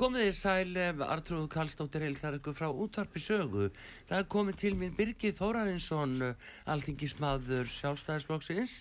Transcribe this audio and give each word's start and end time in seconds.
Komið 0.00 0.22
þið 0.24 0.36
sæl, 0.38 0.78
Artrúð 1.04 1.42
Kallstóttir 1.52 2.06
heilsar 2.06 2.38
ykkur 2.38 2.54
frá 2.56 2.70
útvarpi 2.72 3.20
sögu. 3.20 3.66
Það 4.08 4.22
er 4.22 4.28
komið 4.32 4.56
til 4.62 4.70
mín 4.80 4.94
Birgir 4.96 5.34
Þórarinsson, 5.36 6.14
alþingismadur 6.72 7.68
sjálfstæðisblóksins. 7.68 8.78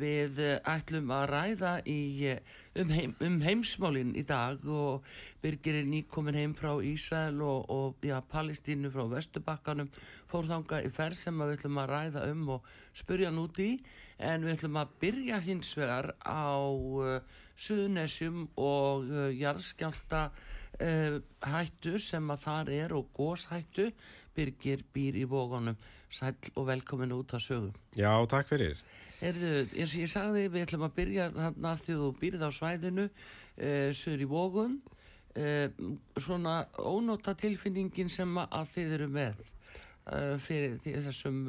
Við 0.00 0.40
eh, 0.40 0.56
ætlum 0.64 1.12
að 1.12 1.26
ræða 1.34 1.74
í, 1.84 2.00
eh, 2.32 2.40
um, 2.72 2.88
heim, 2.96 3.12
um 3.20 3.36
heimsmálinn 3.44 4.16
í 4.16 4.24
dag 4.24 4.64
og 4.64 5.04
Birgir 5.44 5.82
er 5.82 5.92
nýkomin 5.92 6.40
heim 6.40 6.56
frá 6.56 6.72
Ísæl 6.88 7.44
og, 7.44 7.68
og 7.68 8.08
ja, 8.08 8.22
Palestínu 8.24 8.88
frá 8.96 9.04
Vestubakkanum. 9.12 9.92
Fór 10.30 10.48
þanga 10.48 10.80
í 10.88 10.88
ferð 10.88 11.20
sem 11.20 11.36
við 11.36 11.58
ætlum 11.58 11.84
að 11.84 11.92
ræða 11.92 12.28
um 12.32 12.54
og 12.56 12.76
spurja 12.96 13.28
út 13.28 13.60
í. 13.60 13.74
En 14.20 14.44
við 14.44 14.58
ætlum 14.58 14.80
að 14.80 14.98
byrja 15.00 15.44
hins 15.44 15.72
vegar 15.78 16.12
á... 16.20 16.60
Uh, 16.68 17.46
Suðunessjum 17.60 18.46
og 18.60 19.10
uh, 19.10 19.28
jarðskjálta 19.36 20.28
uh, 20.30 21.18
hættu 21.44 21.98
sem 22.00 22.32
að 22.32 22.44
þar 22.46 22.72
er 22.76 22.94
og 22.96 23.10
góshættu 23.16 23.90
Birgir 24.36 24.84
býr 24.94 25.18
í 25.20 25.26
vógunum 25.28 25.76
sæl 26.10 26.32
og 26.54 26.68
velkomin 26.70 27.12
út 27.12 27.34
á 27.36 27.38
sögum 27.42 27.74
Já, 27.96 28.12
takk 28.30 28.48
fyrir. 28.54 28.80
Erðu, 29.20 29.66
eins 29.74 29.92
og 29.92 30.00
ég 30.00 30.10
sagði, 30.10 30.46
við 30.48 30.64
ætlum 30.64 30.86
að 30.86 30.96
byrja 30.96 31.28
þarna 31.34 31.74
því 31.82 31.98
þú 32.00 32.08
býrið 32.22 32.46
á 32.48 32.50
svæðinu 32.56 33.06
uh, 33.10 33.90
sögur 33.92 34.24
í 34.24 34.30
vógun 34.30 34.80
uh, 34.80 35.68
svona 36.16 36.56
ónóta 36.80 37.36
tilfinningin 37.36 38.08
sem 38.08 38.40
að 38.46 38.72
þið 38.78 38.96
eru 38.96 39.12
með 39.20 39.44
uh, 39.44 40.40
fyrir 40.40 40.80
þessum 40.80 41.44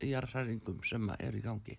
jarðhæringum 0.00 0.80
sem 0.88 1.12
er 1.18 1.36
í 1.36 1.44
gangi 1.44 1.76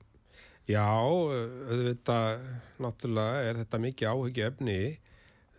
Já, 0.69 0.85
auðvitað, 0.85 2.43
náttúrulega 2.81 3.47
er 3.47 3.61
þetta 3.63 3.79
mikið 3.81 4.11
áhugju 4.11 4.45
efni. 4.47 4.81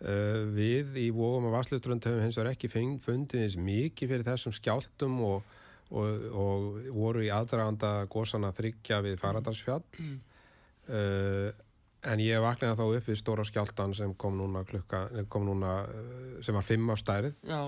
Uh, 0.03 0.49
við 0.51 0.97
í 0.99 1.09
Vóum 1.15 1.47
og 1.47 1.53
Vasluströnd 1.55 2.03
höfum 2.03 2.25
hins 2.25 2.35
vegar 2.35 2.51
ekki 2.51 2.67
fundið 2.71 3.43
eins 3.45 3.53
mikið 3.55 4.09
fyrir 4.11 4.25
þessum 4.27 4.55
skjáltum 4.55 5.19
og, 5.23 5.53
og, 5.95 6.25
og 6.35 6.65
voru 6.91 7.23
í 7.23 7.29
aðdraganda 7.31 7.93
góðsana 8.11 8.51
þryggja 8.55 8.99
við 9.05 9.15
Faradalsfjall. 9.21 9.83
Mm. 9.99 10.17
Uh, 10.89 11.49
en 12.11 12.19
ég 12.19 12.43
vaknaði 12.43 12.75
þá 12.81 12.83
upp 12.99 13.07
við 13.07 13.19
stóra 13.21 13.47
skjáltan 13.47 13.95
sem 13.95 14.11
kom 14.19 14.35
núna, 14.35 14.65
klukka, 14.67 15.05
kom 15.31 15.47
núna 15.47 15.77
uh, 15.87 16.37
sem 16.43 16.59
var 16.59 16.67
fimm 16.67 16.91
á 16.91 16.95
stærð. 16.99 17.39
Já. 17.47 17.63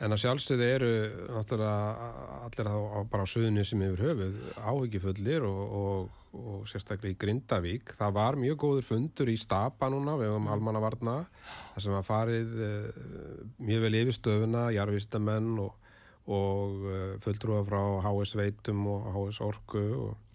En 0.00 0.14
að 0.14 0.22
sjálfstöðu 0.22 0.64
eru 0.64 0.90
náttúrulega 1.28 2.06
allir 2.46 2.68
á, 2.72 2.76
á, 2.76 2.98
bara 3.10 3.26
á 3.28 3.28
suðunni 3.28 3.64
sem 3.68 3.82
yfir 3.84 4.04
höfuð 4.06 4.38
áhugifullir 4.56 5.44
og, 5.44 5.74
og, 5.76 6.14
og 6.40 6.62
sérstaklega 6.70 7.12
í 7.12 7.18
Grindavík. 7.20 7.92
Það 7.98 8.14
var 8.16 8.38
mjög 8.40 8.56
góður 8.62 8.86
fundur 8.88 9.28
í 9.28 9.36
Stapa 9.40 9.90
núna 9.92 10.16
við 10.20 10.32
um 10.38 10.48
almannavarna 10.54 11.18
þar 11.74 11.84
sem 11.84 11.96
var 11.98 12.08
farið 12.08 12.56
uh, 12.64 13.04
mjög 13.60 13.84
vel 13.84 14.00
yfir 14.00 14.16
stöfuna, 14.16 14.64
jarfistamenn 14.72 15.52
og, 15.66 15.92
og 16.32 16.88
uh, 16.88 17.14
fulltrúa 17.20 17.60
frá 17.68 17.82
HS 18.08 18.34
Veitum 18.40 18.88
og 18.88 19.12
HS 19.12 19.44
Orku 19.50 19.84
og 20.06 20.29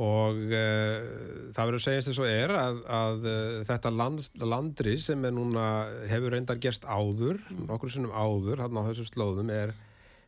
og 0.00 0.38
uh, 0.48 1.50
það 1.52 1.66
verður 1.68 1.78
að 1.78 1.84
segja 1.84 2.04
þess 2.06 2.20
að 2.22 2.30
er 2.32 2.54
að, 2.56 2.78
að 2.98 3.26
uh, 3.28 3.56
þetta 3.68 3.92
land, 3.92 4.28
landri 4.40 4.94
sem 5.00 5.26
núna, 5.36 5.66
hefur 6.08 6.32
reyndar 6.32 6.60
gerst 6.62 6.86
áður, 6.88 7.42
nokkur 7.68 7.92
sinnum 7.92 8.14
áður 8.14 8.64
hann 8.64 8.78
á 8.80 8.88
þessum 8.88 9.10
slóðum 9.10 9.52
er, 9.52 9.74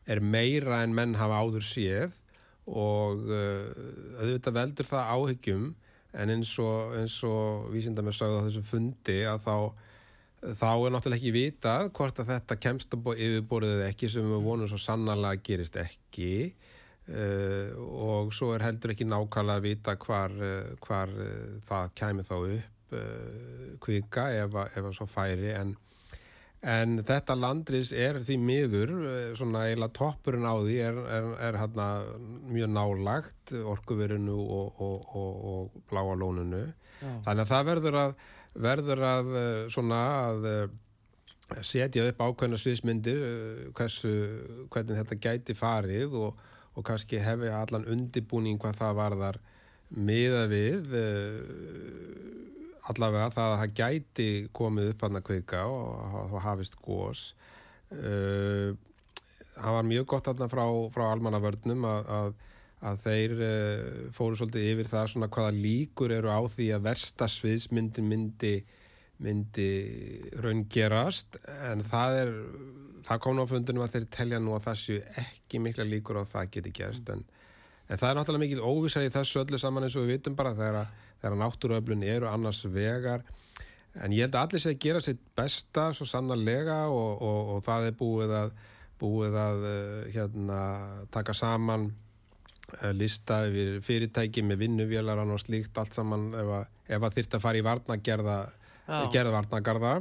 er 0.04 0.20
meira 0.20 0.82
en 0.84 0.92
menn 0.96 1.16
hafa 1.16 1.40
áður 1.40 1.64
séð. 1.64 2.20
Og 2.64 3.24
uh, 3.28 3.72
auðvitað 4.20 4.58
veldur 4.58 4.88
það 4.88 5.10
áhyggjum 5.16 5.64
en 6.14 6.30
eins 6.36 6.52
og, 6.62 6.94
og 7.28 7.66
vísindar 7.72 8.06
með 8.06 8.18
sögðu 8.20 8.38
á 8.40 8.46
þessu 8.46 8.62
fundi 8.68 9.18
að 9.28 9.42
þá 9.44 9.56
þá 10.52 10.70
er 10.74 10.92
náttúrulega 10.92 11.20
ekki 11.20 11.32
vitað 11.32 11.86
hvort 11.96 12.18
að 12.20 12.30
þetta 12.34 12.56
kemst 12.60 12.94
að 12.94 13.06
yfirborðið 13.14 13.82
ekki 13.86 14.10
sem 14.12 14.26
við 14.28 14.42
vonum 14.44 14.68
svo 14.68 14.80
sannarlega 14.80 15.40
gerist 15.46 15.78
ekki 15.80 16.52
Uh, 17.04 17.74
og 17.76 18.30
svo 18.32 18.54
er 18.54 18.62
heldur 18.64 18.94
ekki 18.94 19.04
nákvæmlega 19.04 19.60
að 19.60 19.64
vita 19.66 19.92
hvar, 20.00 20.32
uh, 20.40 20.70
hvar 20.86 21.10
uh, 21.12 21.58
það 21.68 21.90
kæmi 22.00 22.22
þá 22.24 22.38
upp 22.38 22.70
kvika 23.82 24.24
ef 24.38 24.54
að 24.54 24.86
svo 24.94 25.04
færi 25.10 25.48
en, 25.50 25.72
en 26.62 27.00
þetta 27.02 27.34
landris 27.34 27.90
er 27.90 28.20
því 28.22 28.36
miður 28.38 28.92
svona 29.34 29.64
eiginlega 29.66 29.96
toppurinn 29.98 30.46
á 30.46 30.54
því 30.54 30.76
er, 30.84 31.00
er, 31.16 31.26
er 31.48 31.58
hérna 31.58 31.88
mjög 32.52 32.70
nálagt 32.70 33.54
orkuverinu 33.58 34.36
og, 34.38 34.80
og, 34.86 35.10
og, 35.18 35.42
og 35.50 35.82
bláa 35.90 36.14
lónunu 36.20 36.62
Já. 36.62 37.10
þannig 37.26 37.42
að 37.42 37.50
það 37.50 37.68
verður 37.72 38.00
að 38.04 38.16
verður 38.68 39.04
að 39.10 39.34
svona 39.74 40.00
að 40.28 40.50
setja 41.66 42.06
upp 42.12 42.26
ákveðna 42.28 42.62
sviðsmyndir 42.62 43.28
hversu, 43.74 44.16
hvernig 44.70 45.02
þetta 45.02 45.22
gæti 45.26 45.58
farið 45.58 46.20
og 46.22 46.44
og 46.74 46.86
kannski 46.86 47.20
hefði 47.22 47.52
allan 47.54 47.86
undibúning 47.90 48.58
hvað 48.60 48.80
það 48.80 48.96
varðar 49.00 49.40
miða 49.94 50.46
við 50.50 50.94
uh, 50.98 52.88
allavega 52.90 53.30
það 53.34 53.50
að 53.52 53.60
það 53.60 53.76
gæti 53.80 54.30
komið 54.56 54.90
upp 54.92 55.04
að 55.06 55.20
kveika 55.28 55.62
og 55.70 56.32
það 56.32 56.42
hafist 56.48 56.78
gós 56.84 57.22
uh, 57.94 58.74
það 59.54 59.76
var 59.78 59.88
mjög 59.88 60.08
gott 60.12 60.30
aðna 60.32 60.50
frá, 60.50 60.64
frá 60.94 61.04
almannavörnum 61.12 61.86
að, 61.88 62.10
að, 62.18 62.32
að 62.90 63.02
þeir 63.06 63.36
uh, 63.38 64.00
fóru 64.16 64.40
svolítið 64.40 64.70
yfir 64.72 64.90
það 64.90 65.12
svona 65.12 65.30
hvaða 65.36 65.54
líkur 65.58 66.16
eru 66.18 66.32
á 66.32 66.40
því 66.42 66.70
að 66.74 66.88
versta 66.90 67.30
sviðsmyndi 67.30 68.04
myndi 68.04 68.54
myndi 69.24 69.68
raungerast 70.44 71.38
en 71.70 71.84
það 71.88 72.18
er 72.22 72.34
það 73.04 73.22
kom 73.22 73.36
nú 73.36 73.44
á 73.44 73.50
fundunum 73.50 73.84
að 73.84 73.96
þeir 73.96 74.10
telja 74.12 74.40
nú 74.42 74.54
að 74.56 74.66
það 74.68 74.80
séu 74.80 75.00
ekki 75.22 75.60
mikla 75.62 75.86
líkur 75.88 76.20
á 76.20 76.24
það 76.28 76.50
geti 76.56 76.74
gerst 76.74 77.10
en, 77.12 77.24
en 77.88 78.00
það 78.00 78.10
er 78.10 78.18
náttúrulega 78.18 78.44
mikil 78.44 78.62
óvísað 78.64 79.08
í 79.08 79.14
þessu 79.14 79.40
öllu 79.42 79.60
saman 79.60 79.86
eins 79.86 79.96
og 79.98 80.06
við 80.06 80.18
vitum 80.18 80.36
bara 80.38 80.54
þegar, 80.56 80.92
þegar 81.22 81.40
náttúruöflun 81.42 82.06
eru 82.08 82.30
annars 82.30 82.62
vegar. 82.72 83.24
En 83.94 84.14
ég 84.14 84.26
held 84.26 84.34
að 84.34 84.46
allir 84.46 84.62
sé 84.64 84.72
að 84.74 84.80
gera 84.82 85.02
sitt 85.04 85.20
besta 85.38 85.90
svo 85.94 86.06
sannarlega 86.08 86.78
og, 86.90 87.20
og, 87.22 87.52
og 87.54 87.66
það 87.66 87.90
er 87.90 87.98
búið 88.00 88.32
að, 88.40 88.56
búið 88.98 89.36
að 89.38 89.68
uh, 89.68 90.00
hérna, 90.16 90.62
taka 91.14 91.36
saman 91.36 91.86
uh, 91.92 92.90
lista 92.96 93.44
yfir 93.46 93.78
fyrirtæki 93.86 94.42
með 94.42 94.64
vinnuvélaran 94.64 95.30
og 95.30 95.44
slíkt 95.44 95.78
allt 95.78 95.94
saman 95.94 96.32
ef 96.34 96.54
að, 96.58 96.66
að 96.98 97.18
þyrta 97.20 97.38
að 97.38 97.46
fara 97.46 97.60
í 97.60 97.66
varnagerða 97.68 98.38
gerða 98.86 99.38
varnagarða 99.38 99.94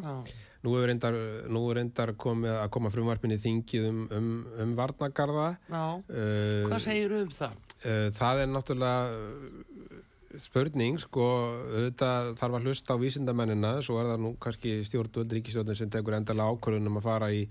nú 0.64 0.78
er 0.80 0.88
reyndar, 0.88 1.18
nú 1.52 1.66
er 1.70 1.82
reyndar 1.82 2.14
komið 2.20 2.56
að 2.56 2.70
koma 2.72 2.92
frumvarpinni 2.94 3.38
þingið 3.42 3.90
um, 3.90 4.00
um, 4.16 4.32
um 4.64 4.74
varnagarða 4.78 5.50
uh, 5.68 6.70
hvað 6.70 6.82
segir 6.86 7.16
um 7.20 7.34
það? 7.36 7.60
uh, 7.84 8.08
það 8.16 8.44
er 8.44 8.52
náttúrulega 8.54 9.18
uh, 9.18 10.00
spurning 10.42 10.98
sko, 11.02 11.26
auðvitað 11.68 12.32
þarf 12.40 12.58
að 12.58 12.68
hlusta 12.68 12.96
á 12.96 13.02
vísindamennina 13.02 13.74
svo 13.86 14.00
er 14.02 14.10
það 14.14 14.24
nú 14.24 14.32
kannski 14.42 14.80
stjórnvöld 14.88 15.36
ríkistjórnum 15.38 15.78
sem 15.78 15.92
tekur 15.94 16.18
endalega 16.18 16.56
ákvörðunum 16.56 16.98
að 17.02 17.06
fara 17.06 17.30
í, 17.36 17.44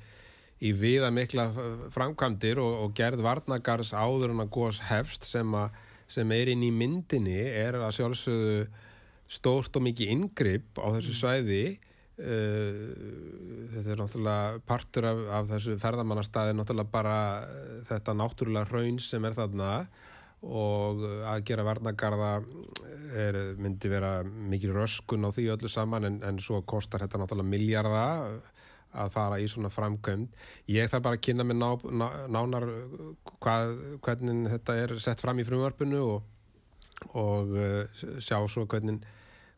í 0.58 0.72
viða 0.74 1.12
mikla 1.14 1.46
framkvæmdir 1.94 2.58
og, 2.62 2.78
og 2.86 2.96
gerð 2.98 3.22
varnagars 3.26 3.92
áður 3.94 4.32
en 4.32 4.42
að 4.42 4.54
góðs 4.56 4.80
hefst 4.88 5.28
sem, 5.28 5.54
a, 5.54 5.68
sem 6.10 6.34
er 6.34 6.50
inn 6.54 6.64
í 6.66 6.72
myndinni 6.74 7.38
er 7.44 7.78
að 7.78 8.00
sjálfsögðu 8.00 8.64
stórt 9.32 9.78
og 9.78 9.86
mikið 9.88 10.12
ingripp 10.16 10.80
á 10.82 10.86
þessu 10.98 11.16
svæði. 11.16 11.64
Uh, 12.22 12.92
þetta 13.72 13.94
er 13.94 14.00
náttúrulega 14.02 14.62
partur 14.68 15.08
af, 15.08 15.20
af 15.40 15.46
þessu 15.54 15.78
ferðamannastæði 15.80 16.56
náttúrulega 16.58 16.92
bara 16.92 17.18
uh, 17.40 17.76
þetta 17.88 18.14
náttúrulega 18.18 18.68
raun 18.68 19.00
sem 19.02 19.24
er 19.24 19.38
þarna 19.38 19.70
og 20.42 21.02
að 21.30 21.44
gera 21.46 21.64
varnagarða 21.66 22.32
er, 23.14 23.38
myndi 23.62 23.90
vera 23.90 24.16
mikil 24.26 24.72
röskun 24.74 25.22
á 25.22 25.30
því 25.30 25.46
öllu 25.54 25.70
saman 25.70 26.08
en, 26.08 26.18
en 26.26 26.40
svo 26.42 26.60
kostar 26.66 27.04
þetta 27.04 27.20
náttúrulega 27.22 27.52
miljarda 27.52 28.04
að 28.92 29.12
fara 29.14 29.38
í 29.40 29.46
svona 29.48 29.70
framkvæmd. 29.72 30.34
Ég 30.68 30.90
þarf 30.92 31.06
bara 31.06 31.16
að 31.16 31.24
kynna 31.24 31.46
mig 31.48 31.56
ná, 31.56 31.70
ná, 31.80 32.06
nánar 32.28 32.66
hvað, 33.40 33.72
hvernig 34.04 34.50
þetta 34.52 34.76
er 34.82 34.94
sett 35.00 35.22
fram 35.22 35.40
í 35.40 35.46
frumvarpinu 35.48 36.02
og, 36.04 36.26
og 37.16 37.56
sjá 38.20 38.36
svo 38.50 38.66
hvernig 38.66 39.00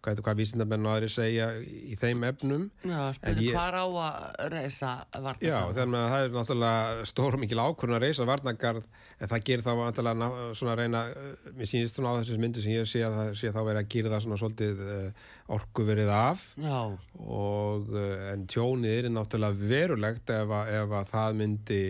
hvað, 0.04 0.20
hvað 0.26 0.38
vísindamenn 0.42 0.84
og 0.86 0.92
aðri 0.98 1.08
segja 1.12 1.46
í 1.64 1.96
þeim 2.00 2.24
efnum. 2.28 2.66
Já, 2.84 3.00
spurning 3.16 3.46
ég- 3.48 3.54
hvað 3.56 3.78
á 3.80 3.86
að 4.04 4.50
reysa 4.54 4.90
varnagarða? 5.14 5.48
Já, 5.48 5.58
þannig 5.78 6.00
að 6.00 6.10
það 6.14 6.24
er 6.26 6.34
náttúrulega 6.38 7.06
stór 7.12 7.38
mikil 7.40 7.62
ákvörðun 7.64 7.96
að 7.98 8.04
reysa 8.06 8.26
varnagarð 8.28 8.88
en 9.24 9.30
það 9.30 9.44
gerir 9.48 9.64
þá 9.64 9.72
vantilega 9.78 10.18
ná, 10.20 10.28
svona 10.58 10.74
að 10.74 10.80
reyna 10.82 11.02
uh, 11.14 11.30
mér 11.54 11.70
sýnist 11.70 11.96
svona 12.00 12.12
á 12.12 12.18
þessu 12.20 12.38
myndu 12.42 12.64
sem 12.64 12.74
ég 12.76 12.88
sé 12.90 13.04
að 13.06 13.16
það 13.20 13.32
sé 13.40 13.52
þá 13.54 13.60
verið 13.70 13.80
að 13.84 13.90
gera 13.94 14.12
það 14.16 14.24
svona 14.26 14.40
svolítið 14.42 14.84
uh, 14.84 15.24
orku 15.54 15.84
verið 15.86 16.10
af. 16.10 16.44
Já, 16.58 16.78
og 17.22 17.94
uh, 17.94 18.32
en 18.32 18.46
tjónið 18.50 18.98
er 19.04 19.10
náttúrulega 19.14 19.70
verulegt 19.74 20.34
ef 20.34 20.54
að, 20.58 20.74
ef 20.82 20.94
að 21.00 21.10
það 21.14 21.38
myndi, 21.40 21.82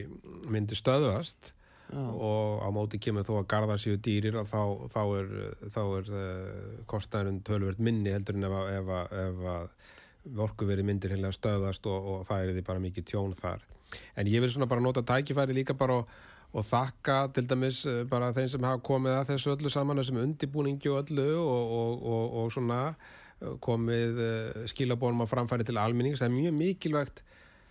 myndi 0.53 0.77
stöðvast 0.79 1.54
já, 1.95 2.05
og 2.29 2.65
á 2.67 2.69
móti 2.75 3.01
kemur 3.03 3.27
þó 3.27 3.37
að 3.39 3.51
garðar 3.55 3.83
séu 3.83 3.99
dýrir 4.03 4.41
og 4.41 4.49
þá, 4.51 4.63
þá 4.93 5.03
er, 5.21 5.35
þá 5.75 5.83
er 5.85 6.15
uh, 6.15 6.79
kostnæðurinn 6.91 7.43
tölvöld 7.47 7.79
minni 7.79 8.13
heldur 8.15 8.41
en 8.41 8.49
ef 8.51 8.57
að, 8.59 8.73
ef 8.75 8.95
að, 8.99 9.15
ef 9.25 9.45
að 9.55 9.69
orkuverið 10.45 10.89
myndir 10.89 11.15
heila 11.15 11.33
stöðast 11.35 11.87
og, 11.91 12.11
og 12.13 12.29
það 12.29 12.45
er 12.45 12.55
því 12.57 12.67
bara 12.67 12.83
mikið 12.83 13.09
tjón 13.11 13.35
þar. 13.39 13.65
En 14.19 14.31
ég 14.31 14.43
vil 14.43 14.53
svona 14.53 14.69
bara 14.71 14.83
nota 14.83 15.05
tækifæri 15.07 15.57
líka 15.57 15.77
bara 15.79 16.01
og, 16.01 16.15
og 16.55 16.67
þakka 16.67 17.19
til 17.35 17.47
dæmis 17.51 17.85
eh, 17.91 18.03
bara 18.09 18.33
þeim 18.35 18.49
sem 18.51 18.67
hafa 18.67 18.83
komið 18.87 19.19
að 19.19 19.29
þessu 19.33 19.53
öllu 19.55 19.73
saman, 19.73 20.01
þessum 20.01 20.23
undibúningi 20.23 20.91
og 20.93 21.03
öllu 21.03 21.29
og, 21.43 22.09
og, 22.41 22.51
svona 22.55 22.81
eh, 22.95 23.55
komið 23.65 24.21
uh, 24.25 24.65
skilabónum 24.71 25.27
á 25.27 25.31
framfæri 25.31 25.67
til 25.67 25.81
almennings. 25.83 26.23
Það 26.23 26.31
er 26.31 26.39
mjög 26.39 26.59
mikilvægt 26.61 27.25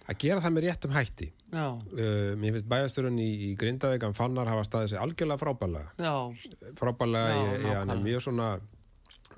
að 0.09 0.19
gera 0.19 0.43
það 0.43 0.55
með 0.55 0.65
réttum 0.67 0.93
hætti. 0.93 1.29
Uh, 1.53 2.33
mér 2.39 2.55
finnst 2.57 2.69
bæjasturinn 2.71 3.19
í, 3.21 3.29
í 3.47 3.49
Grindavík 3.59 4.03
hann 4.03 4.17
fannar 4.17 4.49
hafa 4.51 4.65
staðið 4.67 4.93
sig 4.93 5.03
algjörlega 5.03 5.41
frábælega 5.41 6.09
frábælega, 6.79 7.35
ég, 7.37 7.67
ég, 7.67 7.77
hann 7.77 7.93
er 7.93 8.03
mjög 8.03 8.25
svona 8.25 8.49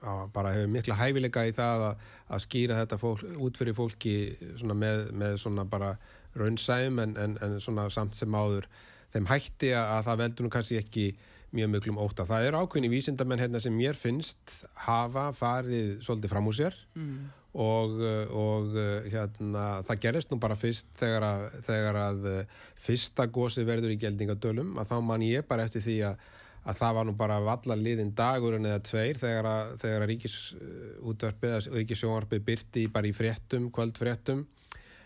á, 0.01 0.13
bara 0.33 0.53
hefur 0.55 0.71
mikla 0.73 0.97
hæfileika 0.99 1.45
í 1.49 1.53
það 1.55 1.85
að, 1.89 2.09
að 2.29 2.43
skýra 2.47 2.79
þetta 2.81 2.99
fólk, 3.01 3.23
út 3.45 3.61
fyrir 3.61 3.77
fólki 3.77 4.15
svona 4.55 4.77
með, 4.77 5.05
með 5.17 5.37
svona 5.43 5.67
bara 5.69 5.95
raunsæm 6.35 6.99
en, 7.03 7.15
en, 7.19 7.37
en 7.45 7.57
svona 7.63 7.87
samt 7.93 8.17
sem 8.17 8.35
áður 8.35 8.67
þeim 9.13 9.29
hætti 9.29 9.71
að, 9.75 9.87
að 9.95 10.03
það 10.09 10.21
veldur 10.23 10.47
nú 10.47 10.53
kannski 10.55 10.81
ekki 10.81 11.07
mjög 11.55 11.71
miklum 11.71 11.99
óta. 12.03 12.25
Það 12.27 12.49
eru 12.49 12.61
ákveðni 12.63 12.91
vísindamenn 12.91 13.39
hérna 13.39 13.61
sem 13.63 13.75
mér 13.75 13.95
finnst 13.95 14.57
hafa 14.85 15.29
farið 15.35 16.01
svolítið 16.03 16.33
fram 16.33 16.49
úr 16.51 16.57
sér 16.57 16.75
mm, 16.97 17.19
og, 17.55 17.99
uh, 18.03 18.31
og 18.35 18.73
uh, 18.75 19.09
hérna, 19.11 19.65
það 19.87 20.01
gerist 20.03 20.31
nú 20.31 20.39
bara 20.43 20.57
fyrst 20.59 20.89
þegar 20.99 21.25
að, 21.27 21.45
þegar 21.67 21.99
að 22.01 22.25
uh, 22.31 22.63
fyrsta 22.85 23.27
gósi 23.31 23.63
verður 23.67 23.95
í 23.95 23.99
geldingadölum 24.01 24.73
að 24.81 24.91
þá 24.91 24.97
man 25.07 25.23
ég 25.25 25.47
bara 25.47 25.67
eftir 25.67 25.85
því 25.85 25.95
að, 26.09 26.25
að 26.65 26.81
það 26.81 26.97
var 26.97 27.07
nú 27.07 27.15
bara 27.21 27.39
valla 27.45 27.79
liðin 27.79 28.11
dagurinn 28.17 28.67
eða 28.67 28.83
tveir 28.89 29.21
þegar 29.21 29.49
að, 29.51 29.71
þegar 29.85 30.03
að 30.03 30.11
ríkisútvarpið 30.11 31.55
eða 31.55 31.79
ríkisjónvarpið 31.79 32.45
byrti 32.51 32.85
bara 32.91 33.09
í 33.09 33.15
fréttum, 33.15 33.71
kvöldfréttum 33.75 34.43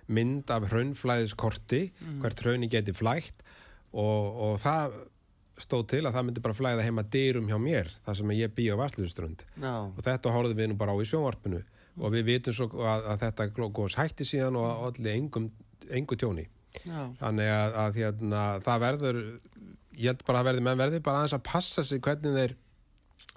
mynd 0.10 0.50
af 0.50 0.66
hraunflæðiskorti 0.72 1.84
hvert 2.24 2.42
hrauni 2.42 2.70
geti 2.72 2.96
flægt 2.98 3.44
og, 3.94 4.24
og 4.50 4.62
það 4.64 4.96
stóð 5.60 5.84
til 5.92 6.06
að 6.08 6.16
það 6.16 6.26
myndi 6.26 6.44
bara 6.44 6.58
flæða 6.58 6.86
heima 6.88 7.04
dyrum 7.14 7.50
hjá 7.50 7.58
mér 7.62 7.92
þar 8.06 8.18
sem 8.18 8.32
ég 8.38 8.54
bý 8.56 8.70
á 8.72 8.76
Vasluströnd 8.80 9.44
já, 9.60 9.74
og 9.86 10.00
þetta 10.06 10.34
horfðum 10.34 10.58
við 10.58 10.72
nú 10.72 10.78
bara 10.80 10.96
á 10.96 10.98
í 10.98 11.08
sjónvarpinu 11.10 11.62
og 12.00 12.14
við 12.16 12.30
vitum 12.34 12.56
svo 12.56 12.70
að, 12.80 13.10
að 13.14 13.26
þetta 13.26 13.50
glókos 13.56 13.98
hætti 14.00 14.28
síðan 14.28 14.58
og 14.60 14.88
allir 14.90 15.14
engum, 15.16 15.50
engu 15.92 16.18
tjóni. 16.20 16.48
Já, 16.86 17.10
þannig 17.20 17.50
að, 17.50 17.78
að 17.84 17.96
hérna, 17.98 18.42
það 18.64 18.84
verður 18.86 19.22
ég 20.00 20.12
held 20.12 20.26
bara 20.28 20.42
að 20.42 20.50
verði 20.52 20.66
menn 20.66 20.80
verði 20.80 21.04
bara 21.04 21.22
aðeins 21.24 21.36
að 21.36 21.48
passa 21.50 21.84
sig 21.84 22.02
hvernig 22.06 22.36
þeir 22.36 22.58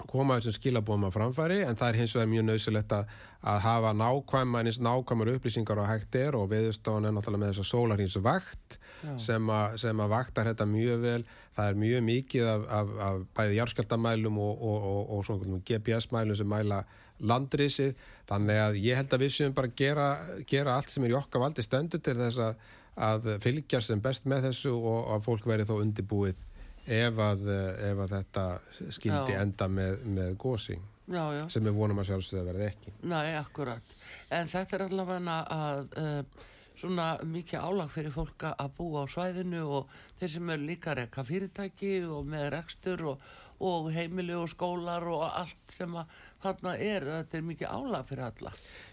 koma 0.07 0.37
þessum 0.39 0.55
skilabóðum 0.57 1.09
að 1.09 1.15
framfæri 1.17 1.59
en 1.67 1.79
það 1.79 1.89
er 1.89 1.99
hins 1.99 2.15
vegar 2.15 2.31
mjög 2.31 2.45
nöðsilegt 2.47 2.95
að, 2.95 3.15
að 3.51 3.59
hafa 3.65 3.93
nákvæma 3.99 4.63
eins 4.63 4.79
nákvæmar 4.83 5.33
upplýsingar 5.33 5.83
á 5.83 5.85
hægt 5.91 6.19
er 6.21 6.39
og 6.39 6.49
viðstofan 6.53 7.09
er 7.09 7.17
náttúrulega 7.17 7.43
með 7.43 7.53
þess 7.53 7.65
að 7.65 7.71
sólarhins 7.73 8.19
vakt 8.23 8.79
sem, 9.19 9.51
a, 9.51 9.61
sem 9.81 10.03
að 10.05 10.13
vaktar 10.13 10.51
þetta 10.53 10.67
mjög 10.71 11.03
vel. 11.03 11.21
Það 11.53 11.69
er 11.69 11.81
mjög 11.83 12.05
mikið 12.07 12.49
af, 12.49 12.67
af, 12.79 12.93
af 13.07 13.23
bæði 13.37 13.59
jarðskjaldamælum 13.59 14.39
og, 14.41 14.63
og, 14.71 14.87
og, 14.93 15.01
og 15.17 15.25
svona 15.27 15.63
GPS-mælum 15.69 16.39
sem 16.39 16.49
mæla 16.49 16.83
landrisið 17.21 17.95
þannig 18.29 18.61
að 18.63 18.79
ég 18.83 18.97
held 18.97 19.13
að 19.13 19.25
við 19.25 19.35
séum 19.37 19.55
bara 19.57 19.69
að 19.71 19.75
gera, 19.83 20.07
gera 20.49 20.77
allt 20.77 20.91
sem 20.91 21.05
er 21.05 21.13
í 21.15 21.19
okkar 21.19 21.41
valdi 21.45 21.63
stendur 21.63 22.01
til 22.01 22.17
þess 22.19 22.39
að, 22.39 22.63
að 23.09 23.29
fylgjast 23.45 23.93
sem 23.93 24.01
best 24.05 24.25
með 24.31 24.49
þessu 24.49 24.73
og 24.77 25.13
að 25.17 25.27
fólk 25.29 25.47
veri 25.47 25.67
þó 25.69 25.77
undirbúið 25.81 26.41
ef 26.87 27.19
að, 27.23 27.45
ef 27.91 28.01
að 28.07 28.15
þetta 28.17 28.47
skildi 28.91 29.37
Já. 29.37 29.43
enda 29.45 29.69
með, 29.71 30.01
með 30.17 30.33
gósi 30.43 30.75
já, 31.07 31.25
já. 31.37 31.45
sem 31.53 31.63
við 31.69 31.77
vonum 31.79 32.01
að 32.03 32.09
sjálfsögða 32.11 32.47
verði 32.49 32.71
ekki 32.73 32.95
Nei, 33.07 33.35
akkurat. 33.39 33.95
En 34.35 34.51
þetta 34.51 34.77
er 34.79 34.85
allavega 34.89 35.37
að 35.55 35.95
uh, 36.03 36.49
svona 36.83 37.07
mikið 37.29 37.63
álag 37.63 37.91
fyrir 37.93 38.15
fólk 38.15 38.49
að- 38.51 38.75
búa 38.79 39.05
á 39.07 39.13
svæðinu 39.15 39.63
og 39.79 39.95
þeir 40.19 40.33
sem 40.35 40.51
eru 40.57 40.67
líka 40.67 40.95
rekka 40.99 41.25
fyrirtæki 41.29 41.93
og 42.09 42.27
með 42.27 42.49
rekstur 42.57 43.05
og, 43.13 43.31
og 43.63 43.91
heimili 43.95 44.35
og 44.37 44.49
skólar 44.51 45.05
og 45.11 45.23
allt 45.27 45.71
sem 45.71 45.93
að 45.99 46.17
þarna 46.43 46.73
er. 46.77 47.07
Þetta 47.21 47.39
er 47.39 47.45
mikið 47.47 47.71
álag 47.71 48.09
fyrir 48.09 48.25
alla. 48.27 48.53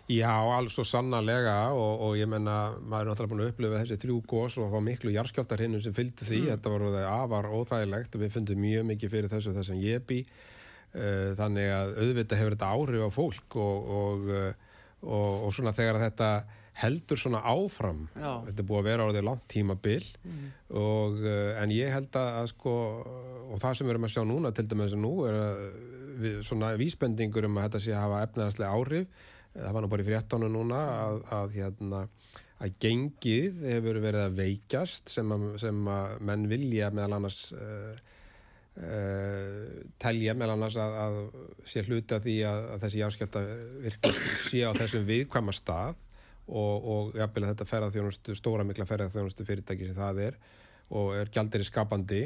Já, 0.10 0.32
alls 0.56 0.76
svo 0.78 0.86
sannarlega 0.88 1.56
og, 1.74 2.06
og 2.06 2.16
ég 2.20 2.30
menna, 2.30 2.76
maður 2.82 3.10
er 3.10 3.12
náttúrulega 3.12 3.34
búin 3.34 3.44
að 3.46 3.52
upplifa 3.54 3.82
þessi 3.82 4.00
þrjú 4.04 4.22
gós 4.30 4.60
og 4.62 4.72
þá 4.74 4.80
miklu 4.86 5.16
jarðskjáltar 5.16 5.66
hinn 5.66 5.82
sem 5.82 5.98
fylgdi 5.98 6.30
því, 6.30 6.40
þetta 6.54 6.74
var 6.74 6.88
það 6.88 7.10
afar 7.10 7.50
óþægilegt 7.54 8.16
og 8.16 8.24
við 8.24 8.34
fundum 8.38 8.64
mjög 8.64 8.88
mikið 8.94 9.14
fyrir 9.16 9.34
þessu 9.34 9.56
þess 9.58 9.74
að 9.74 9.84
ég 9.86 10.08
bý 10.10 10.22
uh, 10.24 11.30
þannig 11.40 11.74
að 11.74 11.94
auðvitað 12.04 12.42
hefur 12.42 12.58
þetta 12.58 12.72
áhrif 12.78 13.06
á 13.06 13.10
fólk 13.14 13.60
og, 13.62 13.92
og, 14.00 14.34
og, 15.06 15.30
og 15.48 15.54
svona 15.58 15.76
þegar 15.78 16.02
þetta 16.08 16.32
heldur 16.80 17.20
svona 17.20 17.42
áfram. 17.44 18.06
Já. 18.16 18.32
þetta 18.48 18.64
er 18.64 18.68
búið 18.72 18.82
að 18.82 18.90
vera 18.90 19.08
á 19.08 19.12
því 19.12 19.24
langt 19.28 19.48
tímabil 19.52 20.10
og, 20.70 21.22
uh, 21.24 21.62
en 21.62 21.74
ég 21.76 21.94
held 21.94 22.20
að, 22.20 22.30
að 22.42 22.52
sko, 22.54 22.76
og 23.50 23.62
það 23.62 23.78
sem 23.78 23.88
við 23.88 23.96
erum 23.96 24.10
að 24.10 24.14
sjá 24.16 24.24
núna 24.28 24.54
til 24.56 24.68
dæmis 24.72 24.96
nú 25.00 25.14
er 25.30 25.40
að 25.40 25.64
við, 26.20 26.38
svona 26.48 26.74
vísbendingur 26.80 27.48
um 27.48 27.58
að 27.60 27.70
þetta 27.70 27.84
sé 27.86 27.96
að 27.96 28.06
hafa 28.06 28.22
efnaðarslega 28.28 28.76
áhrif. 28.76 29.26
Það 29.50 29.74
var 29.76 29.84
nú 29.84 29.90
bara 29.92 30.04
í 30.04 30.08
fréttánu 30.08 30.52
núna 30.52 30.84
að, 30.94 31.24
að 31.40 31.56
hérna 31.58 32.04
að 32.60 32.76
gengið 32.84 33.62
hefur 33.64 34.00
verið 34.04 34.26
að 34.26 34.38
veikjast 34.40 35.12
sem 35.12 35.30
að, 35.32 35.46
sem 35.62 35.78
að 35.90 36.16
menn 36.28 36.46
vilja 36.52 36.90
meðal 36.92 37.16
annars 37.18 37.40
uh, 37.56 37.94
uh, 38.84 39.80
telja 40.02 40.36
meðal 40.36 40.58
annars 40.58 40.76
að, 40.82 40.98
að 41.06 41.18
sé 41.72 41.86
hluti 41.88 42.18
af 42.18 42.26
því 42.26 42.36
að, 42.50 42.68
að 42.74 42.86
þessi 42.86 43.02
jáskjálta 43.04 43.44
virkast 43.86 44.30
sé 44.44 44.64
á 44.68 44.72
þessum 44.76 45.08
viðkvæma 45.08 45.56
stað 45.56 45.96
og, 46.50 46.90
og 46.94 47.18
jafnvel 47.20 47.46
að 47.46 47.54
þetta 47.54 47.70
ferðarþjónustu, 47.70 48.36
stóra 48.38 48.66
mikla 48.68 48.88
ferðarþjónustu 48.90 49.46
fyrirtæki 49.48 49.90
sem 49.90 49.98
það 49.98 50.22
er 50.28 50.40
og 50.90 51.16
er 51.20 51.30
gjaldir 51.34 51.64
í 51.64 51.68
skapandi 51.68 52.22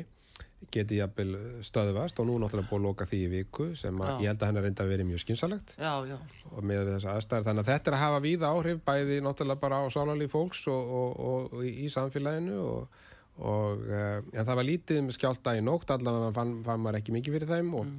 geti 0.71 0.99
jafnvel 0.99 1.35
stöðvast 1.65 2.19
og 2.21 2.27
nú 2.27 2.37
er 2.37 2.43
náttúrulega 2.43 2.69
búið 2.69 2.79
að 2.79 2.85
loka 2.87 3.07
því 3.07 3.19
í 3.25 3.29
viku 3.31 3.65
sem 3.77 3.97
ég 4.21 4.29
held 4.29 4.43
að 4.43 4.49
hennar 4.49 4.65
reynda 4.67 4.85
að 4.85 4.91
vera 4.93 5.07
mjög 5.07 5.23
skynsalegt 5.23 5.75
Já, 5.75 5.93
já, 6.07 6.15
og 6.51 6.67
með 6.69 6.91
þessa 6.93 7.15
aðstæður 7.17 7.47
þannig 7.49 7.63
að 7.63 7.71
þetta 7.71 7.91
er 7.91 7.97
að 7.97 8.03
hafa 8.03 8.21
víða 8.23 8.51
áhrif 8.53 8.83
bæði 8.87 9.19
náttúrulega 9.25 9.63
bara 9.63 9.81
á 9.83 9.85
sálarlíf 9.93 10.33
fólks 10.33 10.63
og, 10.71 10.93
og, 10.99 11.19
og, 11.33 11.57
í, 11.67 11.73
í 11.83 11.91
samfélaginu 11.93 12.59
og, 12.63 13.01
og 13.43 13.85
uh, 13.89 14.19
en 14.31 14.47
það 14.47 14.59
var 14.61 14.69
lítið 14.69 15.01
með 15.03 15.17
skjálta 15.17 15.55
í 15.59 15.65
nótt 15.65 15.95
allavega 15.95 16.31
fann, 16.37 16.55
fann 16.65 16.83
maður 16.85 17.01
ekki 17.01 17.17
mikið 17.17 17.37
fyrir 17.39 17.51
þeim 17.51 17.73
og, 17.81 17.91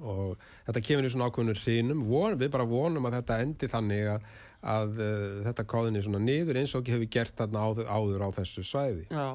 og 0.00 0.46
þetta 0.68 0.84
kemur 0.86 1.08
í 1.08 1.12
svona 1.14 1.30
ákveðnur 1.30 1.64
hrínum 1.64 2.06
von, 2.06 2.38
við 2.38 2.54
bara 2.54 2.68
vonum 2.70 3.10
að 3.10 3.18
þetta 3.20 3.40
endi 3.46 3.70
þannig 3.74 4.12
að, 4.14 4.30
að 4.60 4.98
uh, 5.00 5.38
þetta 5.46 5.68
káðinni 5.72 6.02
svona 6.04 6.20
niður 6.22 6.60
eins 6.60 6.74
og 6.74 6.82
ekki 6.82 6.96
hefur 6.96 7.14
gert 7.16 7.38
þarna 7.38 7.64
áður, 7.64 7.88
áður 7.88 8.26
á 8.26 8.28
þessu 8.40 8.64
svæði 8.66 9.06
Já, 9.08 9.26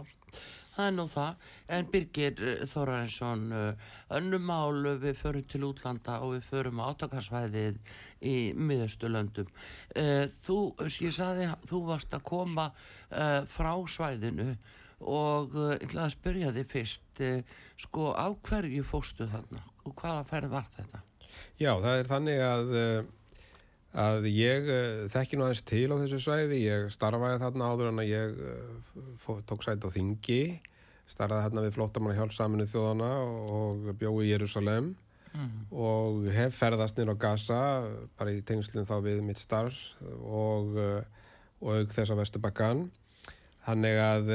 það 0.76 0.86
er 0.86 0.94
nú 0.96 1.06
það. 1.08 1.50
En 1.76 1.90
Birgir 1.92 2.42
eh, 2.44 2.64
Þórarinsson, 2.68 3.44
önnumál 4.18 4.98
við 5.02 5.20
förum 5.22 5.46
til 5.50 5.64
útlanda 5.70 6.20
og 6.22 6.36
við 6.36 6.50
förum 6.50 6.82
á 6.84 6.92
átakarsvæðið 6.92 7.80
í 8.28 8.36
miðaustulöndum. 8.60 9.48
Þú, 10.46 10.58
sem 10.84 11.08
ég 11.08 11.16
saði, 11.16 11.48
þú 11.72 11.82
varst 11.88 12.14
að 12.14 12.26
koma 12.28 12.68
uh, 12.70 13.42
frá 13.48 13.72
svæðinu 13.88 14.52
og 15.06 15.56
uh, 15.56 15.74
ég 15.76 15.88
ætlaði 15.88 16.06
að 16.06 16.14
spyrja 16.14 16.54
þig 16.56 16.70
fyrst, 16.72 17.10
uh, 17.24 17.60
sko, 17.82 18.12
á 18.16 18.28
hverju 18.48 18.86
fóstu 18.88 19.28
þarna 19.32 19.64
og 19.86 19.96
hvaða 20.00 20.24
færð 20.30 20.54
var 20.56 20.70
þetta? 20.76 21.02
Já, 21.60 21.72
það 21.84 22.00
er 22.00 22.10
þannig 22.10 22.42
að, 22.46 22.76
að 23.96 24.28
ég 24.28 24.68
þekki 25.14 25.38
nú 25.40 25.46
aðeins 25.46 25.64
til 25.68 25.88
á 25.88 25.96
þessu 26.02 26.20
svæði, 26.20 26.60
ég 26.66 26.90
starfaði 26.94 27.40
þarna 27.44 27.70
áður 27.72 27.92
en 27.92 28.02
að 28.04 28.12
ég 28.12 28.40
fó, 29.24 29.38
tók 29.48 29.64
sæti 29.64 29.88
á 29.88 29.96
Þingi, 29.96 30.42
starfaði 31.08 31.48
þarna 31.48 31.64
við 31.66 31.78
flótamanna 31.78 32.18
hjálp 32.18 32.36
saminu 32.36 32.68
þjóðana 32.68 33.12
og 33.56 33.90
bjóði 34.02 34.28
í 34.28 34.32
Jérúsalem 34.34 34.92
mm. 35.32 35.50
og 35.72 36.28
hef 36.36 36.60
ferðast 36.60 37.00
nýra 37.00 37.16
á 37.16 37.24
Gaza, 37.24 37.62
bara 38.20 38.36
í 38.36 38.44
tengslinn 38.46 38.88
þá 38.90 38.98
við 39.06 39.24
mitt 39.24 39.40
starf 39.40 39.80
og, 40.20 40.76
og 41.64 41.80
auk 41.80 41.96
þess 41.96 42.12
að 42.12 42.24
Vesturbakkan. 42.24 42.88
Þannig 43.66 43.98
að 43.98 44.34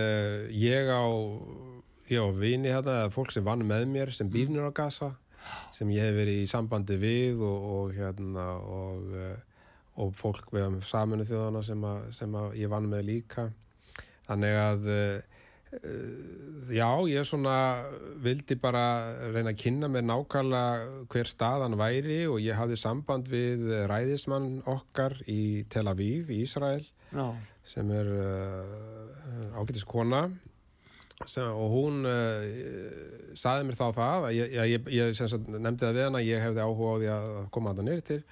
ég 0.56 0.88
á, 0.90 1.04
ég 2.10 2.24
á 2.24 2.28
vini 2.34 2.72
hérna, 2.72 3.02
eða 3.04 3.12
fólk 3.14 3.34
sem 3.34 3.44
vann 3.46 3.66
með 3.66 3.90
mér 3.92 4.14
sem 4.14 4.30
býrnir 4.30 4.66
á 4.66 4.72
Gaza 4.74 5.12
sem 5.74 5.88
ég 5.94 6.04
hef 6.04 6.16
verið 6.18 6.42
í 6.42 6.48
sambandi 6.50 6.96
við 7.00 7.40
og, 7.46 7.68
og 7.76 7.94
hérna 7.96 8.46
og, 8.60 9.14
og 10.00 10.14
fólk 10.18 10.52
við 10.54 10.80
saminu 10.88 11.26
þjóðana 11.28 11.64
sem, 11.66 11.84
að, 11.84 12.06
sem 12.16 12.38
að 12.40 12.54
ég 12.60 12.72
vann 12.72 12.88
með 12.90 13.06
líka. 13.08 13.50
Þannig 14.28 14.56
að 14.60 14.88
já, 16.74 16.88
ég 17.06 17.26
svona 17.26 17.56
vildi 18.22 18.56
bara 18.58 18.82
reyna 19.30 19.52
að 19.52 19.60
kynna 19.60 19.90
mér 19.90 20.02
nákvæmlega 20.08 21.04
hver 21.12 21.30
staðan 21.30 21.78
væri 21.78 22.24
og 22.26 22.40
ég 22.42 22.58
hafði 22.58 22.78
samband 22.80 23.30
við 23.30 23.68
ræðismann 23.90 24.64
okkar 24.70 25.20
í 25.30 25.62
Tel 25.70 25.86
Aviv 25.90 26.30
í 26.30 26.42
Ísrael 26.42 26.82
já. 26.82 27.26
sem 27.66 27.90
er 27.94 28.10
uh, 28.16 29.58
ágætis 29.60 29.86
kona. 29.86 30.26
Og 31.20 31.66
hún 31.74 32.02
uh, 32.08 33.34
saði 33.38 33.68
mér 33.68 33.78
þá 33.78 33.86
það 33.94 34.28
að 34.30 34.38
ég, 34.40 34.54
ég, 34.74 34.92
ég 34.96 35.18
sagt, 35.18 35.50
nefndi 35.52 35.84
það 35.84 35.98
við 35.98 36.06
hana 36.08 36.24
ég 36.24 36.46
hefði 36.48 36.64
áhuga 36.64 36.94
á 36.96 36.98
því 36.98 37.10
að 37.14 37.26
koma 37.54 37.70
að 37.70 37.82
það 37.82 37.90
nýri 37.90 38.06
til 38.10 38.22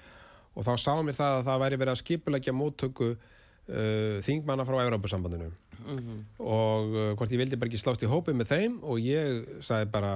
og 0.55 0.65
þá 0.67 0.73
sáði 0.81 1.07
mér 1.07 1.17
það 1.17 1.37
að 1.37 1.47
það 1.47 1.63
væri 1.63 1.79
verið 1.81 1.93
að 1.93 2.01
skipulegja 2.01 2.55
móttöku 2.55 3.09
uh, 3.13 4.19
þingmanna 4.25 4.67
frá 4.67 4.77
Európa-sambandinu 4.83 5.49
mm 5.49 5.97
-hmm. 5.97 6.21
og 6.43 6.93
uh, 6.93 7.15
hvort 7.15 7.31
ég 7.31 7.41
vildi 7.41 7.59
bara 7.59 7.71
ekki 7.71 7.81
slást 7.81 8.03
í 8.03 8.11
hópi 8.11 8.33
með 8.33 8.53
þeim 8.53 8.79
og 8.83 8.99
ég 8.99 9.61
sagði 9.61 9.91
bara 9.91 10.13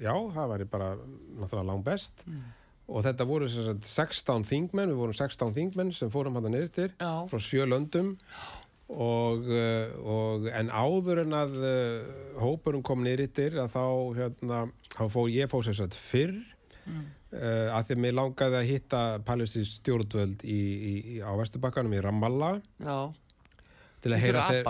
já, 0.00 0.14
það 0.34 0.52
væri 0.52 0.64
bara 0.64 0.96
náttúrulega 1.38 1.66
langt 1.70 1.84
best 1.84 2.26
mm. 2.26 2.42
og 2.88 3.04
þetta 3.04 3.24
voru 3.24 3.48
sagt, 3.48 3.86
16 3.86 4.44
þingmenn, 4.44 4.90
við 4.90 5.02
vorum 5.02 5.14
16 5.14 5.54
þingmenn 5.54 5.92
sem 5.92 6.10
fórum 6.10 6.34
hann 6.34 6.46
að 6.46 6.54
nýri 6.56 6.70
til 6.70 6.90
frá 7.00 7.38
sjö 7.38 7.66
löndum 7.66 8.16
Og, 8.86 9.48
og 10.06 10.44
en 10.46 10.68
áður 10.70 11.24
en 11.24 11.32
að 11.34 11.54
uh, 11.58 12.06
hópurum 12.38 12.84
kom 12.86 13.02
nýrittir 13.02 13.58
að 13.58 13.72
þá 13.72 13.86
hérna, 14.14 14.60
þá 14.94 15.08
fór 15.10 15.26
ég 15.34 15.50
fór 15.50 15.64
sér 15.66 15.74
satt 15.74 15.94
fyrr 15.98 16.36
mm. 16.86 17.15
Uh, 17.34 17.76
að 17.76 17.88
því 17.88 17.96
að 17.96 18.02
mér 18.04 18.16
langaði 18.20 18.58
að 18.60 18.70
hitta 18.70 19.02
palestins 19.26 19.76
stjórnvöld 19.80 20.44
í, 20.46 20.56
í, 20.56 20.94
í, 21.16 21.20
á 21.24 21.30
Vesturbakkanum 21.38 21.96
í 21.96 22.02
Ramallah. 22.04 22.60
Já. 22.82 22.98
Til 24.04 24.12
að 24.12 24.22
heyra 24.22 24.42
þeir 24.46 24.66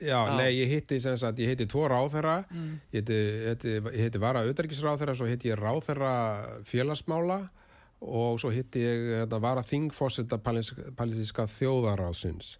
Já, 0.00 0.16
Já. 0.16 0.18
nei, 0.38 0.48
ég 0.54 0.70
hitti 0.70 1.00
sem 1.02 1.16
sagt, 1.20 1.40
ég 1.42 1.50
hitti 1.52 1.66
tvo 1.68 1.88
ráþherra 1.90 2.38
mm. 2.46 2.68
ég 2.94 3.02
hitti, 3.02 3.18
hitti, 3.44 3.96
hitti 3.98 4.20
vara 4.22 4.44
auðverkisráþherra, 4.46 5.16
svo 5.18 5.28
hitti 5.28 5.50
ég 5.50 5.58
ráþherra 5.60 6.12
félagsmála 6.68 7.42
og 7.98 8.38
svo 8.40 8.52
hitti 8.54 8.84
ég 8.84 9.08
hérna, 9.18 9.40
var 9.42 9.58
að 9.60 9.72
þingfossita 9.72 10.38
palestinska 10.40 11.48
þjóðaráðsins 11.50 12.54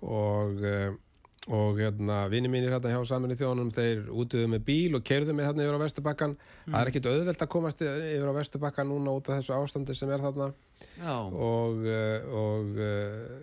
og, 0.00 0.64
eh, 0.64 0.96
og 1.48 1.78
hérna, 1.80 2.22
vini 2.28 2.50
mínir 2.52 2.72
hérna 2.74 2.92
hjá 2.92 3.02
saminni 3.08 3.36
þjónum 3.38 3.70
þeir 3.72 4.08
útöðu 4.12 4.48
með 4.52 4.64
bíl 4.66 4.98
og 4.98 5.04
kerðu 5.06 5.36
mig 5.36 5.48
hérna 5.48 5.64
yfir 5.64 5.78
á 5.80 5.84
Vesturbakkan 5.84 6.34
mm. 6.36 6.72
það 6.72 6.80
er 6.80 6.90
ekkit 6.90 7.08
auðvelt 7.08 7.44
að 7.44 7.52
komast 7.54 7.84
yfir 7.84 8.28
á 8.28 8.38
Vesturbakkan 8.38 8.90
núna 8.90 9.14
út 9.16 9.30
af 9.30 9.38
þessu 9.38 9.54
ástandi 9.56 9.96
sem 9.96 10.12
er 10.12 10.24
þarna. 10.24 10.50
Og, 11.32 11.86
eh, 11.88 12.28
og 12.36 12.82
eh, 12.84 13.38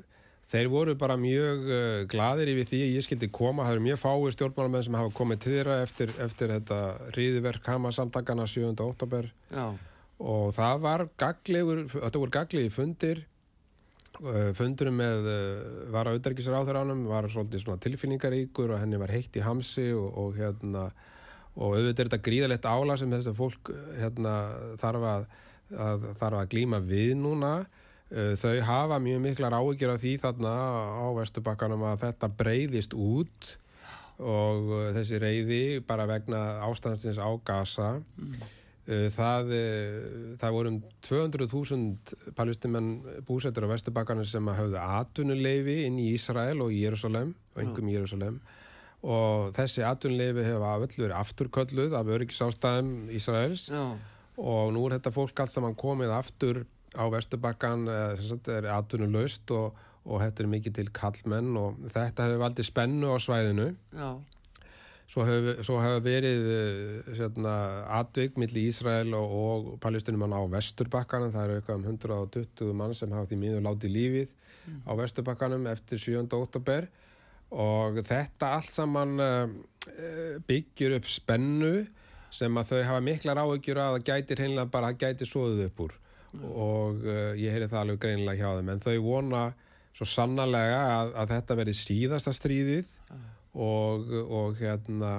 þeir 0.54 0.70
voru 0.72 0.96
bara 1.02 1.18
mjög 1.18 1.66
gladir 2.12 2.54
yfir 2.54 2.70
því 2.70 2.84
að 2.86 2.94
ég 2.94 3.08
skildi 3.08 3.32
koma. 3.34 3.66
Það 3.66 3.78
eru 3.80 3.86
mjög 3.90 4.02
fáir 4.04 4.38
stjórnmálamenn 4.38 4.86
sem 4.86 5.00
hafa 5.02 5.16
komið 5.18 5.42
til 5.42 5.58
þeirra 5.58 5.82
eftir, 5.88 6.16
eftir 6.22 6.54
þetta 6.54 6.82
ríðverk 7.18 7.74
hama 7.74 7.94
samtakana 7.96 8.46
7. 8.48 8.76
óttabær 8.86 9.32
já. 9.50 9.68
Og 10.16 10.54
það 10.56 10.84
var 10.86 11.02
gaglegur, 11.20 11.82
þetta 11.92 12.22
voru 12.22 12.32
gaglegi 12.32 12.72
fundir 12.72 13.26
fundurum 14.58 15.00
með 15.00 15.30
uh, 15.32 15.40
var 15.94 16.10
að 16.10 16.20
auðverkisra 16.20 16.62
á 16.62 16.66
þeirra 16.68 16.84
ánum 16.86 17.06
var 17.10 17.28
svolítið 17.32 17.82
tilfinningaríkur 17.86 18.76
og 18.76 18.82
henni 18.82 19.00
var 19.02 19.14
heitt 19.14 19.36
í 19.36 19.44
hamsi 19.44 19.90
og, 19.96 20.08
og 20.22 20.38
hérna 20.40 20.90
og 21.56 21.78
auðvitað 21.78 22.00
er 22.04 22.10
þetta 22.10 22.24
gríðalegt 22.24 22.68
ála 22.68 22.98
sem 23.00 23.12
þess 23.12 23.32
að 23.32 23.40
fólk 23.40 23.72
hérna 23.96 24.36
þarf 24.82 25.06
að, 25.12 25.28
að 25.88 26.08
þarf 26.20 26.40
að 26.42 26.50
glíma 26.52 26.82
við 26.84 27.14
núna 27.20 27.52
þau 28.12 28.60
hafa 28.68 28.98
mjög 29.02 29.22
miklar 29.24 29.56
áhyggjur 29.56 29.94
af 29.96 30.02
því 30.04 30.12
þarna 30.22 30.52
á 31.00 31.06
Vesturbakkanum 31.16 31.86
að 31.90 32.04
þetta 32.04 32.30
breyðist 32.38 32.94
út 32.94 33.56
og 34.20 34.70
þessi 34.96 35.20
reyði 35.20 35.64
bara 35.88 36.06
vegna 36.08 36.42
ástæðansins 36.68 37.20
á 37.20 37.30
gasa 37.48 37.90
mm. 37.98 38.36
Eh, 38.86 39.08
það, 39.10 39.48
eh, 39.50 40.36
það 40.38 40.52
vorum 40.54 40.76
200.000 41.02 42.34
palestimenn 42.38 42.90
búsettur 43.26 43.66
á 43.66 43.74
Vesturbakkarnir 43.74 44.28
sem 44.30 44.46
hafði 44.46 44.78
atvinnuleifi 44.78 45.78
inn 45.88 45.98
í 45.98 46.12
Ísrael 46.14 46.62
og 46.62 46.70
Jérúsalem 46.70 47.32
og 47.34 47.64
engum 47.64 47.90
í 47.90 47.96
Jérúsalem 47.96 48.38
og 49.02 49.56
þessi 49.58 49.82
atvinnuleifi 49.90 50.46
hefa 50.46 50.76
öll 50.78 50.86
verið 51.00 51.16
afturkölluð 51.18 51.98
af 51.98 52.14
öryggisástæðum 52.14 53.10
Ísraels. 53.10 53.72
Já. 53.74 53.98
og 54.38 54.74
nú 54.76 54.86
er 54.86 55.00
þetta 55.00 55.16
fólk 55.16 55.40
allt 55.40 55.54
saman 55.54 55.76
komið 55.80 56.12
aftur 56.12 56.66
á 56.94 57.10
Vesturbakkan 57.10 57.88
eh, 57.90 58.22
sem 58.22 58.40
er 58.54 58.70
atvinnuleust 58.70 59.50
og, 59.50 59.74
og 60.06 60.22
þetta 60.22 60.44
er 60.44 60.54
mikið 60.54 60.78
til 60.78 60.94
kallmenn 60.94 61.58
og 61.58 61.82
þetta 61.90 62.30
hefur 62.30 62.46
valdið 62.46 62.70
spennu 62.70 63.10
á 63.10 63.18
svæðinu. 63.18 63.72
Já 63.98 64.10
Svo 65.06 65.22
hef 65.24 66.00
verið 66.02 66.48
hérna, 67.14 67.54
atvik 68.00 68.40
millir 68.42 68.72
Ísrael 68.72 69.14
og, 69.14 69.36
og 69.38 69.68
palestinumann 69.84 70.34
á 70.34 70.42
Vesturbakkanum. 70.50 71.30
Það 71.34 71.46
eru 71.46 71.60
eitthvað 71.60 71.78
um 71.78 71.86
120 71.92 72.74
mann 72.80 72.96
sem 72.98 73.14
hafa 73.14 73.30
því 73.30 73.38
miður 73.44 73.68
látið 73.68 73.94
lífið 73.94 74.32
mm. 74.32 74.80
á 74.90 74.92
Vesturbakkanum 74.98 75.68
eftir 75.72 76.02
7. 76.02 76.26
óttabér 76.34 76.90
og 77.56 78.00
þetta 78.06 78.56
allt 78.58 78.72
saman 78.74 79.20
uh, 79.22 79.46
byggjur 80.48 80.98
upp 80.98 81.10
spennu 81.10 81.76
sem 82.34 82.58
að 82.60 82.72
þau 82.72 82.82
hafa 82.90 83.04
miklar 83.06 83.40
áhugjur 83.40 83.80
að 83.80 83.98
það 83.98 84.08
gæti 84.10 84.40
hreinlega 84.40 84.72
bara 84.74 84.90
að 84.92 85.06
gæti 85.06 85.28
svoðuð 85.30 85.68
upp 85.68 85.84
úr 85.86 85.94
mm. 85.94 86.50
og 86.50 87.06
uh, 87.06 87.32
ég 87.40 87.54
heyri 87.54 87.70
það 87.70 87.82
alveg 87.84 88.02
greinilega 88.02 88.42
hjá 88.42 88.60
þeim 88.60 88.74
en 88.74 88.84
þau 88.84 88.98
vona 89.06 89.46
svo 89.96 90.08
sannarlega 90.10 90.80
að, 90.98 91.14
að 91.22 91.34
þetta 91.36 91.60
verði 91.62 91.78
síðasta 91.80 92.34
stríðið 92.36 92.90
og, 93.56 94.12
og 94.26 94.60
hérna 94.60 95.18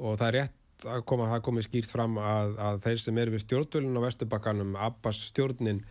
og 0.00 0.18
það 0.20 0.26
er 0.28 0.36
rétt 0.38 0.58
að 0.88 1.02
koma, 1.08 1.28
það 1.28 1.42
komið 1.48 1.66
skýrt 1.66 1.92
fram 1.92 2.20
að, 2.22 2.54
að 2.64 2.78
þeir 2.86 3.02
sem 3.02 3.18
eru 3.20 3.34
við 3.34 3.42
stjórnvölinn 3.44 3.98
á 4.00 4.06
Vesturbakkanum, 4.06 4.76
Abbas 4.80 5.18
stjórnin 5.28 5.82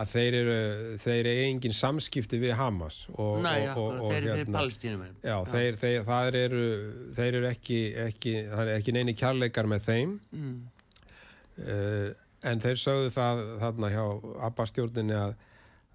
að 0.00 0.12
þeir 0.14 0.36
eru, 0.38 0.56
þeir 1.02 1.18
eru 1.18 1.44
engin 1.48 1.74
samskipti 1.76 2.38
við 2.40 2.54
Hamas 2.56 3.02
og, 3.10 3.40
Nei, 3.44 3.66
og, 3.74 3.98
og, 3.98 4.06
þeir 4.12 4.20
eru 4.20 4.38
hérna, 4.38 4.56
palestínum 4.60 5.02
já, 5.04 5.10
já. 5.26 5.36
Þeir, 5.50 5.78
þeir, 5.82 6.38
eru 6.40 6.64
þeir 7.18 7.38
eru 7.40 7.50
ekki, 7.50 7.80
ekki 8.06 8.34
er 8.46 8.72
ekki 8.78 8.94
neini 8.96 9.16
kjærleikar 9.18 9.68
með 9.70 9.86
þeim 9.88 10.16
mm. 10.30 10.56
uh, 11.66 12.08
en 12.48 12.64
þeir 12.64 12.80
sögðu 12.80 13.12
það 13.18 13.44
þarna 13.64 13.92
hjá 13.92 14.04
Abbas 14.48 14.72
stjórninni 14.72 15.18
að, 15.18 15.36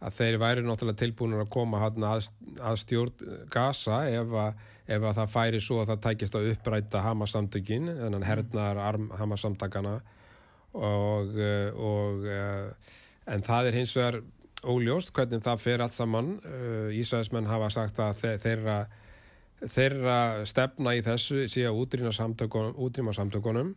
að 0.06 0.20
þeir 0.20 0.40
væri 0.44 0.68
náttúrulega 0.68 1.02
tilbúinur 1.02 1.46
að 1.46 1.54
koma 1.56 1.82
að, 1.88 2.30
að 2.60 2.82
stjórn 2.84 3.36
Gaza 3.54 4.04
ef 4.12 4.40
að 4.44 4.64
ef 4.86 5.02
að 5.02 5.18
það 5.20 5.32
færi 5.34 5.62
svo 5.64 5.80
að 5.82 5.92
það 5.94 6.04
tækist 6.06 6.38
að 6.38 6.50
uppræta 6.54 7.02
Hamas-samtökin, 7.06 7.90
þannig 8.02 8.20
að 8.22 8.30
hernaðar 8.30 8.82
arm 8.86 9.10
Hamas-samtakana 9.18 9.96
og, 10.76 11.40
eh, 11.40 11.72
og 11.74 12.28
eh, 12.30 12.94
en 13.34 13.46
það 13.46 13.72
er 13.72 13.80
hins 13.80 13.96
vegar 13.98 14.22
óljóst 14.66 15.14
hvernig 15.14 15.44
það 15.46 15.62
fer 15.62 15.82
allt 15.86 15.94
saman. 15.94 16.30
Ísraelsmenn 16.98 17.46
hafa 17.46 17.68
sagt 17.74 18.00
að 18.02 18.24
þeirra 18.42 18.78
þeirra 19.64 20.46
stefna 20.48 20.96
í 20.98 21.04
þessu 21.06 21.46
sé 21.52 21.66
að 21.68 21.80
útrýma 21.82 22.12
samtökunum, 22.16 23.12
samtökunum. 23.16 23.76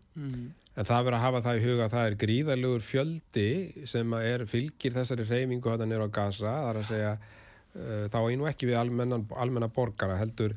En 0.79 0.87
það 0.87 1.05
verður 1.09 1.19
að 1.19 1.25
hafa 1.25 1.43
það 1.43 1.59
í 1.59 1.65
huga 1.65 1.85
að 1.87 1.95
það 1.95 2.09
er 2.09 2.17
gríðarlegur 2.23 2.85
fjöldi 2.87 3.49
sem 3.91 4.17
er 4.21 4.45
fylgir 4.47 4.95
þessari 4.95 5.27
reyfingu 5.27 5.73
hann 5.73 5.93
er 5.95 6.05
á 6.07 6.09
Gaza. 6.09 6.53
Það 6.53 6.69
er 6.71 6.81
að 6.81 6.89
segja 6.91 7.13
uh, 7.19 8.05
þá 8.13 8.19
nú 8.39 8.49
ekki 8.51 8.69
við 8.71 8.79
almennan, 8.79 9.27
almenna 9.35 9.71
borgara 9.75 10.19
heldur, 10.21 10.55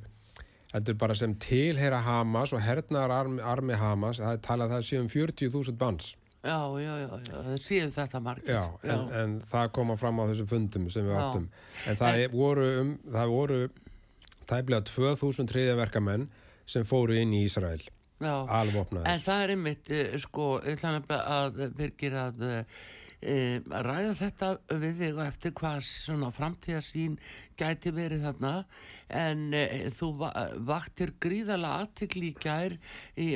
heldur 0.72 0.98
bara 1.00 1.16
sem 1.18 1.36
tilheyra 1.42 2.00
Hamas 2.06 2.54
og 2.56 2.64
hernaðar 2.64 3.14
armi, 3.20 3.44
armi 3.44 3.78
Hamas 3.80 4.22
það 4.22 4.38
er 4.38 4.44
talað 4.46 4.68
að 4.70 4.76
það 4.78 4.90
sé 4.90 5.00
um 5.02 5.12
40.000 5.12 5.80
banns 5.80 6.16
Já, 6.42 6.58
já, 6.82 6.94
já, 6.98 7.08
já, 7.22 7.34
það 7.46 7.58
séu 7.62 7.90
þetta 7.94 8.20
margir. 8.26 8.50
Já, 8.50 8.64
en, 8.90 9.02
en 9.14 9.34
það 9.46 9.68
koma 9.78 9.94
fram 9.94 10.18
á 10.18 10.26
þessum 10.32 10.48
fundum 10.50 10.88
sem 10.90 11.06
við 11.06 11.14
Já. 11.14 11.20
áttum. 11.22 11.44
En 11.86 12.00
það 12.00 12.22
en, 12.24 12.32
voru, 12.34 12.64
um, 12.80 12.94
það 13.14 13.34
voru 13.36 13.60
tæplega 14.50 14.88
2000 14.90 15.52
þriðjaverkamenn 15.52 16.24
sem 16.74 16.88
fóru 16.88 17.20
inn 17.20 17.36
í 17.38 17.44
Ísrael, 17.46 17.84
já. 18.18 18.34
alvopnaðir. 18.58 19.06
En 19.12 19.22
það 19.22 19.44
er 19.44 19.54
einmitt, 19.54 19.94
eh, 19.94 20.18
sko, 20.24 20.48
ég 20.66 20.80
ætla 20.80 20.96
nefnilega 20.96 21.38
að 21.38 21.78
Birgir 21.78 22.18
að 22.24 22.42
e, 23.22 23.62
ræða 23.62 24.16
þetta 24.20 24.50
við 24.82 24.98
þig 25.02 25.20
og 25.20 25.24
eftir 25.26 25.54
hvað 25.58 25.80
framtíðasín 26.36 27.18
gæti 27.60 27.94
verið 27.94 28.26
þarna. 28.26 28.54
En 29.22 29.44
e, 29.54 29.66
þú 29.96 30.12
va 30.22 30.32
vaktir 30.72 31.14
gríðarlega 31.22 31.86
aðtikli 31.86 32.32
í 32.32 32.36
gær 32.42 32.78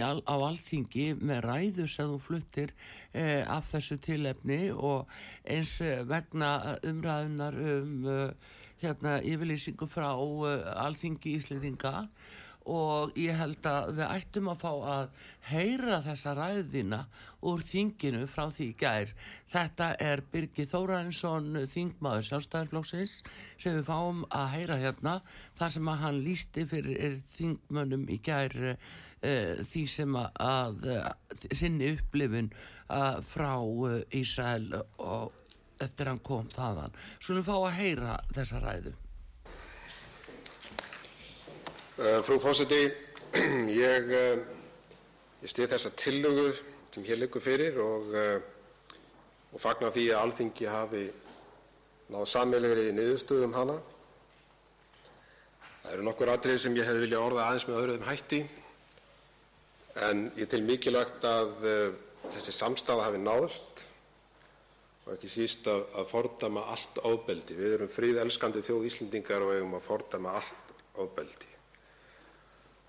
al, 0.05 0.21
á 0.25 0.35
alþingi 0.35 1.11
með 1.21 1.43
ræðu 1.45 1.87
sem 1.91 2.13
þú 2.13 2.19
fluttir 2.29 2.73
e, 3.11 3.43
af 3.43 3.71
þessu 3.73 3.99
tilefni 4.01 4.69
og 4.71 5.11
eins 5.43 5.77
vegna 6.09 6.77
umræðunar 6.85 7.59
um 7.75 8.09
e, 8.09 8.19
hérna 8.81 9.19
yfirlýsingu 9.23 9.87
frá 9.89 10.09
e, 10.13 10.57
alþingi 10.85 11.37
Íslendinga. 11.39 12.01
og 12.05 12.44
ég 12.65 13.37
held 13.37 13.67
að 13.69 13.91
við 13.99 14.05
ættum 14.09 14.49
að 14.49 14.61
fá 14.63 14.71
að 14.95 15.19
heyra 15.51 15.99
þessa 16.01 16.33
ræðina 16.37 17.01
úr 17.45 17.61
þinginu 17.61 18.25
frá 18.31 18.47
því 18.49 18.67
gær. 18.79 19.13
Þetta 19.53 19.91
er 20.01 20.23
Birgir 20.31 20.69
Þórarinsson, 20.71 21.61
þingmaður 21.69 22.27
sjálfstæðarflóksins 22.29 23.15
sem 23.61 23.77
við 23.77 23.85
fáum 23.89 24.25
að 24.33 24.51
heyra 24.55 24.79
hérna 24.81 25.15
þar 25.59 25.75
sem 25.77 25.93
að 25.93 26.03
hann 26.07 26.21
lísti 26.25 26.65
fyrir 26.73 27.19
þingmönnum 27.37 28.09
í 28.09 28.19
gær 28.25 28.57
uh, 28.73 28.75
því 29.61 29.85
sem 29.93 30.19
að, 30.19 30.29
að 30.41 30.91
uh, 30.95 31.09
sinni 31.53 31.93
upplifun 31.93 32.49
uh, 32.89 33.21
frá 33.21 33.53
Ísrael 34.09 34.71
og 34.97 35.41
eftir 35.81 36.09
hann 36.09 36.23
kom 36.25 36.49
þaðan. 36.49 36.95
Svo 37.19 37.37
við 37.37 37.49
fá 37.49 37.57
að 37.59 37.73
heyra 37.79 38.21
þessa 38.33 38.61
ræðu. 38.63 38.95
Uh, 41.95 42.19
frú 42.27 42.35
fósiti, 42.43 42.89
ég, 43.71 44.09
uh, 44.11 44.39
ég 45.39 45.47
stið 45.47 45.69
þessa 45.71 45.91
tillögu 45.95 46.49
sem 46.91 47.05
hér 47.07 47.21
liggur 47.21 47.39
fyrir 47.39 47.77
og, 47.79 48.09
uh, 48.11 48.97
og 49.55 49.63
fagnar 49.63 49.93
því 49.95 50.03
að 50.09 50.25
alþingi 50.25 50.67
hafi 50.67 51.05
náð 52.11 52.25
sammelegri 52.33 52.89
niðurstöðum 52.97 53.55
hana. 53.55 53.77
Það 55.85 55.93
eru 55.93 56.09
nokkur 56.09 56.33
atrið 56.33 56.59
sem 56.65 56.75
ég 56.75 56.89
hefði 56.89 57.05
vilja 57.05 57.23
orða 57.23 57.47
aðeins 57.47 57.67
með 57.69 57.79
öðruðum 57.85 58.05
hætti 58.09 58.41
en 60.09 60.27
ég 60.35 60.51
til 60.51 60.63
mikilvægt 60.67 61.31
að 61.31 61.57
þessi 62.25 62.59
samstafa 62.59 63.07
hafi 63.07 63.23
náðst 63.23 63.87
og 65.05 65.15
ekki 65.15 65.31
síst 65.31 65.71
að, 65.71 65.87
að 65.95 66.11
fordama 66.11 66.67
allt 66.75 66.99
ábeldi. 67.07 67.55
Við 67.55 67.79
erum 67.79 67.97
fríðelskandi 68.01 68.67
þjóð 68.67 68.87
Íslendingar 68.91 69.47
og 69.47 69.55
eigum 69.55 69.79
að 69.79 69.91
fordama 69.93 70.39
allt 70.43 70.81
ábeldi 70.99 71.54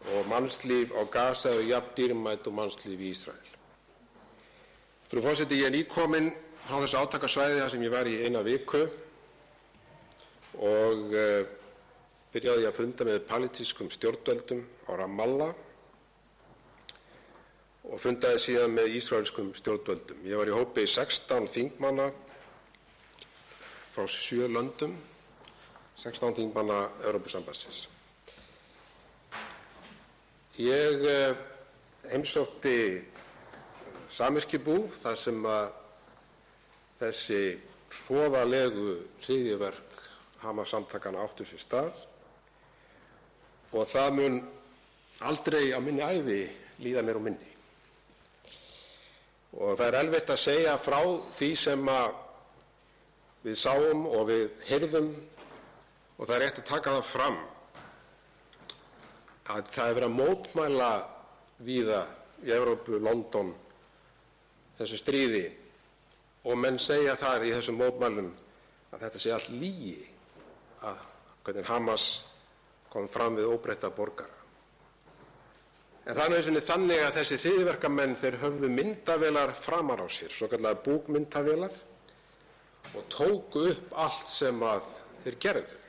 og 0.05 0.27
mannslíf 0.31 0.93
á 0.95 1.03
Gaza 1.11 1.51
og 1.57 1.65
jafn 1.69 1.95
dýrmætt 1.97 2.47
og 2.47 2.55
mannslíf 2.55 3.01
í 3.01 3.11
Ísrael. 3.11 3.53
Frú 5.11 5.23
fórseti, 5.23 5.61
ég 5.61 5.71
er 5.71 5.75
nýkominn 5.75 6.33
frá 6.67 6.81
þessu 6.83 6.99
átakasvæði 6.99 7.61
þar 7.61 7.71
sem 7.73 7.85
ég 7.87 7.95
var 7.95 8.09
í 8.11 8.17
eina 8.27 8.43
viku 8.43 8.83
og 10.57 11.15
uh, 11.15 11.47
byrjaði 12.35 12.67
að 12.67 12.77
funda 12.77 13.07
með 13.07 13.23
politískum 13.29 13.91
stjórnvöldum 13.95 14.65
á 14.91 14.93
Ramallah 14.99 15.55
og 17.87 18.01
fundaði 18.03 18.43
síðan 18.43 18.75
með 18.75 18.97
ísraelskum 18.99 19.53
stjórnvöldum. 19.55 20.25
Ég 20.27 20.41
var 20.41 20.51
í 20.51 20.57
hópi 20.57 20.87
16 20.91 21.47
þingmanna 21.55 22.11
frá 23.95 24.09
sjö 24.11 24.51
löndum, 24.51 24.97
16 25.97 26.35
þingmanna 26.41 26.83
Európusambassins. 27.07 27.87
Ég 30.57 31.03
uh, 31.05 31.37
heimsótti 32.09 33.05
samirkibú 34.09 34.87
þar 35.03 35.17
sem 35.21 35.47
þessi 36.97 37.41
hróðalegu 37.99 38.95
hriðjöverk 39.27 39.99
hama 40.41 40.65
samtakana 40.65 41.27
áttu 41.27 41.45
sér 41.45 41.61
stað 41.61 41.99
og 43.77 43.85
það 43.91 44.15
mun 44.17 44.39
aldrei 45.29 45.75
á 45.77 45.79
minni 45.85 46.05
æfi 46.07 46.39
líða 46.87 47.03
mér 47.05 47.21
og 47.21 47.27
minni. 47.27 47.51
Og 49.61 49.77
það 49.77 49.87
er 49.91 49.99
elvitt 50.01 50.33
að 50.33 50.41
segja 50.41 50.79
frá 50.81 51.01
því 51.37 51.51
sem 51.67 51.85
við 53.45 53.61
sáum 53.61 54.09
og 54.09 54.25
við 54.31 54.65
heyrðum 54.71 55.13
og 56.17 56.25
það 56.25 56.35
er 56.39 56.43
rétt 56.47 56.63
að 56.63 56.69
taka 56.73 56.97
það 56.97 57.07
fram 57.11 57.39
að 59.53 59.71
það 59.73 59.89
er 59.89 59.97
verið 59.99 60.09
að 60.09 60.17
mótmæla 60.21 60.91
víða 61.67 62.01
í 62.45 62.53
Evrópu, 62.53 62.99
London, 63.01 63.53
þessu 64.79 64.99
stríði 65.01 65.45
og 66.47 66.59
menn 66.61 66.79
segja 66.83 67.17
þar 67.19 67.47
í 67.47 67.53
þessum 67.55 67.79
mótmælum 67.81 68.31
að 68.93 69.05
þetta 69.07 69.23
sé 69.23 69.35
allt 69.35 69.53
lígi 69.57 69.99
að 70.87 71.05
hvernig 71.47 71.69
Hamas 71.71 72.07
kom 72.93 73.09
fram 73.11 73.39
við 73.39 73.51
óbreytta 73.51 73.91
borgara. 73.95 74.33
En 76.07 76.15
er 76.15 76.31
náttúrulega 76.31 76.69
þannig 76.69 77.01
að 77.03 77.17
þessi 77.17 77.39
hriðverkamenn 77.43 78.15
þeir 78.21 78.37
höfðu 78.45 78.69
myndavelar 78.71 79.57
framar 79.59 80.05
á 80.05 80.07
sér, 80.07 80.31
svo 80.31 80.47
kallar 80.51 80.79
búkmyndavelar 80.85 81.75
og 82.95 83.09
tóku 83.11 83.65
upp 83.73 83.97
allt 84.05 84.31
sem 84.31 84.63
að 84.63 84.87
þeir 85.25 85.39
gerðu. 85.43 85.81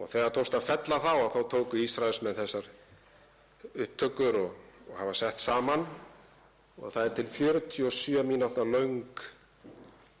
Og 0.00 0.10
þegar 0.10 0.32
tókst 0.34 0.56
að 0.58 0.66
fella 0.68 0.98
þá 1.02 1.12
og 1.12 1.28
þá 1.34 1.40
tóku 1.52 1.80
Ísraelsmenn 1.84 2.36
þessar 2.38 2.66
upptökur 3.74 4.40
og, 4.40 4.56
og 4.90 4.98
hafa 4.98 5.14
sett 5.20 5.42
saman. 5.42 5.86
Og 6.80 6.90
það 6.90 7.04
er 7.04 7.14
til 7.20 7.28
47 7.30 8.26
mínútna 8.26 8.66
laung 8.66 9.24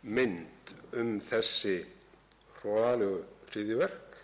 mynd 0.04 0.74
um 0.94 1.16
þessi 1.24 1.80
hróðalegu 2.60 3.22
hriðiverk 3.50 4.18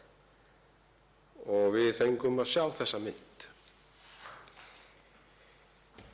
og 1.51 1.73
við 1.75 1.91
fengum 1.97 2.41
að 2.43 2.51
sjá 2.53 2.65
þessa 2.79 3.01
mynd. 3.03 3.47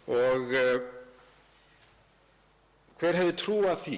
Og 0.07 0.53
uh, 0.55 0.77
hver 3.01 3.19
hefði 3.19 3.35
trúað 3.41 3.81
því, 3.83 3.97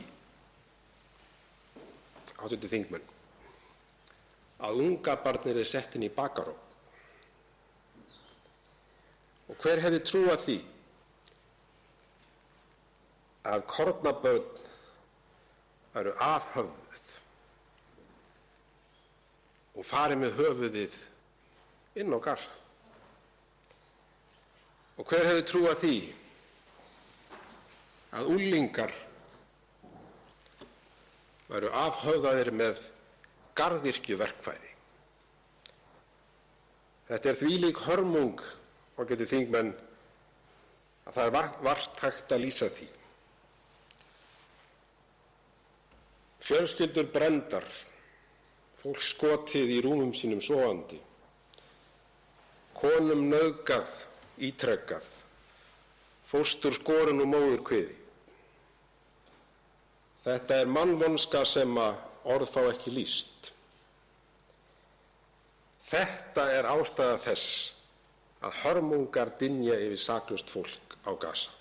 áttundi 2.38 2.70
þingmenn, 2.72 3.04
að 4.58 4.80
unga 4.84 5.14
barnir 5.22 5.60
er 5.60 5.68
sett 5.68 5.94
inn 5.94 6.06
í 6.06 6.14
bakaró? 6.14 6.54
Og 9.48 9.56
hver 9.62 9.80
hefði 9.80 10.00
trúað 10.04 10.42
því 10.44 10.56
að 13.48 13.64
kornabörn 13.70 14.64
eru 15.98 16.12
afhöfðuð 16.20 17.12
og 19.78 19.86
farið 19.86 20.22
með 20.24 20.38
höfuðið 20.42 20.98
inn 22.02 22.12
á 22.12 22.18
gasa? 22.26 22.52
Og 24.98 25.06
hver 25.06 25.28
hefði 25.30 25.46
trúað 25.46 25.82
því 25.84 25.96
að 28.18 28.30
úlingar 28.34 28.92
væru 31.48 31.70
afhöfðaðir 31.86 32.50
með 32.52 32.80
gardirkjuverkfæri? 33.58 34.74
Þetta 37.08 37.30
er 37.30 37.38
þvílík 37.40 37.82
hörmung 37.86 38.40
og 38.98 39.08
getur 39.08 39.28
þingmenn 39.30 39.72
að 41.08 41.14
það 41.16 41.24
er 41.24 41.52
vart 41.64 42.00
hægt 42.02 42.32
að 42.34 42.42
lýsa 42.44 42.68
því. 42.72 42.88
Fjölskyldur 46.48 47.08
brendar, 47.12 47.64
fólk 48.78 49.00
skotið 49.04 49.72
í 49.74 49.78
rúmum 49.84 50.12
sínum 50.16 50.42
svoandi, 50.44 51.00
konum 52.76 53.24
nöðgað, 53.32 53.88
ítrekkað, 54.48 55.08
fóstur 56.28 56.76
skorun 56.76 57.24
og 57.24 57.32
móður 57.32 57.64
kviði. 57.70 57.96
Þetta 60.28 60.60
er 60.60 60.70
mannvonska 60.76 61.42
sem 61.48 61.72
að 61.80 62.07
orð 62.28 62.50
fá 62.52 62.62
ekki 62.68 62.92
líst. 62.92 63.52
Þetta 65.88 66.44
er 66.52 66.68
ástæða 66.68 67.20
þess 67.24 67.52
að 68.44 68.58
hörmungar 68.62 69.32
dinja 69.40 69.78
yfir 69.80 70.00
saklust 70.02 70.50
fólk 70.52 70.98
á 71.08 71.12
gasa. 71.18 71.54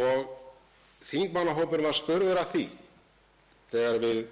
Og 0.00 0.30
þingmannahópur 1.04 1.84
var 1.84 1.96
spurður 1.96 2.40
að 2.40 2.54
því 2.54 2.64
þegar 3.72 3.98
við 4.00 4.22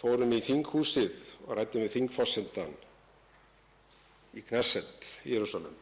fórum 0.00 0.32
í 0.34 0.40
þinghúsið 0.42 1.20
og 1.46 1.54
rættum 1.58 1.84
við 1.84 1.94
þingfossendan 1.94 2.74
í 4.34 4.42
Knesset 4.46 5.12
í 5.26 5.36
Jérúsalem. 5.36 5.76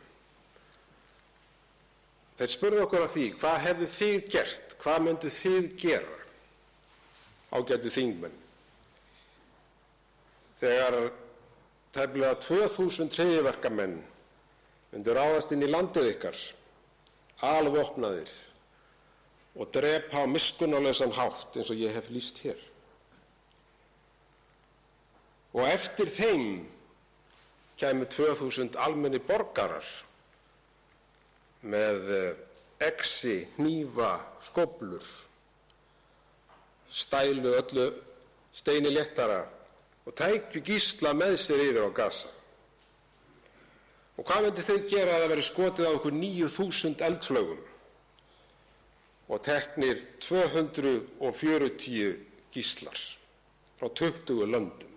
Þeir 2.38 2.52
spurðu 2.54 2.82
okkur 2.84 3.02
að 3.02 3.14
því, 3.16 3.24
hvað 3.40 3.56
hefðu 3.64 3.86
þið 3.96 4.18
gert, 4.30 4.74
hvað 4.78 5.00
myndu 5.06 5.30
þið 5.34 5.64
gera 5.82 6.18
ágætu 7.58 7.90
þingmenn? 7.90 8.36
Þegar 10.60 10.98
tefnilega 11.94 12.38
2000 12.44 13.10
treyðiverkamenn 13.16 13.98
myndu 14.92 15.18
ráðast 15.18 15.54
inn 15.54 15.66
í 15.66 15.70
landið 15.70 16.12
ykkar, 16.12 16.38
alvopnaðir 17.48 18.30
og 19.58 19.70
drepa 19.74 20.22
á 20.22 20.30
miskunnarlausan 20.30 21.14
hátt 21.18 21.58
eins 21.58 21.70
og 21.74 21.82
ég 21.82 21.94
hef 21.98 22.10
líst 22.14 22.38
hér. 22.44 22.58
Og 25.58 25.64
eftir 25.66 26.06
þeim 26.06 26.44
kemur 27.78 28.06
2000 28.14 28.78
almenni 28.78 29.18
borgarar 29.18 29.86
með 31.62 32.12
exi, 32.78 33.48
hnífa, 33.56 34.12
skoblur, 34.40 35.06
stælu 36.90 37.54
öllu 37.58 37.88
steini 38.54 38.90
léttara 38.90 39.44
og 40.06 40.14
tækju 40.16 40.62
gísla 40.64 41.12
með 41.14 41.36
sér 41.42 41.60
yfir 41.66 41.84
á 41.84 41.90
gasa. 41.94 42.30
Og 44.18 44.26
hvað 44.26 44.42
myndi 44.46 44.62
þau 44.66 44.78
gera 44.90 45.14
að 45.14 45.22
það 45.22 45.32
veri 45.32 45.44
skotið 45.46 45.86
á 45.86 45.90
okkur 45.94 46.14
9000 46.16 47.04
eldflögum 47.06 47.62
og 49.28 49.38
teknir 49.46 49.96
240 50.24 52.16
gíslar 52.54 52.98
frá 53.78 53.86
20 54.00 54.48
löndum? 54.54 54.94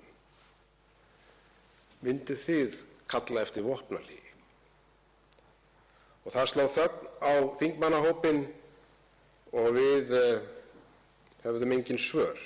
Myndi 2.02 2.36
þið 2.40 2.82
kalla 3.12 3.46
eftir 3.46 3.68
vopnalígi? 3.68 4.21
Og 6.26 6.34
það 6.34 6.50
sló 6.52 6.66
þögn 6.76 7.08
á 7.22 7.34
þingmannahópin 7.58 8.42
og 9.58 9.70
við 9.76 10.12
hefðum 11.44 11.76
engin 11.76 12.02
svör. 12.02 12.40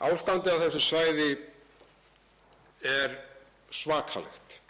Ástandi 0.00 0.48
á 0.48 0.62
þessu 0.62 0.80
svæði 0.80 1.30
er 2.88 3.16
svakalegt 3.70 4.60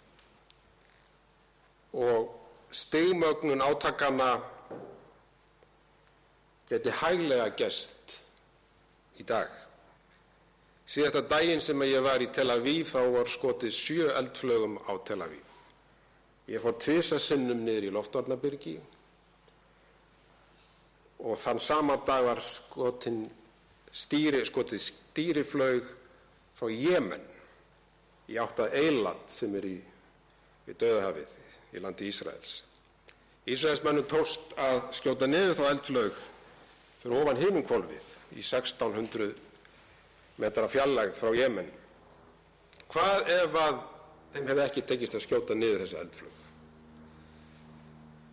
og 1.93 2.27
stegmögnun 2.71 3.63
átakana 3.63 4.33
geti 6.67 6.91
hæglega 7.01 7.49
gest 7.59 8.17
í 9.19 9.23
dag. 9.27 9.49
Síðasta 10.87 11.23
daginn 11.27 11.63
sem 11.63 11.83
ég 11.87 12.03
var 12.03 12.23
í 12.23 12.31
Tel 12.35 12.51
Aviv 12.51 12.89
þá 12.91 13.01
var 13.15 13.31
skotið 13.31 13.75
sjö 13.75 14.11
eldflögum 14.15 14.79
á 14.87 14.93
Tel 15.07 15.21
Aviv. 15.23 15.50
Ég 16.49 16.61
fór 16.63 16.77
tvisa 16.81 17.19
sinnum 17.21 17.61
niður 17.65 17.89
í 17.89 17.93
loftvarnabyrgi 17.93 18.77
og 21.21 21.37
þann 21.37 21.61
sama 21.61 21.99
dag 22.05 22.25
var 22.25 22.41
skotin 22.41 23.27
stýri, 23.93 24.41
skotið 24.47 24.81
stýriflög 24.87 25.85
frá 26.57 26.71
Jemen 26.73 27.23
í 28.31 28.39
áttað 28.41 28.75
Eilat 28.79 29.29
sem 29.29 29.53
er 29.59 29.67
í, 29.69 29.77
í 30.65 30.73
Döðahafið 30.73 31.77
í 31.77 31.83
landi 31.83 32.09
Ísraels. 32.09 32.61
Ísraelsmennum 33.51 34.07
tóst 34.09 34.53
að 34.59 34.81
skjóta 34.97 35.29
niður 35.29 35.57
þá 35.59 35.63
eldflög 35.69 36.19
fyrir 37.01 37.17
ofan 37.21 37.39
himingkvolfið 37.41 38.09
í 38.37 38.41
1600 38.41 39.31
metra 40.41 40.69
fjallægð 40.71 41.17
frá 41.17 41.33
Jemen. 41.37 41.69
Hvað 42.91 43.31
ef 43.37 43.57
að 43.61 43.81
þeim 44.33 44.47
hefði 44.51 44.63
ekki 44.65 44.85
tekist 44.89 45.17
að 45.17 45.25
skjóta 45.25 45.57
niður 45.57 45.83
þessi 45.83 45.99
eldflög? 46.01 46.39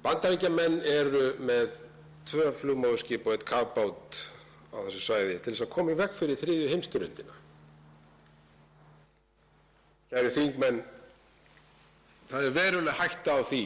Bandaríkjamenn 0.04 0.78
eru 0.88 1.24
með 1.42 1.80
tvö 2.28 2.50
flugmóðskip 2.54 3.26
og 3.26 3.34
eitt 3.34 3.46
kafbát 3.48 4.20
á 4.70 4.78
þessu 4.87 5.02
svæði 5.02 5.40
til 5.42 5.54
þess 5.54 5.66
að 5.66 5.74
koma 5.74 5.94
í 5.94 5.98
veg 5.98 6.14
fyrir 6.16 6.38
þriðju 6.38 6.70
heimsturöldina. 6.72 7.37
Kæri 10.08 10.32
þingmenn, 10.32 10.80
það 12.30 12.46
er 12.48 12.56
veruleg 12.56 12.98
hætta 13.00 13.37
á 13.37 13.40
því 13.44 13.62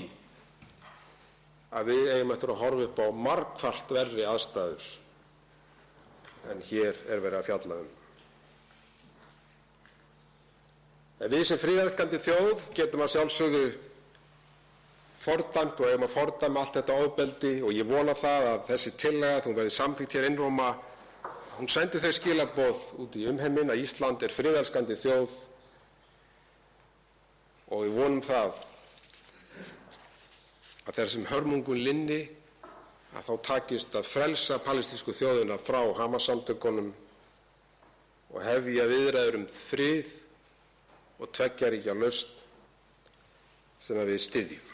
að 1.73 1.93
við 1.93 2.11
eigum 2.17 2.35
eftir 2.35 2.53
að 2.53 2.63
horfa 2.63 2.87
upp 2.89 3.03
á 3.03 3.07
margfalt 3.29 3.95
verri 3.95 4.27
aðstæður 4.29 4.89
en 6.53 6.63
hér 6.69 6.99
er 7.07 7.23
verið 7.23 7.39
að 7.39 7.49
fjalla 7.49 7.79
um. 7.85 7.91
En 11.23 11.31
við 11.31 11.45
sem 11.47 11.59
fríðelskandi 11.63 12.19
þjóð 12.19 12.63
getum 12.75 13.03
að 13.05 13.13
sjálfsögðu 13.13 13.67
fordæmt 15.23 15.79
og 15.79 15.87
eigum 15.87 16.07
að 16.09 16.15
fordæma 16.17 16.63
allt 16.65 16.79
þetta 16.81 16.97
ofbeldi 17.05 17.53
og 17.63 17.75
ég 17.77 17.87
vona 17.87 18.15
það 18.19 18.47
að 18.49 18.65
þessi 18.73 18.93
tillaga, 18.99 19.43
þú 19.45 19.53
verði 19.55 19.75
samþýtt 19.77 20.17
hér 20.17 20.27
innróma, 20.27 20.71
hún 21.61 21.71
sendi 21.71 22.01
þau 22.03 22.11
skilaboð 22.17 22.81
út 23.05 23.19
í 23.21 23.27
umheimin 23.31 23.71
að 23.71 23.85
Ísland 23.85 24.25
er 24.27 24.35
fríðelskandi 24.35 24.97
þjóð 24.99 25.37
og 27.73 27.85
við 27.85 27.95
vonum 28.01 28.25
það 28.27 28.59
að 30.83 30.97
þegar 30.97 31.13
sem 31.13 31.29
hörmungun 31.31 31.85
linni 31.87 32.19
að 33.13 33.29
þá 33.29 33.33
takist 33.47 33.95
að 33.95 34.11
frelsa 34.11 34.59
palestísku 34.65 35.15
þjóðuna 35.15 35.61
frá 35.63 35.85
Hamas-samtökunum 36.01 36.91
og 38.33 38.43
hefja 38.43 38.89
viðræður 38.91 39.39
um 39.39 39.47
frið 39.53 40.19
og 41.23 41.31
tveggjar 41.31 41.79
ekki 41.79 41.93
að 41.93 42.03
laust 42.03 42.39
sem 43.83 43.99
við 44.07 44.23
styðjum. 44.27 44.69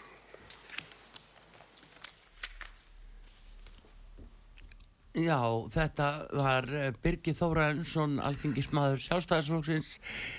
Já, 5.18 5.40
þetta 5.74 6.08
var 6.36 6.68
eh, 6.76 6.90
Birgir 7.02 7.34
Þóraensson, 7.34 8.18
alþingismadur 8.22 9.00
sjálfstæðarsflóksins 9.02 9.96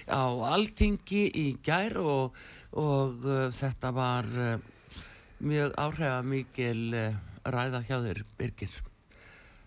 á 0.07 0.23
alþingi 0.53 1.25
í 1.35 1.47
gær 1.65 1.97
og, 1.99 2.37
og 2.79 3.25
uh, 3.27 3.49
þetta 3.51 3.91
var 3.91 4.29
uh, 4.29 5.01
mjög 5.43 5.75
áhrifamikil 5.83 6.85
uh, 6.95 7.17
ræða 7.43 7.81
hjá 7.89 7.97
þér, 8.05 8.23
Birgir. 8.39 8.77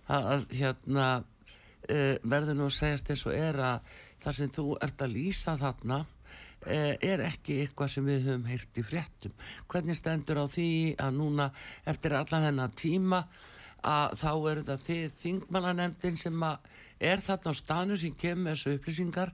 Það 0.06 0.48
hérna, 0.52 1.10
verður 2.22 2.56
nú 2.56 2.66
að 2.68 2.74
segjast 2.76 3.10
eins 3.10 3.22
og 3.26 3.36
er 3.36 3.58
að 3.58 3.92
það 4.22 4.36
sem 4.38 4.50
þú 4.54 4.64
ert 4.86 5.02
að 5.02 5.14
lýsa 5.16 5.54
þarna 5.60 6.02
er 6.66 7.24
ekki 7.26 7.60
eitthvað 7.62 7.94
sem 7.94 8.06
við 8.06 8.28
höfum 8.28 8.44
heyrt 8.50 8.78
í 8.78 8.84
fréttum. 8.86 9.32
Hvernig 9.70 9.98
stendur 9.98 10.42
á 10.42 10.46
því 10.46 10.68
að 11.02 11.16
núna 11.18 11.48
eftir 11.88 12.14
allan 12.18 12.46
þennan 12.48 12.76
tíma 12.78 13.24
að 13.82 14.18
þá 14.20 14.30
er 14.32 14.60
þetta 14.60 14.76
þið 14.86 15.16
þingmannanemdin 15.22 16.18
sem 16.18 16.44
er 17.02 17.22
þarna 17.22 17.50
á 17.50 17.54
stanu 17.58 17.96
sem 17.98 18.14
kemur 18.14 18.54
þessu 18.54 18.76
upplýsingar 18.76 19.32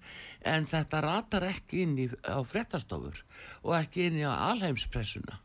en 0.49 0.69
þetta 0.69 1.03
ratar 1.05 1.49
ekki 1.51 1.83
inn 1.85 1.99
í, 2.01 2.09
á 2.25 2.41
frettastofur 2.49 3.21
og 3.63 3.77
ekki 3.77 4.09
inn 4.09 4.23
í 4.23 4.25
alheimspressuna. 4.29 5.43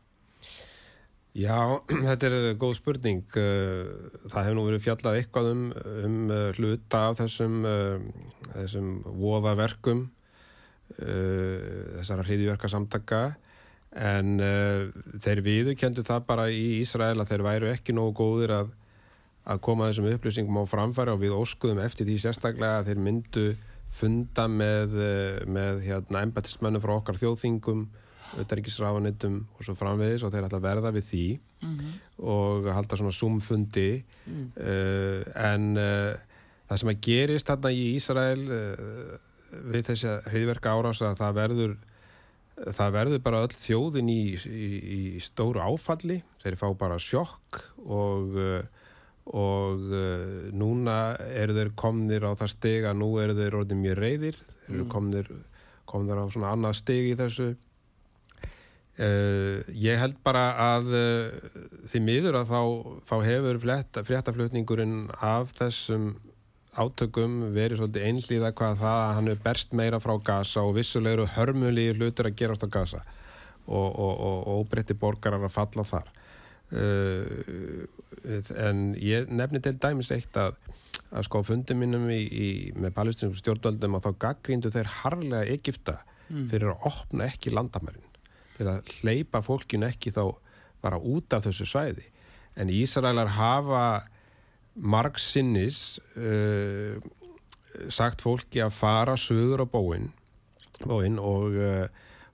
Já, 1.34 1.82
þetta 2.08 2.30
er 2.30 2.56
góð 2.62 2.76
spurning. 2.78 3.24
Það 3.34 4.40
hefur 4.40 4.56
nú 4.56 4.66
verið 4.70 4.84
fjallað 4.86 5.20
eitthvað 5.20 5.50
um, 5.50 5.64
um 6.06 6.18
hluta 6.56 7.08
af 7.10 7.18
þessum, 7.20 7.64
þessum 8.54 8.92
voðaverkum, 9.18 10.06
þessara 10.94 12.22
hriðiverka 12.22 12.68
samtaka 12.70 13.20
en 13.94 14.36
þeir 15.22 15.40
viðu 15.42 15.74
kendu 15.78 16.04
það 16.06 16.26
bara 16.28 16.44
í 16.52 16.80
Ísrael 16.80 17.16
að 17.18 17.30
þeir 17.32 17.44
væru 17.46 17.70
ekki 17.72 17.94
nógu 17.96 18.12
góðir 18.20 18.52
að 18.54 18.72
að 19.44 19.60
koma 19.64 19.90
þessum 19.90 20.08
upplýsingum 20.12 20.60
á 20.60 20.64
framfæri 20.68 21.12
og 21.12 21.20
við 21.20 21.36
óskuðum 21.36 21.82
eftir 21.84 22.08
því 22.08 22.16
sérstaklega 22.22 22.80
að 22.80 22.90
þeir 22.90 23.02
myndu 23.04 23.44
funda 23.94 24.46
með, 24.50 24.96
með 25.46 25.82
hérna, 25.84 26.24
embættismennu 26.24 26.80
frá 26.82 26.94
okkar 26.96 27.20
þjóðþingum, 27.20 27.84
auðaríkisrafanittum 28.40 29.42
og 29.54 29.66
svo 29.66 29.76
framvegis 29.78 30.24
og 30.26 30.32
þeir 30.32 30.48
ætla 30.48 30.58
að 30.58 30.64
verða 30.64 30.94
við 30.96 31.10
því 31.10 31.26
mm 31.36 31.74
-hmm. 31.74 31.92
og 32.32 32.70
halda 32.74 32.96
svona 32.98 33.14
sumfundi 33.14 34.04
mm. 34.26 34.48
uh, 34.56 35.20
en 35.52 35.76
uh, 35.76 36.16
það 36.66 36.80
sem 36.80 36.92
að 36.94 37.00
gerist 37.06 37.46
þarna 37.46 37.70
í 37.70 37.84
Ísrael 37.94 38.42
uh, 38.48 39.14
við 39.64 39.90
þessi 39.90 40.14
hriðverka 40.30 40.74
árás 40.74 41.02
að 41.04 41.18
það 41.22 41.36
verður 41.40 41.74
það 42.54 42.94
verður 42.94 43.22
bara 43.24 43.42
öll 43.42 43.54
þjóðin 43.54 44.10
í, 44.12 44.22
í, 44.46 44.68
í 44.94 45.20
stóru 45.22 45.62
áfalli. 45.64 46.20
Þeir 46.44 46.58
fá 46.60 46.68
bara 46.78 47.00
sjokk 47.02 47.62
og 47.84 48.38
og 49.24 49.80
núna 50.52 51.16
eru 51.16 51.54
þeir 51.56 51.70
komnir 51.80 52.26
á 52.28 52.36
það 52.36 52.50
steg 52.52 52.84
að 52.84 52.98
nú 53.00 53.06
eru 53.22 53.36
þeir 53.38 53.54
orðið 53.56 53.78
mjög 53.80 53.94
reyðir 53.96 54.40
þeir 54.66 54.74
eru 54.74 54.88
komnir, 54.92 55.30
komnir 55.88 56.20
á 56.20 56.24
svona 56.28 56.50
annað 56.52 56.76
steg 56.82 57.08
í 57.08 57.14
þessu. 57.16 57.54
Uh, 58.94 59.64
ég 59.74 59.98
held 59.98 60.20
bara 60.22 60.42
að 60.76 60.92
uh, 60.94 61.54
því 61.90 62.02
miður 62.04 62.36
að 62.38 62.52
þá, 62.52 62.60
þá 63.08 63.14
hefur 63.26 63.58
fréttaflutningurinn 64.06 65.08
af 65.18 65.50
þessum 65.58 66.12
átökum 66.80 67.40
verið 67.54 67.80
svolítið 67.80 68.06
einslíða 68.08 68.52
hvað 68.56 68.80
það 68.82 69.00
að 69.00 69.14
hann 69.18 69.32
er 69.32 69.42
berst 69.44 69.74
meira 69.76 70.00
frá 70.02 70.14
gasa 70.24 70.64
og 70.64 70.76
vissulegur 70.78 71.30
hörmuli 71.36 71.90
hlutur 71.94 72.30
að 72.30 72.38
gerast 72.40 72.66
á 72.66 72.68
gasa 72.68 73.02
og, 73.66 73.88
og, 73.88 74.12
og, 74.12 74.38
og 74.44 74.62
óbreytti 74.64 74.96
borgarar 74.98 75.46
að 75.46 75.54
falla 75.54 75.86
þar. 75.88 76.12
Uh, 76.74 77.84
en 78.58 78.94
ég 78.98 79.28
nefni 79.30 79.60
til 79.62 79.76
dæmis 79.78 80.10
eitt 80.14 80.34
að 80.40 80.56
að 81.14 81.28
sko 81.28 81.42
fundum 81.46 81.78
minnum 81.78 82.08
í, 82.10 82.22
í, 82.26 82.48
með 82.78 82.94
palestinsku 82.96 83.38
stjórnvöldum 83.38 83.98
að 83.98 84.08
þá 84.08 84.20
gaggríndu 84.24 84.72
þeir 84.74 84.90
harlega 85.00 85.52
Egipta 85.54 86.00
fyrir 86.50 86.72
að 86.72 86.88
opna 86.90 87.28
ekki 87.28 87.52
landamærin. 87.54 88.08
Fyrir 88.56 88.72
að 88.72 88.92
hleypa 89.00 89.42
fólkinu 89.44 89.86
ekki 89.86 90.10
þá 90.14 90.24
bara 90.82 90.98
út 90.98 91.36
af 91.36 91.46
þessu 91.46 91.66
svæði. 91.68 92.06
En 92.58 92.70
Ísraelar 92.70 93.30
hafa 93.36 93.84
marg 94.74 95.18
sinnis 95.22 95.98
uh, 96.18 96.98
sagt 97.92 98.22
fólki 98.24 98.62
að 98.62 98.74
fara 98.76 99.16
söður 99.18 99.64
á 99.64 99.66
bóin, 99.70 100.10
bóin 100.84 101.18
og, 101.22 101.56
uh, 101.58 101.86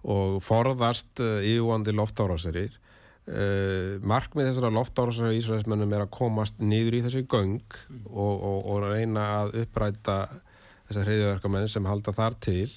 og 0.05 0.39
forðast 0.45 1.23
uh, 1.23 1.41
yfirvandi 1.45 1.95
loftárásir. 1.97 2.77
Uh, 3.31 4.01
markmið 4.03 4.51
þessara 4.51 4.73
loftárásar 4.75 5.35
í 5.35 5.41
Ísraelsmennum 5.41 5.93
er 5.95 6.07
að 6.07 6.15
komast 6.17 6.59
niður 6.59 6.99
í 6.99 7.03
þessu 7.07 7.25
göng 7.31 7.61
og, 8.11 8.35
og, 8.35 8.61
og 8.65 8.87
reyna 8.89 9.27
að 9.43 9.59
uppræta 9.65 10.21
þessar 10.89 11.07
hreyðverkamenn 11.07 11.71
sem 11.71 11.87
halda 11.87 12.17
þar 12.17 12.39
til. 12.43 12.71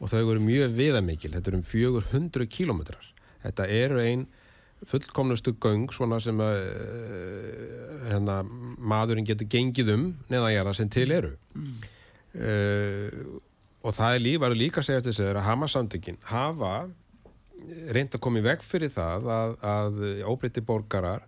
Og 0.00 0.08
þau 0.08 0.22
eru 0.22 0.40
mjög 0.40 0.78
viðamikil, 0.78 1.34
þetta 1.34 1.50
eru 1.50 1.58
um 1.60 1.66
400 1.68 2.46
kílometrar 2.48 3.10
þetta 3.44 3.66
eru 3.72 4.00
ein 4.02 4.26
fullkomnustu 4.88 5.54
göng 5.60 5.90
svona 5.92 6.20
sem 6.22 6.40
að 6.40 6.58
uh, 6.64 8.08
hérna, 8.08 8.40
maðurinn 8.78 9.28
getur 9.28 9.48
gengið 9.50 9.92
um 9.94 10.06
neðanjara 10.32 10.74
sem 10.76 10.88
til 10.92 11.10
eru 11.12 11.34
mm. 11.54 11.74
uh, 12.40 13.40
og 13.80 13.96
það 13.96 14.14
er 14.14 14.24
líka, 14.24 14.52
líka 14.56 14.84
segjast 14.84 15.10
þess 15.10 15.24
að 15.26 15.42
Hamas-samtökin 15.46 16.20
hafa 16.30 16.74
reynd 17.92 18.14
að 18.16 18.22
koma 18.24 18.40
í 18.40 18.44
veg 18.44 18.64
fyrir 18.64 18.92
það 18.92 19.28
að, 19.34 19.58
að 19.68 20.00
óbreytti 20.28 20.64
borgarar 20.64 21.26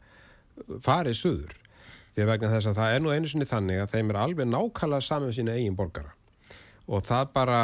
farið 0.84 1.18
suður 1.18 1.58
því 2.12 2.24
að 2.24 2.32
vegna 2.32 2.52
þess 2.52 2.70
að 2.70 2.80
það 2.80 2.94
er 2.94 3.04
nú 3.04 3.12
einu 3.12 3.30
sinni 3.30 3.48
þannig 3.48 3.82
að 3.82 3.94
þeim 3.94 4.12
er 4.12 4.20
alveg 4.20 4.48
nákvæmlega 4.48 5.06
saman 5.06 5.36
sína 5.36 5.56
eigin 5.56 5.76
borgara 5.76 6.12
og 6.92 7.04
það 7.06 7.28
bara 7.36 7.60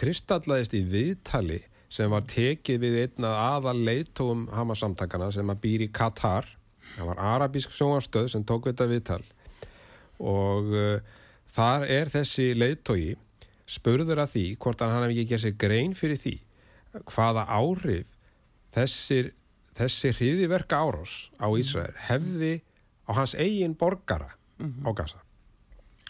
kristallaðist 0.00 0.76
í 0.76 0.82
viðtali 0.88 1.60
sem 1.96 2.12
var 2.12 2.26
tekið 2.28 2.82
við 2.82 2.96
einna 3.04 3.32
aðal 3.54 3.78
leitóum 3.86 4.46
Hamas-samtakana 4.52 5.30
sem 5.32 5.48
að 5.52 5.62
býr 5.62 5.84
í 5.86 5.92
Katar. 5.94 6.48
Það 6.96 7.10
var 7.10 7.22
arabísk 7.34 7.72
sjónastöð 7.72 8.28
sem 8.32 8.44
tók 8.46 8.68
þetta 8.68 8.88
viðtal. 8.90 9.22
Og 10.20 10.68
uh, 10.76 10.98
þar 11.52 11.86
er 11.92 12.12
þessi 12.12 12.50
leitói 12.56 13.16
spurður 13.68 14.22
að 14.22 14.34
því 14.34 14.44
hvort 14.62 14.84
hann 14.84 14.94
hefði 14.94 15.16
ekki 15.16 15.30
gerð 15.32 15.44
sér 15.46 15.56
grein 15.60 15.96
fyrir 15.98 16.20
því 16.22 16.36
hvaða 17.10 17.42
áhrif 17.52 18.12
þessir, 18.72 19.32
þessi 19.76 20.12
hriðiverka 20.16 20.78
árás 20.80 21.16
á 21.36 21.50
Ísrael 21.58 21.96
hefði 22.06 22.52
á 23.08 23.10
hans 23.18 23.34
eigin 23.36 23.76
borgara 23.76 24.30
á 24.86 24.90
Gaza. 24.96 25.20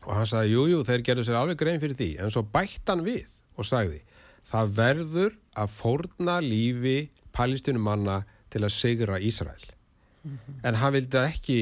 Og 0.06 0.12
hann 0.14 0.28
sagði, 0.28 0.52
jújú, 0.54 0.76
jú, 0.76 0.82
þeir 0.86 1.06
gerðu 1.08 1.24
sér 1.26 1.38
alveg 1.40 1.58
grein 1.58 1.80
fyrir 1.82 1.98
því. 1.98 2.10
En 2.22 2.30
svo 2.30 2.44
bætt 2.46 2.86
hann 2.92 3.02
við 3.06 3.26
og 3.58 3.66
sagði 3.66 4.04
það 4.46 4.76
verður 4.80 5.38
að 5.56 5.72
fórna 5.74 6.36
lífi 6.44 6.98
palestinumanna 7.36 8.20
til 8.52 8.62
að 8.64 8.74
sigra 8.74 9.18
Ísrael 9.20 9.66
mm 9.66 10.38
-hmm. 10.38 10.60
en 10.62 10.74
hann 10.74 10.92
vildi 10.92 11.18
ekki 11.18 11.58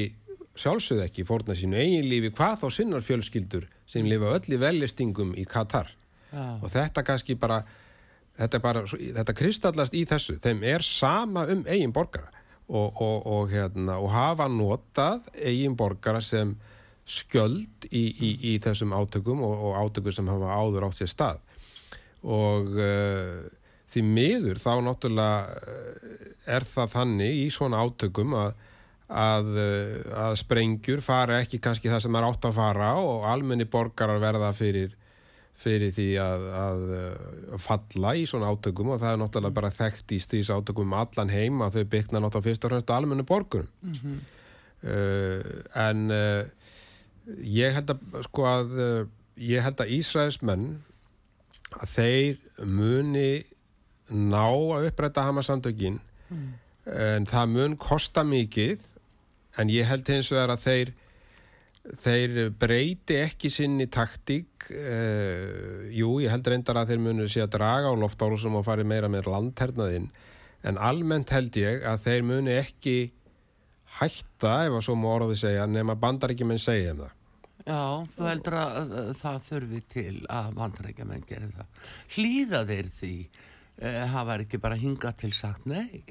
sjálfsögð 0.55 1.03
ekki 1.05 1.25
fórna 1.27 1.55
sínu 1.55 1.77
eigin 1.77 2.09
lífi 2.09 2.31
hvað 2.31 2.61
þá 2.61 2.67
sinnar 2.71 3.01
fjölskyldur 3.01 3.67
sem 3.85 4.05
lifa 4.05 4.35
öll 4.35 4.53
í 4.55 4.59
velistingum 4.59 5.35
í 5.35 5.45
Katar 5.45 5.91
ja. 6.31 6.59
og 6.61 6.69
þetta 6.71 7.03
kannski 7.03 7.35
bara 7.35 7.63
þetta, 8.37 8.59
bara, 8.59 8.83
þetta 8.87 9.33
kristallast 9.33 9.93
í 9.93 10.05
þessu 10.05 10.39
þeim 10.43 10.63
er 10.63 10.81
sama 10.81 11.45
um 11.51 11.65
eigin 11.67 11.93
borgara 11.95 12.29
og, 12.67 13.01
og, 13.01 13.25
og, 13.25 13.49
hérna, 13.51 13.99
og 14.01 14.09
hafa 14.11 14.47
notað 14.47 15.27
eigin 15.35 15.75
borgara 15.77 16.21
sem 16.21 16.55
skjöld 17.05 17.85
í, 17.91 18.01
í, 18.09 18.29
í 18.53 18.59
þessum 18.59 18.95
átökum 18.97 19.43
og 19.45 19.75
átökum 19.77 20.15
sem 20.15 20.27
hafa 20.27 20.55
áður 20.57 20.87
átt 20.87 20.97
sér 20.97 21.11
stað 21.11 21.44
og 22.25 22.73
uh, 22.81 23.45
því 23.95 24.03
miður 24.03 24.59
þá 24.59 24.71
náttúrulega 24.83 25.69
eh, 25.71 26.27
er 26.57 26.67
það 26.67 26.91
þannig 26.97 27.39
í 27.45 27.47
svona 27.53 27.81
átökum 27.85 28.35
að, 28.37 28.51
að, 29.07 29.49
eh, 29.61 29.95
að 30.25 30.37
sprengjur 30.41 31.03
fara 31.05 31.39
ekki 31.43 31.61
kannski 31.63 31.91
það 31.91 32.05
sem 32.05 32.19
er 32.19 32.27
átt 32.27 32.47
að 32.49 32.57
fara 32.59 32.91
og 32.99 33.25
almenni 33.29 33.67
borgarar 33.69 34.21
verða 34.23 34.51
fyrir 34.57 34.95
fyrir 35.55 35.93
því 35.95 36.07
að, 36.19 36.41
að, 36.59 36.81
falla 37.63 38.09
í 38.19 38.25
svona 38.27 38.49
átökum 38.51 38.89
og 38.91 38.97
það 38.99 39.13
er 39.13 39.19
náttúrulega 39.21 39.55
bara 39.55 39.71
þekkt 39.71 40.11
í 40.11 40.17
stýs 40.19 40.49
átökum 40.51 40.89
um 40.89 40.97
allan 40.99 41.31
heim 41.31 41.61
að 41.63 41.77
þau 41.77 41.85
byggna 41.93 42.19
náttúrulega 42.19 42.47
fyrst 42.49 42.67
og 42.67 42.73
fremst 42.73 42.91
almennu 42.91 43.23
borgurum 43.29 43.69
mm 43.79 43.93
-hmm. 44.01 44.17
uh, 44.91 45.61
en 45.85 46.11
uh, 46.11 46.43
ég 47.39 47.71
held 47.71 47.95
að 47.95 48.19
sko 48.27 48.49
að 48.51 48.75
ég 49.39 49.63
held 49.63 49.79
að 49.79 49.95
Ísraels 49.95 50.41
menn 50.43 50.83
að 51.81 51.95
þeir 51.95 52.65
muni 52.65 53.29
ná 54.09 54.45
að 54.45 54.89
upprætta 54.91 55.25
Hamas-samtökin 55.25 55.97
mm. 56.29 56.51
en 56.91 57.25
það 57.29 57.55
mun 57.55 57.79
kosta 57.81 58.23
mikið 58.27 58.83
en 59.59 59.71
ég 59.73 59.87
held 59.89 60.07
hins 60.11 60.29
vegar 60.33 60.53
að 60.53 60.65
þeir 60.67 60.93
þeir 62.01 62.37
breyti 62.57 63.19
ekki 63.21 63.49
sinni 63.53 63.85
taktík 63.93 64.69
uh, 64.73 65.85
jú, 65.93 66.15
ég 66.23 66.33
held 66.33 66.47
reyndar 66.49 66.81
að 66.81 66.93
þeir 66.93 67.03
munu 67.05 67.27
sé 67.29 67.43
að 67.43 67.53
draga 67.59 67.91
á 67.93 67.95
loftárusum 67.97 68.57
og 68.57 68.65
fari 68.65 68.85
meira 68.87 69.09
með 69.11 69.29
landhernaðinn 69.29 70.09
en 70.65 70.79
almennt 70.81 71.33
held 71.33 71.57
ég 71.61 71.85
að 71.85 72.01
þeir 72.07 72.25
munu 72.25 72.55
ekki 72.55 72.97
hætta, 73.99 74.65
ef 74.65 74.73
að 74.73 74.81
svo 74.87 74.95
má 74.97 75.11
orðið 75.13 75.43
segja 75.43 75.67
nema 75.69 75.95
bandaríkjumenn 75.99 76.61
segja 76.61 76.95
um 76.95 77.05
það 77.05 77.13
Já, 77.65 78.05
þú 78.13 78.27
heldur 78.29 78.59
að 78.59 78.93
það 79.17 79.39
þurfi 79.47 79.79
til 79.89 80.11
að 80.29 80.51
bandaríkjumenn 80.59 81.25
gerir 81.25 81.55
það 81.55 81.87
hlýða 82.13 82.61
þeir 82.69 82.91
því 82.99 83.15
uh, 83.25 84.03
hafa 84.13 84.37
ekki 84.43 84.61
bara 84.61 84.77
hingað 84.77 85.17
til 85.23 85.33
sagt 85.33 85.65
nei 85.69 86.05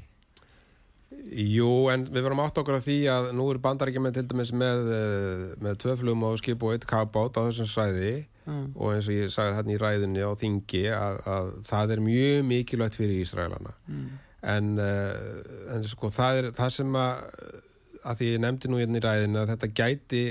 Jú, 1.24 1.88
en 1.92 2.04
við 2.10 2.26
verum 2.26 2.42
átt 2.44 2.58
okkur 2.60 2.78
af 2.78 2.84
því 2.84 2.96
að 3.08 3.30
nú 3.38 3.46
er 3.52 3.60
bandarækjumenn 3.62 4.14
til 4.16 4.26
dæmis 4.28 4.50
með, 4.54 4.88
eh, 4.92 5.44
með 5.62 5.78
tvöflum 5.84 6.24
og 6.26 6.38
skip 6.40 6.62
og 6.62 6.74
eitt 6.74 6.86
kagbát 6.90 7.38
á 7.38 7.46
þessum 7.46 7.68
svæði 7.70 8.12
mm. 8.44 8.66
og 8.74 8.92
eins 8.92 9.08
og 9.08 9.16
ég 9.16 9.32
sagði 9.32 9.56
hérna 9.56 9.74
í 9.74 9.80
ræðinni 9.80 10.24
á 10.26 10.32
Þingi 10.40 10.82
að, 10.92 11.20
að 11.36 11.50
það 11.70 11.94
er 11.94 12.04
mjög 12.04 12.44
mikilvægt 12.50 12.98
fyrir 12.98 13.22
Ísraelana 13.22 13.72
mm. 13.86 14.04
en, 14.54 14.72
uh, 14.82 15.70
en 15.76 15.86
sko 15.88 16.10
það 16.12 16.40
er 16.40 16.50
það 16.58 16.74
sem 16.76 16.98
að, 17.00 17.24
að 18.04 18.20
því 18.20 18.30
ég 18.34 18.42
nefndi 18.44 18.70
nú 18.70 18.80
hérna 18.80 19.00
í 19.00 19.04
ræðinni 19.04 19.40
að 19.40 19.50
þetta 19.54 19.72
gæti 19.80 20.22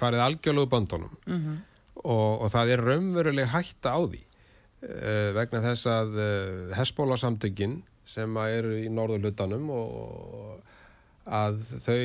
farið 0.00 0.24
algjörlegu 0.24 0.70
bandunum 0.72 1.14
mm 1.26 1.38
-hmm. 1.38 1.56
og, 2.04 2.40
og 2.40 2.50
það 2.54 2.74
er 2.74 2.84
raunveruleg 2.88 3.52
hætta 3.52 3.92
á 3.92 4.00
því 4.00 4.22
uh, 4.24 5.30
vegna 5.36 5.62
þess 5.68 5.86
að 5.86 6.18
uh, 6.18 6.76
Hesbóla 6.78 7.16
samtökinn 7.20 7.82
sem 8.04 8.36
eru 8.36 8.76
í 8.80 8.88
norðurlutanum 8.90 9.70
og 9.70 10.60
að 11.30 11.58
þau 11.84 11.98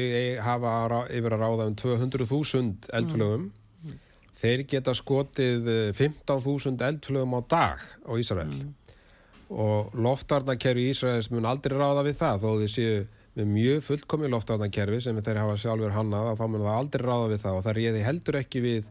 hafa 0.45 1.04
yfir 1.10 1.34
að 1.34 1.41
ráða 1.41 1.67
um 1.69 1.75
200.000 1.82 2.91
eldflögum 2.93 3.45
mm. 3.47 3.99
þeir 4.41 4.65
geta 4.69 4.93
skotið 4.93 5.69
15.000 5.97 6.75
eh, 6.75 6.88
eldflögum 6.89 7.38
á 7.39 7.41
dag 7.49 7.86
á 8.06 8.12
Ísrael 8.19 8.51
mm. 8.51 8.73
og 9.49 9.95
loftarnakerfi 9.97 10.86
í 10.86 10.93
Ísraels 10.93 11.32
mun 11.34 11.47
aldrei 11.49 11.78
ráða 11.78 12.06
við 12.06 12.19
það 12.21 12.43
þó 12.43 12.49
þið 12.62 12.73
séu 12.75 12.99
með 13.35 13.49
mjög 13.51 13.81
fullkomi 13.89 14.29
loftarnakerfi 14.31 15.01
sem 15.03 15.19
þeir 15.23 15.41
hafa 15.41 15.57
sjálfur 15.59 15.95
hannað 15.95 16.31
þá 16.39 16.45
mun 16.47 16.63
það 16.63 16.77
aldrei 16.79 17.03
ráða 17.03 17.31
við 17.33 17.43
það 17.43 17.57
og 17.57 17.65
það 17.65 17.77
réði 17.79 18.05
heldur 18.05 18.39
ekki 18.39 18.63
við, 18.63 18.87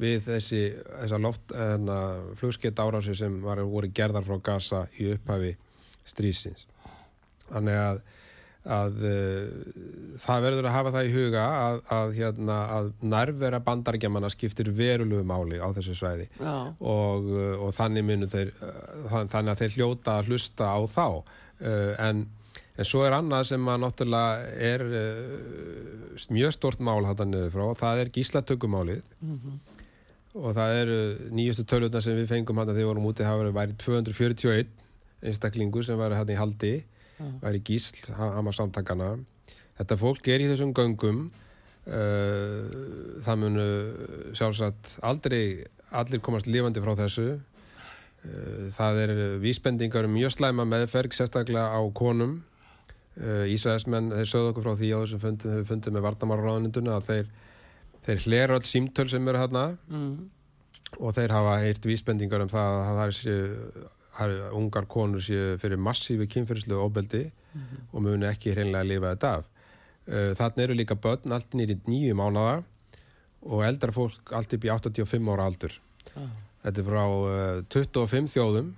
við 0.00 0.24
þessi 0.28 0.62
loft, 1.20 1.52
hérna, 1.52 1.98
flugskett 2.40 2.80
árasi 2.80 3.16
sem 3.18 3.36
var, 3.44 3.60
voru 3.68 3.92
gerðar 3.92 4.24
frá 4.28 4.40
Gaza 4.48 4.86
í 4.96 5.12
upphafi 5.12 5.52
strísins 6.08 6.66
þannig 7.52 7.78
að, 7.82 8.02
að 8.72 9.06
uh, 9.10 9.70
það 10.24 10.44
verður 10.46 10.70
að 10.70 10.76
hafa 10.78 10.96
það 10.96 11.08
í 11.08 11.14
huga 11.18 11.46
að, 11.60 11.80
að, 11.98 12.16
hérna, 12.16 12.58
að 12.78 12.92
nærvera 13.12 13.60
bandargemanna 13.66 14.32
skiptir 14.32 14.72
verulegu 14.72 15.26
máli 15.28 15.60
á 15.60 15.68
þessu 15.76 15.98
svæði. 15.98 16.30
Og, 16.80 17.28
og 17.60 17.74
þannig, 17.76 18.28
þeir, 18.32 18.54
uh, 18.64 19.24
þannig 19.28 19.52
að 19.52 19.64
þeir 19.64 19.76
hljóta 19.76 20.16
að 20.16 20.32
hlusta 20.32 20.72
á 20.72 20.80
þá. 20.88 21.06
Uh, 21.62 21.92
en 22.00 22.24
En 22.72 22.88
svo 22.88 23.02
er 23.04 23.12
annað 23.12 23.50
sem 23.50 23.68
að 23.68 23.82
náttúrulega 23.82 24.52
er 24.70 24.84
uh, 24.88 26.22
mjög 26.32 26.54
stort 26.56 26.80
mál 26.80 27.04
hættan 27.04 27.32
niður 27.32 27.52
frá, 27.52 27.64
það 27.82 28.00
er 28.02 28.12
gíslatökumálið 28.14 29.02
og 30.32 30.54
það 30.56 30.78
eru 30.80 30.98
nýjustu 31.36 31.66
tölvutna 31.68 32.00
sem 32.00 32.16
við 32.16 32.30
fengum 32.30 32.56
hættan 32.56 32.72
þegar 32.72 32.86
við 32.86 32.90
vorum 32.92 33.08
úti 33.10 33.26
hafa 33.28 33.50
verið 33.52 33.76
241 33.84 34.70
einstaklingu 35.22 35.82
sem 35.84 36.00
var 36.00 36.14
hættan 36.16 36.34
í 36.34 36.40
haldi, 36.40 36.72
var 37.42 37.54
í 37.54 37.62
gísl, 37.62 38.00
hama 38.16 38.52
samtakana. 38.56 39.12
Þetta 39.78 39.98
fólk 40.00 40.28
er 40.32 40.42
í 40.42 40.48
þessum 40.50 40.72
göngum, 40.76 41.26
uh, 41.86 43.20
það 43.24 43.42
munu 43.44 43.66
sjálfsagt 44.32 44.96
aldrei 45.04 45.66
allir 45.92 46.24
komast 46.24 46.48
lifandi 46.48 46.82
frá 46.82 46.96
þessu. 47.04 47.28
Uh, 48.24 48.72
það 48.74 49.02
er 49.04 49.14
vísbendingar 49.42 50.08
um 50.08 50.16
mjög 50.16 50.38
slæma 50.38 50.64
meðferg, 50.64 51.12
sérstaklega 51.12 51.68
á 51.68 51.80
konum. 51.92 52.40
Uh, 53.12 53.44
Ísæðismenn, 53.52 54.08
þeir 54.14 54.28
sögðu 54.30 54.50
okkur 54.54 54.64
frá 54.64 54.76
því 54.78 54.88
á 54.96 54.98
þessum 55.02 55.20
fundum, 55.20 55.50
þegar 55.50 55.58
við 55.60 55.68
fundum 55.68 55.96
með 55.96 56.04
vartamáraráðaninduna 56.06 56.94
að 56.96 57.08
þeir, 57.10 57.26
þeir 58.06 58.22
hlera 58.24 58.56
öll 58.56 58.64
símtöl 58.64 59.04
sem 59.12 59.28
eru 59.28 59.42
hérna 59.42 59.64
mm. 59.90 60.14
og 60.96 61.12
þeir 61.18 61.34
hafa 61.36 61.58
heyrt 61.60 61.88
vísbendingar 61.90 62.46
um 62.46 62.52
það 62.52 62.78
að 62.78 62.88
það 62.88 63.02
er 63.04 63.16
séu, 63.18 63.82
að 64.22 64.34
ungar 64.56 64.88
konur 64.96 65.24
séu 65.24 65.58
fyrir 65.60 65.80
massífi 65.80 66.28
kynferðslu 66.32 66.80
ofbeldi 66.80 67.26
og 67.92 68.00
muni 68.00 68.28
ekki 68.30 68.54
hreinlega 68.56 68.80
að 68.80 68.92
lifa 68.94 69.12
þetta 69.12 69.34
af. 69.36 69.48
Uh, 70.08 70.30
Þannig 70.40 70.64
eru 70.64 70.78
líka 70.80 70.96
börn 71.04 71.36
allt 71.36 71.58
nýri 71.58 71.76
nýju 71.84 72.16
mánada 72.16 72.62
og 73.44 73.66
eldra 73.66 73.92
fólk 73.92 74.32
allt 74.32 74.56
upp 74.56 74.64
í 74.64 74.72
85 74.72 75.32
ára 75.34 75.50
aldur. 75.50 75.76
Þetta 76.64 76.80
er 76.80 76.88
frá 76.88 77.04
uh, 77.04 77.60
25 77.76 78.32
þjóðum 78.32 78.72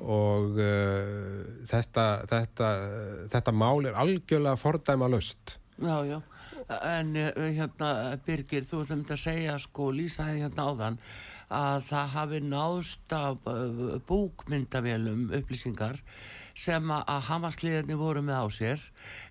og 0.00 0.56
uh, 0.58 1.42
þetta, 1.70 2.06
þetta, 2.30 2.70
þetta 3.32 3.54
mál 3.54 3.86
er 3.86 3.98
algjörlega 3.98 4.58
fordæma 4.60 5.10
löst. 5.12 5.58
Já, 5.82 6.04
já, 6.06 6.18
en 6.80 7.16
uh, 7.16 7.30
hérna 7.56 7.92
Birgir, 8.26 8.66
þú 8.68 8.84
ætlum 8.84 9.06
að 9.08 9.22
segja 9.24 9.58
sko, 9.60 9.90
lýsaði 9.94 10.44
hérna 10.44 10.68
áðan 10.70 11.00
að 11.52 11.88
það 11.90 12.12
hafi 12.16 12.38
náðst 12.46 13.16
af 13.16 13.50
uh, 13.50 13.98
búkmyndavélum 14.08 15.26
upplýsingar 15.36 16.00
sem 16.58 16.90
að, 16.92 17.12
hamasliðinni 17.28 17.96
voru 17.96 18.22
með 18.24 18.44
á 18.44 18.46
sér 18.52 18.82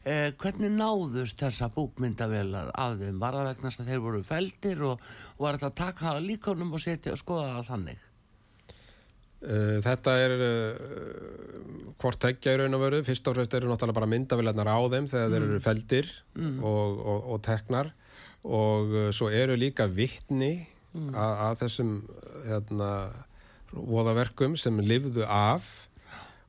eh, 0.03 0.29
hvernig 0.41 0.73
náðust 0.73 1.41
þessa 1.41 1.69
búkmyndavélar 1.73 2.71
af 2.73 2.97
þeim? 2.99 3.19
Var 3.21 3.37
það 3.37 3.49
vegna 3.51 3.73
að 3.73 3.91
þeir 3.91 4.05
voru 4.05 4.23
feldir 4.25 4.85
og 4.87 5.03
var 5.37 5.59
þetta 5.59 5.69
að 5.69 5.77
taka 5.81 6.15
líkonum 6.23 6.73
og 6.73 6.81
setja 6.83 7.13
og 7.13 7.21
skoða 7.21 7.51
það 7.59 7.69
þannig? 7.69 8.07
Uh, 9.41 9.79
þetta 9.81 10.13
er 10.21 10.33
uh, 10.37 11.93
hvort 12.01 12.19
tekja 12.21 12.53
í 12.53 12.59
raun 12.61 12.77
og 12.77 12.83
veru. 12.83 12.99
Fyrst 13.05 13.25
og 13.29 13.37
fremst 13.37 13.55
eru 13.57 13.71
náttúrulega 13.71 13.97
bara 13.97 14.09
myndavillarnar 14.11 14.69
á 14.69 14.79
þeim 14.93 15.07
þegar 15.09 15.33
þeir 15.33 15.45
eru 15.47 15.61
feldir 15.65 16.11
og, 16.61 17.01
og, 17.01 17.25
og 17.33 17.41
teknar. 17.47 17.89
Og 18.45 18.93
uh, 18.93 19.07
svo 19.15 19.31
eru 19.33 19.57
líka 19.57 19.89
vittni 19.89 20.67
að, 20.93 21.33
að 21.47 21.57
þessum 21.63 21.95
hérna, 22.45 22.91
voðaverkum 23.73 24.59
sem 24.61 24.77
lifðu 24.85 25.25
af. 25.25 25.73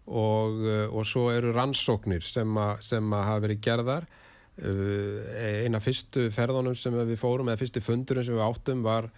Og, 0.02 0.64
og 0.90 1.04
svo 1.06 1.28
eru 1.30 1.52
rannsóknir 1.54 2.24
sem, 2.26 2.56
a, 2.58 2.74
sem 2.82 3.12
að 3.14 3.28
hafa 3.28 3.42
verið 3.46 3.60
gerðar. 3.64 4.08
Uh, 4.60 5.62
eina 5.64 5.80
fyrstu 5.80 6.26
ferðunum 6.34 6.74
sem 6.76 6.92
við 6.92 7.16
fórum 7.20 7.48
eða 7.48 7.62
fyrstu 7.62 7.80
fundurinn 7.80 8.26
sem 8.26 8.36
við 8.36 8.44
áttum 8.44 8.82
var, 8.84 9.08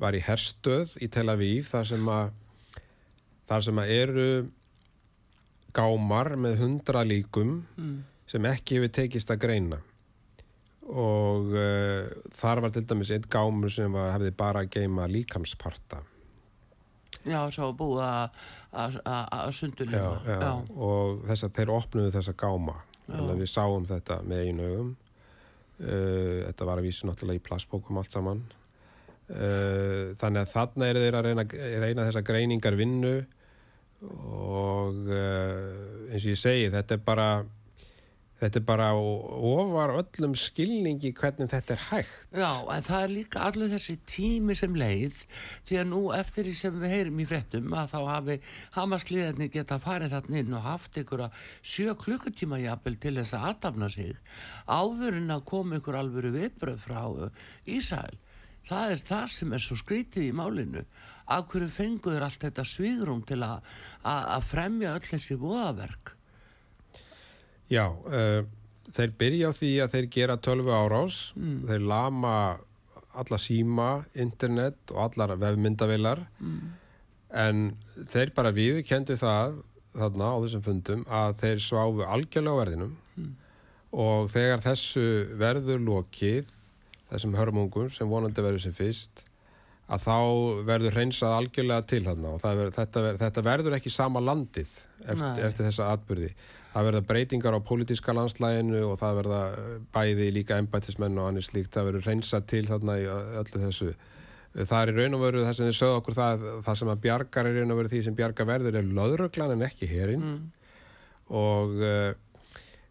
var 0.00 0.16
í 0.16 0.22
Herstöð 0.24 0.94
í 1.04 1.10
Tel 1.12 1.28
Aviv 1.28 1.68
þar 1.68 1.90
sem 1.90 2.08
að 2.08 2.30
þar 3.50 3.64
sem 3.66 3.80
að 3.82 3.92
eru 3.96 4.26
gámar 5.74 6.32
með 6.38 6.58
hundra 6.64 7.02
líkum 7.06 7.56
sem 8.30 8.46
ekki 8.46 8.78
hefur 8.78 8.92
tekist 8.94 9.30
að 9.34 9.40
greina. 9.44 9.78
Og 10.90 11.50
uh, 11.54 12.06
þar 12.34 12.60
var 12.64 12.72
til 12.74 12.82
dæmis 12.90 13.10
einn 13.14 13.26
gámur 13.30 13.70
sem 13.70 13.92
var, 13.94 14.12
hefði 14.16 14.32
bara 14.38 14.62
að 14.64 14.70
geima 14.74 15.06
líkamsparta. 15.10 16.00
Já, 17.26 17.42
svo 17.52 17.68
búið 17.76 18.00
að- 18.06 18.30
já, 20.40 20.52
og 20.88 21.22
þess 21.28 21.44
að 21.46 21.54
þeir 21.58 21.72
opnuðu 21.74 22.12
þessa 22.14 22.34
gáma. 22.38 22.76
Þannig 23.10 23.30
að 23.34 23.42
við 23.42 23.50
sáum 23.50 23.86
þetta 23.90 24.20
með 24.30 24.44
einu 24.46 24.68
augum. 24.70 24.90
Uh, 25.80 26.46
þetta 26.48 26.66
var 26.68 26.78
að 26.80 26.86
vísu 26.86 27.06
náttúrulega 27.08 27.40
í 27.40 27.46
plastbókum 27.50 27.98
allt 28.00 28.12
saman. 28.14 28.42
Uh, 29.30 30.14
þannig 30.18 30.42
að 30.42 30.50
þarna 30.54 30.88
eru 30.90 31.02
þeir 31.04 31.18
að 31.20 31.26
reyna, 31.28 31.44
reyna 31.84 32.06
þessa 32.08 32.22
greiningar 32.26 32.74
vinnu 32.78 33.14
og 34.00 35.08
uh, 35.10 36.10
eins 36.10 36.24
og 36.24 36.32
ég 36.32 36.38
segi 36.40 36.68
þetta 36.72 36.96
er 36.96 37.02
bara 37.04 37.30
þetta 38.40 38.60
er 38.60 38.64
bara 38.64 38.86
ofar 38.96 39.92
öllum 39.98 40.34
skilningi 40.38 41.12
hvernig 41.16 41.50
þetta 41.52 41.74
er 41.74 41.82
hægt 41.90 42.38
Já, 42.40 42.48
en 42.72 42.86
það 42.86 43.02
er 43.02 43.12
líka 43.12 43.42
allur 43.44 43.72
þessi 43.74 43.96
tími 44.08 44.56
sem 44.56 44.76
leið 44.80 45.24
því 45.68 45.80
að 45.82 45.90
nú 45.90 46.00
eftir 46.16 46.48
því 46.48 46.54
sem 46.62 46.80
við 46.80 46.94
heyrum 46.94 47.20
í 47.20 47.28
fréttum 47.28 47.76
að 47.76 47.92
þá 47.92 47.98
hafi 48.08 48.38
hamasliðarnir 48.78 49.52
geta 49.52 49.80
farið 49.82 50.16
þarna 50.16 50.40
inn 50.40 50.56
og 50.56 50.66
haft 50.70 50.96
ykkur 51.02 51.26
að 51.26 51.44
sjö 51.74 51.96
klukkutíma 52.00 52.62
jafnvel 52.64 52.96
til 53.02 53.14
þess 53.20 53.36
að 53.36 53.46
aðdafna 53.52 53.92
sig 53.92 54.16
áður 54.64 55.20
en 55.20 55.36
að 55.36 55.46
koma 55.52 55.80
ykkur 55.80 56.00
alvöru 56.00 56.32
viðbröð 56.38 56.82
frá 56.86 57.02
uh, 57.10 57.48
Ísæl. 57.68 58.16
Það 58.70 58.94
er 58.94 59.02
það 59.10 59.26
sem 59.34 59.52
er 59.56 59.64
svo 59.64 59.76
skrítið 59.80 60.28
í 60.28 60.36
málinu. 60.36 60.84
Af 61.30 61.50
hverju 61.50 61.70
fenguður 61.74 62.26
allt 62.26 62.46
þetta 62.46 62.64
svigrum 62.66 63.24
til 63.26 63.42
að, 63.42 63.66
fremja 64.46 64.94
öll 64.94 65.06
þessi 65.06 65.36
voðaverk? 65.40 66.14
Já, 67.70 67.86
uh, 67.90 68.42
þeir 68.94 69.14
byrja 69.18 69.50
á 69.50 69.52
því 69.54 69.72
að 69.84 69.94
þeir 69.94 70.10
gera 70.16 70.38
tölvu 70.42 70.74
árás, 70.74 71.18
þeir 71.36 71.86
lama 71.86 72.34
alla 73.10 73.38
síma, 73.42 73.88
internet 74.14 74.92
og 74.94 75.02
allar 75.08 75.34
vefmyndavilar 75.38 76.22
en 77.30 77.64
þeir 78.10 78.32
bara 78.34 78.52
viðkendu 78.54 79.16
það 79.18 79.60
þarna 79.94 80.30
á 80.30 80.36
þessum 80.44 80.64
fundum 80.66 81.04
að 81.10 81.36
þeir 81.42 81.62
sváfu 81.64 82.06
algjörlega 82.06 82.54
á 82.54 82.60
verðinum. 82.60 82.94
Og 83.90 84.30
þegar 84.30 84.62
þessu 84.62 85.06
verður 85.38 85.80
lokið, 85.82 86.50
þessum 87.10 87.36
hörmungum 87.38 87.90
sem 87.94 88.08
vonandi 88.08 88.44
verður 88.44 88.64
sem 88.66 88.76
fyrst 88.76 89.24
að 89.90 90.04
þá 90.04 90.16
verður 90.68 90.96
hreinsað 90.96 91.34
algjörlega 91.34 91.86
til 91.90 92.04
þarna 92.06 92.34
og 92.36 92.42
það 92.42 92.60
ver, 92.60 92.72
þetta, 92.76 93.02
ver, 93.06 93.18
þetta 93.24 93.44
verður 93.46 93.76
ekki 93.80 93.92
sama 93.92 94.22
landið 94.22 94.70
eftir, 95.00 95.40
eftir 95.48 95.66
þessa 95.66 95.88
atbyrði. 95.96 96.30
Það 96.70 96.86
verða 96.86 97.02
breytingar 97.08 97.56
á 97.58 97.66
pólitíska 97.66 98.14
landslæginu 98.14 98.84
og 98.86 98.94
það 99.00 99.18
verða 99.18 99.40
eh, 99.56 99.72
bæði 99.90 100.28
líka 100.36 100.60
embættismenn 100.62 101.18
og 101.18 101.32
annir 101.32 101.46
slíkt. 101.46 101.72
Það 101.74 101.88
verður 101.88 102.06
hreinsað 102.06 102.46
til 102.52 102.62
þarna 102.68 102.96
í 103.00 103.08
öllu 103.10 103.64
þessu. 103.64 103.90
Það 104.60 104.78
er 104.80 104.92
í 104.92 104.96
raun 105.00 105.18
og 105.18 105.24
veru 105.24 105.42
það 105.46 105.56
sem 105.56 105.70
þið 105.70 105.76
sögðu 105.80 105.98
okkur 105.98 106.18
það, 106.20 106.46
það 106.68 106.78
sem 106.80 106.92
að 106.94 107.02
bjargar 107.08 107.48
er 107.48 107.58
í 107.58 107.60
raun 107.60 107.74
og 107.74 107.80
veru 107.80 107.90
því 107.90 108.00
sem 108.06 108.18
bjargar 108.18 108.50
verður 108.50 108.78
er 108.78 108.94
löðröglan 108.98 109.54
en 109.56 109.66
ekki 109.66 109.90
hérinn 109.90 110.24
og 111.30 111.76
uh, 111.78 112.10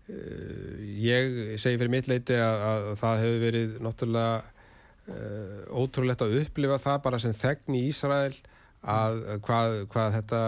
ég 0.09 1.57
segi 1.61 1.77
fyrir 1.77 1.91
mitt 1.93 2.07
leiti 2.09 2.37
að, 2.37 2.63
að 2.69 2.87
það 3.01 3.23
hefur 3.23 3.43
verið 3.43 3.75
náttúrulega 3.85 4.37
uh, 4.39 5.81
ótrúlegt 5.81 6.23
að 6.25 6.37
upplifa 6.43 6.79
það 6.81 7.01
bara 7.07 7.21
sem 7.21 7.35
þegn 7.37 7.77
í 7.77 7.83
Ísrael 7.91 8.33
að 8.79 9.17
hvað, 9.43 9.73
hvað 9.91 10.13
þetta 10.19 10.43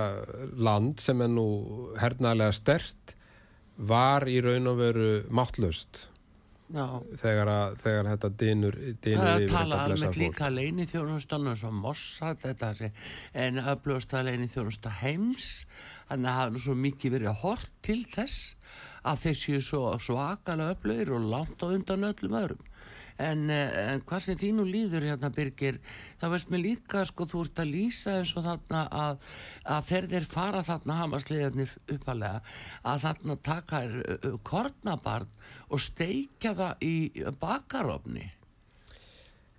land 0.56 1.02
sem 1.04 1.20
er 1.22 1.34
nú 1.34 1.48
hernaðlega 2.00 2.56
stert 2.56 3.16
var 3.76 4.24
í 4.30 4.40
raun 4.44 4.70
og 4.72 4.80
veru 4.80 5.12
máttlust 5.34 6.08
þegar, 6.72 7.50
að, 7.52 7.74
þegar 7.82 8.10
þetta 8.14 8.30
dynur, 8.40 8.78
dynur 9.04 9.26
Það 9.26 9.42
yfir 9.42 9.52
tala 9.52 9.80
þetta 9.80 9.88
blessa 9.90 10.08
fólk. 10.08 10.20
líka 10.22 10.50
leini 10.52 10.86
þjónustan 10.88 11.50
og 11.52 11.58
svo 11.60 11.72
Mossad 11.76 12.40
þetta 12.42 12.92
en 13.44 13.60
að 13.60 14.30
leini 14.30 14.48
þjónusta 14.52 14.94
heims 15.02 15.50
þannig 16.08 16.30
að 16.32 16.38
það 16.38 16.46
er 16.46 16.56
nú 16.56 16.64
svo 16.64 16.78
mikið 16.86 17.18
verið 17.18 17.44
hort 17.44 17.74
til 17.84 18.00
þess 18.14 18.56
að 19.08 19.24
þeir 19.26 19.40
séu 19.40 19.62
svo 19.66 19.86
svakalega 20.02 20.76
öflugir 20.76 21.14
og 21.16 21.30
langt 21.32 21.64
á 21.64 21.68
undan 21.72 22.10
öllum 22.12 22.38
öðrum. 22.42 22.68
En, 23.22 23.50
eh, 23.54 23.94
en 23.94 24.02
hvað 24.08 24.24
sem 24.24 24.38
þínu 24.40 24.66
líður 24.66 25.06
hérna 25.06 25.30
Birgir, 25.34 25.78
það 26.22 26.34
veist 26.34 26.50
mér 26.50 26.64
líka 26.64 27.04
sko 27.06 27.28
þú 27.30 27.44
ert 27.46 27.62
að 27.62 27.74
lýsa 27.76 28.18
eins 28.18 28.34
og 28.40 28.46
þarna 28.48 28.82
að, 28.90 29.20
að 29.76 29.92
þeir 29.92 30.28
fara 30.32 30.64
þarna 30.66 31.00
hamasliðarnir 31.04 31.76
uppalega 31.98 32.42
að 32.82 33.04
þarna 33.06 33.38
taka 33.44 33.82
þér, 33.84 33.98
uh, 34.02 34.38
kornabarn 34.48 35.28
og 35.70 35.84
steikja 35.84 36.56
það 36.58 36.86
í 36.88 36.96
bakarofni. 37.42 38.32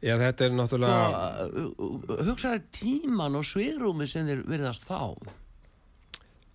Já, 0.02 0.16
þetta 0.18 0.44
er 0.48 0.56
náttúrulega 0.58 1.44
og 1.78 2.24
hugsaði 2.26 2.64
tíman 2.74 3.38
og 3.38 3.46
svigrúmi 3.46 4.08
sem 4.10 4.26
þeir 4.26 4.42
virðast 4.50 4.88
fá 4.88 4.98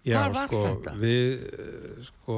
Já, 0.08 0.22
sko? 0.48 0.62
Við, 1.02 1.46
eh, 1.48 2.04
sko, 2.08 2.38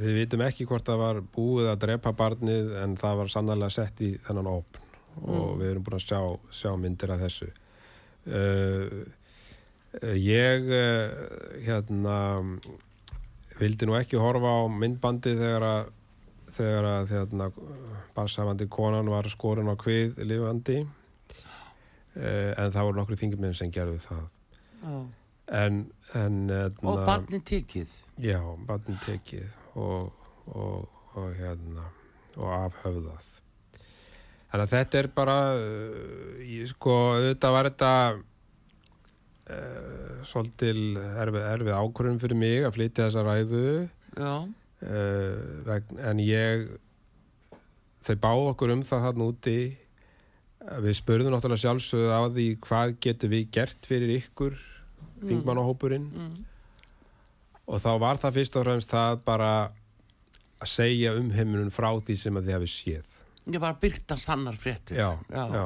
við 0.00 0.20
vitum 0.20 0.44
ekki 0.46 0.66
hvort 0.68 0.86
það 0.88 1.02
var 1.02 1.22
búið 1.36 1.72
að 1.72 1.80
drepa 1.86 2.14
barnið 2.16 2.76
en 2.82 2.96
það 3.00 3.18
var 3.22 3.32
sannlega 3.34 3.70
sett 3.72 4.04
í 4.04 4.12
þennan 4.26 4.52
opn 4.52 4.80
og 5.22 5.58
við 5.60 5.74
erum 5.74 5.84
búin 5.84 5.98
að 5.98 6.06
sjá, 6.06 6.20
sjá 6.56 6.70
myndir 6.80 7.10
af 7.12 7.20
þessu. 7.20 7.50
Uh, 8.22 9.02
ég, 10.16 10.68
uh, 10.72 11.58
hérna, 11.66 12.14
vildi 13.58 13.88
nú 13.88 13.98
ekki 13.98 14.20
horfa 14.22 14.54
á 14.56 14.60
myndbandi 14.72 15.34
þegar 15.36 15.66
að 15.68 15.90
þegar 16.52 16.88
að 16.88 17.12
hérna, 17.14 17.48
barsafandi 18.16 18.68
konan 18.72 19.10
var 19.12 19.28
skorin 19.32 19.70
á 19.72 19.76
hvið 19.78 20.20
lifandi 20.28 20.82
eh, 20.82 22.52
en 22.58 22.72
það 22.74 22.88
voru 22.88 23.00
nokkru 23.00 23.18
þinguminn 23.20 23.56
sem 23.56 23.72
gerðu 23.72 24.00
það 24.04 24.24
Já. 24.82 24.96
En, 25.52 25.82
en 26.16 26.38
Og 26.50 26.56
hérna, 26.56 27.04
barni 27.06 27.40
tekið. 27.44 27.90
já, 28.24 28.40
barnin 28.68 28.98
tekið 29.04 29.50
og, 29.76 30.12
og, 30.46 30.88
og 31.16 31.28
hérna 31.36 31.84
og 32.40 32.48
afhöfðað. 32.56 33.28
Þannig 34.52 34.66
að 34.66 34.72
þetta 34.74 34.98
er 35.00 35.08
bara 35.16 35.36
ég, 36.44 36.68
sko, 36.72 36.94
auðvitað 37.16 37.54
var 37.56 37.68
þetta 37.70 37.92
uh, 39.52 40.16
svolítil 40.28 40.80
erfið, 41.00 41.44
erfið 41.54 41.76
ákvörðum 41.78 42.18
fyrir 42.20 42.40
mig 42.40 42.66
að 42.66 42.74
flytja 42.76 43.06
þessa 43.06 43.24
ræðu. 43.28 43.62
Uh, 44.82 45.62
vegn, 45.68 46.02
en 46.10 46.20
ég 46.24 46.66
þau 48.02 48.16
báðu 48.24 48.50
okkur 48.52 48.74
um 48.74 48.84
það 48.86 49.06
þarna 49.08 49.30
úti. 49.32 49.56
Við 50.82 50.94
spurðum 51.00 51.34
náttúrulega 51.34 51.64
sjálfsögðu 51.64 52.12
á 52.12 52.20
því 52.32 52.46
hvað 52.62 52.92
getur 53.02 53.32
við 53.32 53.48
gert 53.56 53.88
fyrir 53.88 54.12
ykkur 54.20 54.60
þingmannahópurinn 55.28 56.08
Mm. 56.12 56.34
og 57.68 57.80
þá 57.80 57.90
var 58.02 58.16
það 58.22 58.36
fyrst 58.40 58.56
og 58.58 58.64
fremst 58.66 58.90
það 58.92 59.20
bara 59.24 59.50
að 60.62 60.68
segja 60.70 61.14
um 61.18 61.30
heiminun 61.34 61.70
frá 61.74 61.90
því 62.00 62.16
sem 62.18 62.36
að 62.38 62.46
þið 62.50 62.56
hafi 62.60 62.72
séð 62.76 63.08
Ég 63.50 63.58
var 63.58 63.72
að 63.74 63.78
byrta 63.82 64.14
sannar 64.22 64.54
fréttir. 64.54 64.94
já, 65.00 65.18
Já. 65.28 65.48
já, 65.50 65.64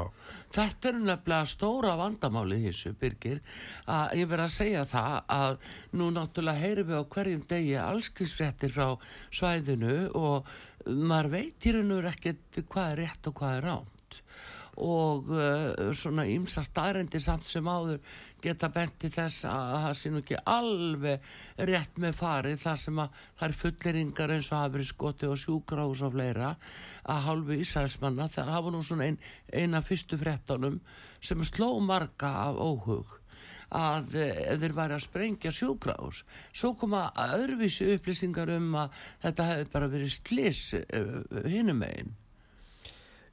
Þetta 0.57 0.89
er 0.89 0.95
nefnilega 0.97 1.45
stóra 1.51 1.91
vandamálið 2.01 2.63
í 2.63 2.71
þessu, 2.71 2.93
Birgir, 2.97 3.41
að 3.87 4.15
ég 4.17 4.29
verð 4.31 4.45
að 4.47 4.55
segja 4.55 4.85
það 4.89 5.17
að 5.29 5.59
nú 5.93 6.07
náttúrulega 6.17 6.63
heyrum 6.63 6.89
við 6.89 6.97
á 6.97 7.05
hverjum 7.13 7.43
degi 7.51 7.75
allskrisfréttir 7.77 8.73
frá 8.73 8.97
svæðinu 9.31 9.99
og 10.17 10.49
maður 10.89 11.29
veit 11.37 11.67
í 11.69 11.75
raun 11.77 11.93
og 11.99 12.09
ekkert 12.15 12.63
hvað 12.73 12.93
er 12.95 13.03
rétt 13.05 13.29
og 13.29 13.35
hvað 13.43 13.57
er 13.59 13.69
ránt 13.69 14.21
og 14.77 15.29
uh, 15.37 15.93
svona 15.93 16.25
ýmsa 16.33 16.65
staðrendi 16.65 17.21
samt 17.21 17.45
sem 17.45 17.65
áður 17.69 18.01
geta 18.43 18.68
benti 18.72 19.11
þess 19.12 19.47
að 19.49 19.74
það 19.84 19.95
sé 20.01 20.12
nú 20.12 20.22
ekki 20.22 20.39
alveg 20.53 21.28
rétt 21.70 22.01
með 22.03 22.18
farið 22.20 22.62
þar 22.62 22.80
sem 22.82 23.03
að 23.03 23.20
það 23.24 23.47
er 23.49 23.59
fulleringar 23.62 24.34
eins 24.37 24.51
og 24.53 24.59
hafa 24.59 24.72
verið 24.76 24.91
skoti 24.91 25.30
og 25.30 25.41
sjúkrahús 25.43 26.03
og 26.07 26.16
fleira 26.16 26.55
að 27.05 27.22
hálfu 27.28 27.61
Ísraelsmanna 27.61 28.28
það 28.32 28.53
hafa 28.57 28.74
nú 28.74 28.82
svona 28.87 29.09
ein, 29.11 29.20
eina 29.53 29.82
fyrstu 29.84 30.18
fréttunum 30.20 30.80
sem 31.20 31.47
sló 31.49 31.72
marga 31.80 32.32
af 32.47 32.61
óhug 32.61 33.14
að 33.74 34.14
eh, 34.20 34.53
þeir 34.61 34.74
væri 34.76 34.95
að 34.95 35.03
sprengja 35.03 35.51
sjúkrahús. 35.51 36.22
Svo 36.55 36.74
koma 36.78 37.09
öðruvísi 37.18 37.89
upplýsingar 37.97 38.53
um 38.55 38.76
að 38.78 39.01
þetta 39.24 39.49
hefði 39.51 39.72
bara 39.72 39.89
verið 39.91 40.12
slis 40.14 40.61
uh, 40.78 41.16
hinum 41.51 41.82
megin. 41.82 42.12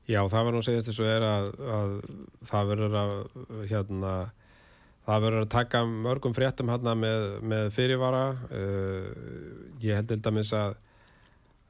Já, 0.10 0.20
það 0.28 0.47
var 0.47 0.51
nú 0.51 0.60
að 0.60 0.66
segja 0.68 0.86
þess 0.88 1.04
að, 1.06 1.45
að 1.78 1.91
það 2.49 2.72
verður 2.74 2.97
að 2.99 3.14
hérna 3.70 4.16
það 5.04 5.26
verður 5.26 5.45
að 5.45 5.51
taka 5.51 5.84
mörgum 5.89 6.36
fréttum 6.36 6.72
hérna 6.72 6.95
með, 6.97 7.28
með 7.43 7.70
fyrirvara. 7.76 8.24
Uh, 8.49 9.08
ég 9.84 9.99
held 9.99 10.12
til 10.12 10.22
dæmis 10.24 10.54
að 10.58 10.80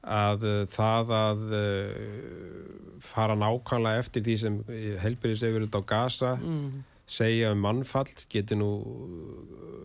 að 0.04 0.42
uh, 0.44 0.56
það 0.68 1.12
að 1.16 1.44
uh, 1.56 2.96
fara 3.04 3.36
nákvæmlega 3.40 4.02
eftir 4.02 4.24
því 4.26 4.34
sem 4.40 4.58
helbyrðis 5.00 5.44
hefur 5.46 5.64
út 5.64 5.78
á 5.80 5.82
Gaza 5.88 6.34
mm. 6.36 6.82
segja 7.08 7.54
um 7.54 7.62
mannfall 7.64 8.10
getur 8.32 8.60
nú 8.60 8.68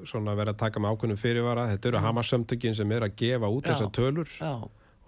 svona 0.07 0.35
verið 0.35 0.55
að 0.55 0.61
taka 0.65 0.81
með 0.83 0.95
ákveðnum 0.95 1.19
fyrirvara. 1.19 1.69
Þetta 1.73 1.89
eru 1.89 2.03
Hamas-sömtökin 2.03 2.75
sem 2.75 2.91
er 2.95 3.07
að 3.07 3.15
gefa 3.19 3.49
út 3.51 3.67
þessar 3.67 3.89
tölur. 3.95 4.35
Já, 4.39 4.53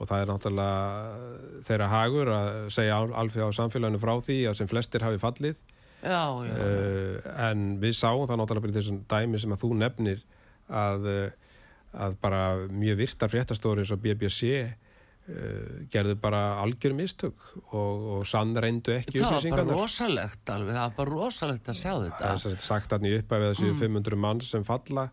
og 0.01 0.09
það 0.09 0.23
er 0.23 0.31
náttúrulega 0.31 1.61
þeirra 1.67 1.91
hagur 1.91 2.31
að 2.33 2.49
segja 2.73 2.97
alveg 2.99 3.45
á 3.45 3.57
samfélaginu 3.59 4.01
frá 4.01 4.15
því 4.25 4.39
að 4.49 4.57
sem 4.59 4.71
flestir 4.71 5.05
hafi 5.05 5.21
fallið 5.21 5.59
já, 6.01 6.21
já, 6.47 6.53
uh, 6.57 7.31
en 7.49 7.65
við 7.81 7.95
sáum 7.97 8.27
það 8.27 8.41
náttúrulega 8.41 8.65
bara 8.67 8.73
í 8.73 8.77
þessum 8.79 9.01
dæmi 9.11 9.41
sem 9.41 9.55
að 9.55 9.63
þú 9.65 9.71
nefnir 9.81 10.21
að, 10.69 11.09
uh, 11.11 11.57
að 12.05 12.15
bara 12.23 12.41
mjög 12.71 12.97
virtar 13.03 13.31
fréttastóri 13.33 13.83
eins 13.83 13.91
og 13.95 14.01
BBC 14.03 14.51
uh, 14.65 15.81
gerðu 15.93 16.15
bara 16.21 16.41
algjör 16.63 16.95
mistök 16.97 17.35
og, 17.71 18.05
og 18.17 18.23
sann 18.29 18.55
reyndu 18.57 18.95
ekki 18.97 19.19
það 19.21 19.37
var 19.37 19.49
bara 19.57 19.75
rosalegt 19.81 20.49
alveg, 20.55 20.75
það 20.75 20.85
var 20.87 20.95
bara 21.01 21.15
rosalegt 21.17 21.69
að 21.69 21.77
sjá 21.81 21.91
það 21.93 22.07
þetta. 22.07 22.31
er 22.31 22.41
sem 22.45 22.57
sagt 22.65 22.89
þarna 22.95 23.11
í 23.11 23.17
uppæfið 23.21 23.51
þessu 23.51 23.69
Mm. 23.71 23.77
500 23.83 24.17
mann 24.25 24.41
sem 24.41 24.63
falla 24.67 25.09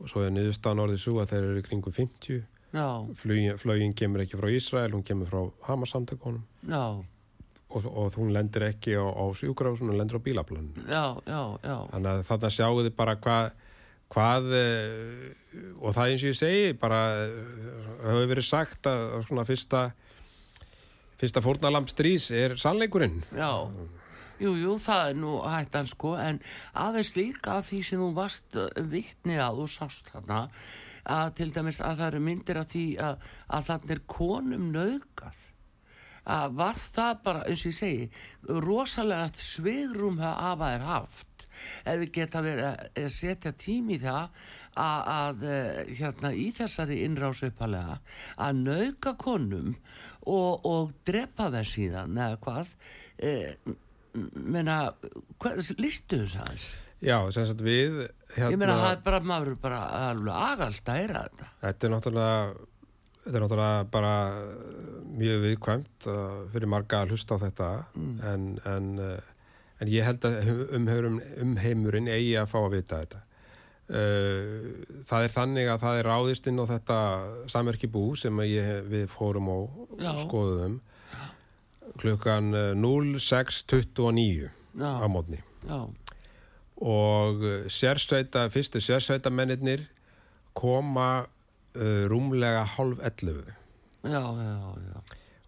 og 0.00 0.08
svo 0.08 0.22
er 0.24 0.32
niðurstaðan 0.32 0.80
orðið 0.86 1.02
svo 1.02 1.18
að 1.20 1.34
þeir 1.34 1.44
eru 1.50 1.62
kringum 1.66 1.92
50 1.92 2.38
já, 2.72 2.86
flugin, 3.20 3.58
flugin 3.60 3.92
kemur 3.98 4.22
ekki 4.24 4.38
frá 4.40 4.48
Ísrael 4.54 4.94
hún 4.94 5.02
kemur 5.04 5.28
frá 5.28 5.40
Hamas-samtökunum. 5.68 6.40
Já, 6.70 7.04
og, 7.70 7.86
og 7.86 8.18
hún 8.18 8.34
lendir 8.34 8.66
ekki 8.68 8.96
á, 8.98 9.06
á 9.06 9.24
sjúkrahúsinu, 9.38 9.92
hún 9.92 10.00
lendir 10.02 10.18
á 10.18 10.26
bílaplan 10.26 10.70
já, 10.84 11.04
já, 11.24 11.42
já. 11.62 11.76
Þannig 11.94 12.12
að 12.12 12.24
þarna 12.28 12.54
sjáu 12.56 12.80
þið 12.84 12.94
bara 12.98 13.16
hvað 13.22 13.52
hvað 14.10 14.52
eh, 14.58 15.26
og 15.78 15.94
það 15.94 16.12
eins 16.12 16.24
og 16.24 16.32
ég 16.32 16.38
segi 16.38 16.70
bara 16.78 17.00
eh, 17.22 17.34
hefur 18.02 18.30
verið 18.32 18.48
sagt 18.48 18.88
að 18.90 19.20
svona 19.28 19.46
fyrsta 19.46 19.90
fyrsta 21.20 21.42
fórnalamb 21.44 21.88
strís 21.90 22.30
er 22.32 22.56
sannleikurinn. 22.60 23.20
Já, 23.36 23.66
jú, 24.40 24.54
jú, 24.56 24.76
það 24.80 25.10
er 25.10 25.18
nú 25.20 25.34
hættan 25.44 25.88
sko, 25.90 26.14
en 26.16 26.40
aðeins 26.72 27.12
líka 27.18 27.58
af 27.58 27.68
því 27.68 27.80
sem 27.86 28.00
þú 28.00 28.08
varst 28.16 28.56
uh, 28.56 28.70
vitni 28.88 29.36
að 29.36 29.60
og 29.66 29.72
sást 29.72 30.08
þarna, 30.14 30.46
að 31.10 31.34
til 31.40 31.50
dæmis 31.52 31.82
að 31.84 32.00
það 32.00 32.06
eru 32.06 32.22
myndir 32.24 32.62
af 32.62 32.72
því 32.72 32.86
að, 33.04 33.28
að 33.58 33.68
þarna 33.68 33.96
er 33.96 34.02
konum 34.16 34.66
nöðgat. 34.72 35.46
Að 36.30 36.56
var 36.60 36.80
það 36.80 37.20
bara, 37.26 37.44
eins 37.48 37.64
og 37.64 37.72
ég 37.72 37.78
segi, 37.80 38.08
rosalega 38.64 39.42
svigrum 39.42 40.20
að 40.22 40.64
þær 40.64 40.86
haft, 40.86 41.46
eða 41.88 42.08
geta 42.14 42.42
verið 42.44 42.66
að 42.70 43.04
að 43.04 43.12
setja 43.16 43.52
tím 43.58 43.90
í 43.90 43.98
það 44.00 44.42
að, 44.78 45.00
að 45.14 45.44
eh, 45.50 45.92
hérna 45.98 46.32
í 46.36 46.48
þessari 46.54 47.00
innrás 47.04 47.42
uppalega 47.46 47.98
að 48.40 48.60
nauka 48.64 49.14
konum 49.20 49.74
og, 50.26 50.66
og 50.68 50.92
drepa 51.06 51.50
þær 51.54 51.70
síðan 51.72 52.20
eða 52.20 52.38
hvað 52.44 52.74
e, 53.18 53.34
menna, 54.14 54.78
listu 55.80 56.22
þess 56.22 56.38
aðeins? 56.44 56.70
Já, 57.00 57.16
sem 57.32 57.46
sagt 57.48 57.62
við 57.64 58.02
hérna, 58.34 58.50
ég 58.52 58.58
meina 58.60 58.76
það 58.76 58.90
er 58.92 59.04
bara, 59.06 59.20
maður 59.24 59.54
er 59.54 59.60
bara 59.62 59.78
alveg 60.10 60.34
agalt 60.50 60.90
að 60.92 60.98
heyra 61.00 61.22
þetta. 61.28 61.46
Þetta 61.62 61.86
er 61.86 61.92
náttúrulega 61.94 62.66
þetta 63.24 63.36
er 63.36 63.44
náttúrulega 63.44 63.86
bara 63.92 64.12
uh, 64.32 65.00
mjög 65.20 65.42
viðkvæmt 65.44 66.06
uh, 66.08 66.20
fyrir 66.52 66.70
marga 66.72 67.02
að 67.02 67.14
hlusta 67.14 67.36
á 67.36 67.42
þetta. 67.44 67.70
En, 68.30 68.46
en, 68.68 68.92
uh, 68.98 69.80
en 69.80 69.90
ég 69.92 70.06
held 70.06 70.24
að 70.28 70.52
umheimurinn, 70.78 71.18
umheimurinn 71.44 72.12
eigi 72.12 72.36
að 72.40 72.48
fá 72.52 72.60
að 72.62 72.72
vita 72.78 73.02
þetta. 73.02 73.24
Það 73.90 75.24
er 75.24 75.32
þannig 75.34 75.66
að 75.66 75.80
það 75.82 75.96
er 75.98 76.06
ráðist 76.06 76.44
inn 76.46 76.60
á 76.62 76.70
þetta 76.70 76.98
samverkibú 77.50 78.02
sem 78.14 78.36
ég, 78.46 78.68
við 78.86 79.08
fórum 79.10 79.48
og 79.50 79.96
Já. 79.98 80.12
skoðum 80.20 80.76
klukkan 81.98 82.52
uh, 82.54 82.68
06.29 82.78 84.46
já, 84.46 84.92
á 84.94 85.06
mótni 85.10 85.40
já, 85.66 85.80
og 86.86 87.42
sérsveita, 87.66 88.44
fyrstu 88.54 88.78
sérsveita 88.78 89.34
mennirnir 89.34 89.82
koma 90.54 91.26
uh, 91.76 92.04
rúmlega 92.10 92.64
hálf 92.76 92.98
11 93.02 93.44
já, 94.04 94.20
já, 94.20 94.54
já. 94.90 95.00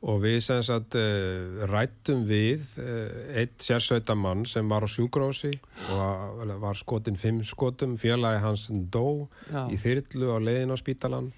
og 0.03 0.21
við 0.25 0.39
sem 0.45 0.63
sagt 0.67 0.97
uh, 0.99 1.63
rættum 1.71 2.25
við 2.29 2.65
uh, 2.83 3.39
eitt 3.41 3.63
sérsveita 3.63 4.15
mann 4.19 4.45
sem 4.47 4.69
var 4.69 4.85
á 4.85 4.89
sjúkrósi 4.91 5.53
og 5.95 6.43
var- 6.63 6.79
skotin 6.79 7.17
fimm 7.17 7.43
skotum. 7.47 7.97
Félagi 7.99 8.41
hans 8.45 8.69
dó 8.93 9.29
í 9.71 9.79
þyrlu 9.79 10.33
á 10.35 10.39
leiðin 10.43 10.75
á 10.75 10.77
spítalan 10.79 11.33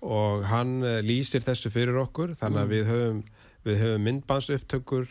og 0.00 0.44
hann 0.46 0.78
lýsir 1.02 1.42
þessu 1.42 1.72
fyrir 1.74 1.96
okkur 1.98 2.36
þannig 2.38 2.60
að 2.62 2.68
við 2.76 2.84
höfum, 2.92 3.22
við 3.66 3.80
höfum 3.82 4.04
myndbandsupptökur 4.06 5.08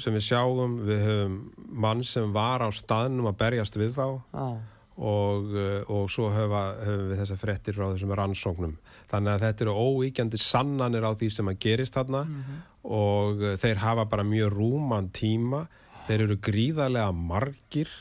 sem 0.00 0.12
við 0.16 0.24
sjáum, 0.30 0.78
við 0.84 1.02
höfum 1.04 1.36
mann 1.72 2.00
sem 2.04 2.32
var 2.32 2.60
á 2.64 2.68
staðnum 2.72 3.28
að 3.30 3.36
berjast 3.40 3.76
við 3.76 3.92
þá. 3.96 4.06
Já. 4.32 4.48
Og, 4.98 5.52
uh, 5.54 5.90
og 5.94 6.08
svo 6.10 6.28
höfa, 6.34 6.62
höfum 6.82 7.12
við 7.12 7.20
þessa 7.22 7.36
frettir 7.38 7.76
frá 7.76 7.86
þessum 7.92 8.14
rannsóknum. 8.18 8.74
Þannig 9.10 9.34
að 9.34 9.44
þetta 9.46 9.64
eru 9.64 9.74
óíkjandi 9.78 10.40
sannanir 10.42 11.06
á 11.06 11.12
því 11.14 11.28
sem 11.32 11.50
að 11.52 11.60
gerist 11.62 11.94
þarna 11.94 12.24
og 12.82 13.44
uh, 13.44 13.54
þeir 13.60 13.82
hafa 13.84 14.08
bara 14.10 14.26
mjög 14.26 14.56
rúman 14.56 15.10
tíma. 15.14 15.66
Þeir 16.08 16.24
eru 16.26 16.38
gríðarlega 16.42 17.12
margir. 17.14 17.92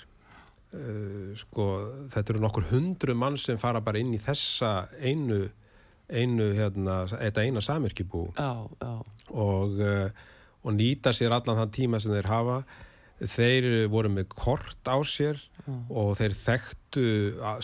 Uh, 0.74 1.38
sko, 1.38 1.68
þetta 2.14 2.34
eru 2.34 2.43
nokkur 2.43 2.68
hundru 2.74 3.16
mann 3.16 3.38
sem 3.39 3.62
fara 3.62 3.82
bara 3.82 4.02
inn 4.02 4.16
í 4.18 4.22
þessa 4.22 4.89
einu, 5.00 5.45
einu 6.10 6.50
hérna, 6.58 7.06
þetta 7.14 7.45
eina 7.45 7.64
samirkibú 7.64 8.26
já, 8.36 8.68
já. 8.82 8.91
og, 9.32 9.80
uh, 9.80 10.10
og 10.68 10.76
nýta 10.76 11.14
sér 11.16 11.32
allan 11.38 11.62
þann 11.62 11.72
tíma 11.72 12.02
sem 12.04 12.12
þeir 12.12 12.28
hafa 12.28 12.58
þeir 13.22 13.88
voru 13.91 14.11
með 14.13 14.30
kort 14.36 14.89
á 14.89 14.97
sér 15.07 15.39
og 15.89 16.13
þeir 16.20 16.36
þekktu 16.38 17.05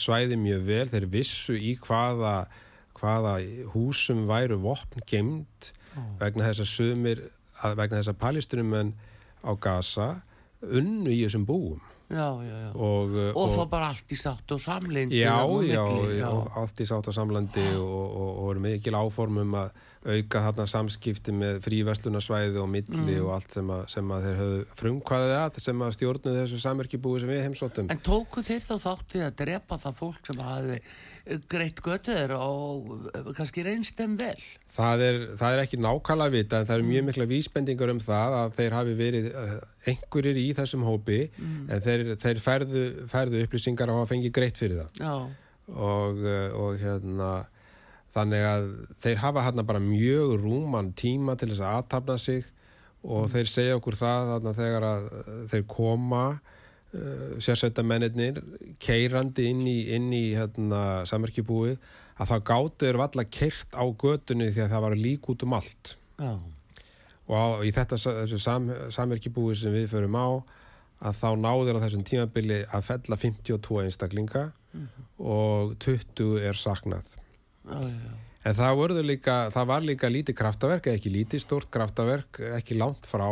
svæði 0.01 0.38
mjög 0.41 0.68
vel. 0.68 0.86
Þeir 0.91 1.10
vissu 1.14 1.56
í 1.58 1.76
hvaða 1.84 2.47
hvaða 2.97 3.38
húsum 3.74 4.28
væru 4.30 4.60
vopn 4.64 5.04
gemd 5.10 5.72
vegna 6.22 6.49
þess 6.49 6.64
að 6.64 6.70
sumir, 6.70 7.24
vegna 7.76 7.99
þess 7.99 8.14
að 8.14 8.22
palestinumenn 8.22 8.93
á 9.43 9.51
Gaza 9.60 10.08
unnu 10.64 11.12
í 11.12 11.24
þessum 11.26 11.45
búum 11.47 11.82
já, 12.10 12.28
já, 12.43 12.58
já. 12.64 12.70
og, 12.76 13.14
uh, 13.16 13.32
Og, 13.39 13.49
þá 13.56 13.64
bara 13.72 13.88
allt 13.93 14.12
í 14.14 14.18
sátt 14.20 14.51
og 14.51 14.60
samlindi 14.62 15.22
Já, 15.22 15.38
þarna 15.39 15.80
á 15.80 15.88
já, 16.04 16.20
já, 16.20 16.30
allt 16.62 16.84
í 16.84 16.86
sátt 16.89 17.08
og 17.10 17.16
samlandi 17.16 17.64
og, 17.80 18.04
og, 18.20 18.32
og 18.43 18.51
er 18.56 18.62
mikil 18.68 18.93
áformum 18.99 19.56
að 19.64 19.72
auka 20.04 20.41
þarna 20.49 20.66
samskipti 20.68 21.32
með 21.32 21.62
fríverslunarsvæði 21.64 22.60
og 22.60 22.68
milli 22.70 23.16
Mm. 23.16 23.24
og 23.24 23.30
allt 23.38 23.54
sem 23.56 23.70
að, 23.72 23.84
sem 23.88 24.12
að 24.12 24.26
þeir 24.28 24.38
höfðu 24.41 24.66
frumkvæðið 24.82 25.34
að 25.39 25.60
sem 25.64 25.82
að 25.86 25.93
stjórnuð 25.95 26.38
þessu 26.41 26.60
samverkibúi 26.66 27.20
sem 27.24 27.32
við 27.32 27.41
heimsóttum. 27.47 27.88
En 27.93 28.01
tóku 28.04 28.43
þeir 28.43 28.66
þá 28.68 28.76
þátt 28.84 29.16
við 29.16 29.24
að 29.30 29.38
drepa 29.39 29.78
það 29.80 29.97
fólk 30.01 30.28
sem 30.28 30.43
hafi 30.43 30.80
greitt 31.47 31.80
götuður 31.86 32.34
og 32.36 32.89
eh, 33.15 33.30
kannski 33.38 33.63
reynst 33.63 33.95
þeim 33.99 34.17
vel? 34.19 34.36
Það 34.74 35.03
er, 35.05 35.19
það 35.39 35.53
er 35.55 35.61
ekki 35.63 35.78
nákvæmlega 35.80 36.34
vita 36.34 36.59
en 36.59 36.65
það 36.67 36.76
eru 36.80 36.84
Mm. 36.84 36.89
mjög 36.93 37.05
mikla 37.09 37.28
vísbendingar 37.30 37.91
um 37.93 38.01
það 38.03 38.36
að 38.41 38.55
þeir 38.57 38.76
hafi 38.80 38.95
verið 38.99 39.30
uh, 39.32 39.53
einhverjir 39.88 40.39
í 40.41 40.47
þessum 40.57 40.84
hópi 40.88 41.19
Mm. 41.39 41.69
en 41.71 41.82
þeir, 41.86 42.03
þeir 42.19 42.41
færðu, 42.43 42.84
færðu 43.11 43.43
upplýsingar 43.45 43.89
og 43.93 44.01
hafa 44.01 44.11
fengið 44.15 44.34
greitt 44.36 44.57
fyrir 44.59 44.82
það 44.82 44.99
Já, 44.99 45.13
og, 45.74 46.24
uh, 46.26 46.49
og 46.59 46.82
hérna 46.82 47.32
þannig 48.13 48.43
að 48.45 48.65
þeir 49.01 49.21
hafa 49.24 49.45
hérna 49.47 49.63
bara 49.65 49.80
mjög 49.82 50.36
rúman 50.43 50.91
tíma 50.93 51.38
til 51.39 51.49
þess 51.53 51.63
að 51.63 51.78
aðtapna 51.80 52.17
sig 52.21 52.43
og 53.03 53.26
þeir 53.32 53.47
segja 53.49 53.78
okkur 53.80 53.95
það 53.99 54.28
þarna 54.34 54.53
þegar 54.59 54.84
að 54.89 55.07
þeir 55.53 55.63
koma 55.67 56.26
sérsveitamennir 57.41 58.39
keirandi 58.82 59.48
inn 59.50 59.62
í, 59.66 59.78
inn 59.96 60.12
í 60.14 60.24
hérna, 60.38 61.04
samverkibúið 61.10 61.78
að 62.22 62.30
það 62.30 62.44
gátu 62.50 62.89
er 62.89 63.00
valla 63.02 63.26
kert 63.26 63.74
á 63.74 63.84
götunni 63.89 64.52
því 64.54 64.66
að 64.66 64.76
það 64.76 64.86
var 64.86 64.98
lík 65.00 65.30
út 65.34 65.46
um 65.48 65.56
allt. 65.58 65.96
Já, 66.22 66.34
og 67.24 67.34
á, 67.39 67.46
í 67.66 67.72
þetta 67.74 67.98
sam, 67.98 68.70
samverkibúið 68.94 69.64
sem 69.64 69.74
við 69.74 69.88
förum 69.94 70.20
á 70.20 70.28
að 71.04 71.18
þá 71.20 71.30
náður 71.39 71.80
á 71.80 71.84
þessum 71.84 72.04
tímabili 72.08 72.60
að 72.70 72.86
fella 72.88 73.18
52 73.20 73.82
einstaklinga 73.84 74.44
og 75.20 75.74
20 75.84 76.38
er 76.44 76.60
saknað. 76.60 77.10
Já, 77.64 77.80
já. 77.89 78.14
En 78.44 78.56
það, 78.58 78.98
líka, 79.08 79.36
það 79.56 79.68
var 79.70 79.86
líka 79.88 80.10
lítið 80.12 80.36
kraftaverk, 80.36 80.88
eða 80.88 81.00
ekki 81.00 81.12
lítið 81.14 81.44
stórt 81.46 81.70
kraftaverk, 81.72 82.41
ekki 82.58 82.76
langt 82.76 83.06
frá, 83.08 83.28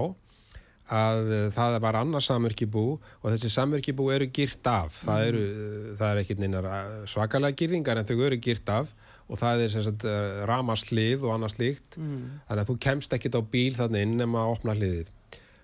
að 0.91 1.29
uh, 1.29 1.45
það 1.55 1.77
var 1.83 1.97
annars 2.01 2.27
samverkibú 2.29 2.83
og 2.97 3.27
þessi 3.29 3.51
samverkibú 3.53 4.09
eru 4.13 4.27
gyrt 4.33 4.67
af. 4.67 4.97
Það, 5.05 5.27
eru, 5.29 5.43
uh, 5.47 5.87
það 5.99 6.11
er 6.11 6.21
ekki 6.23 6.37
neinar 6.39 6.67
uh, 6.67 6.97
svakalega 7.09 7.57
gyrðingar 7.61 8.01
en 8.01 8.09
þau 8.09 8.17
eru 8.27 8.39
gyrt 8.43 8.71
af 8.73 8.91
og 9.31 9.39
það 9.39 9.63
er 9.63 9.71
sem 9.71 9.83
sagt 9.85 10.03
ramaslið 10.49 11.21
og 11.23 11.37
annars 11.37 11.55
líkt. 11.55 11.95
Mm. 11.95 12.41
Þannig 12.49 12.65
að 12.65 12.67
þú 12.67 12.73
kemst 12.83 13.13
ekkit 13.15 13.37
á 13.39 13.41
bíl 13.53 13.71
þannig 13.77 14.03
inn 14.03 14.17
nema 14.19 14.41
að 14.41 14.55
opna 14.57 14.75
hliðið. 14.75 15.11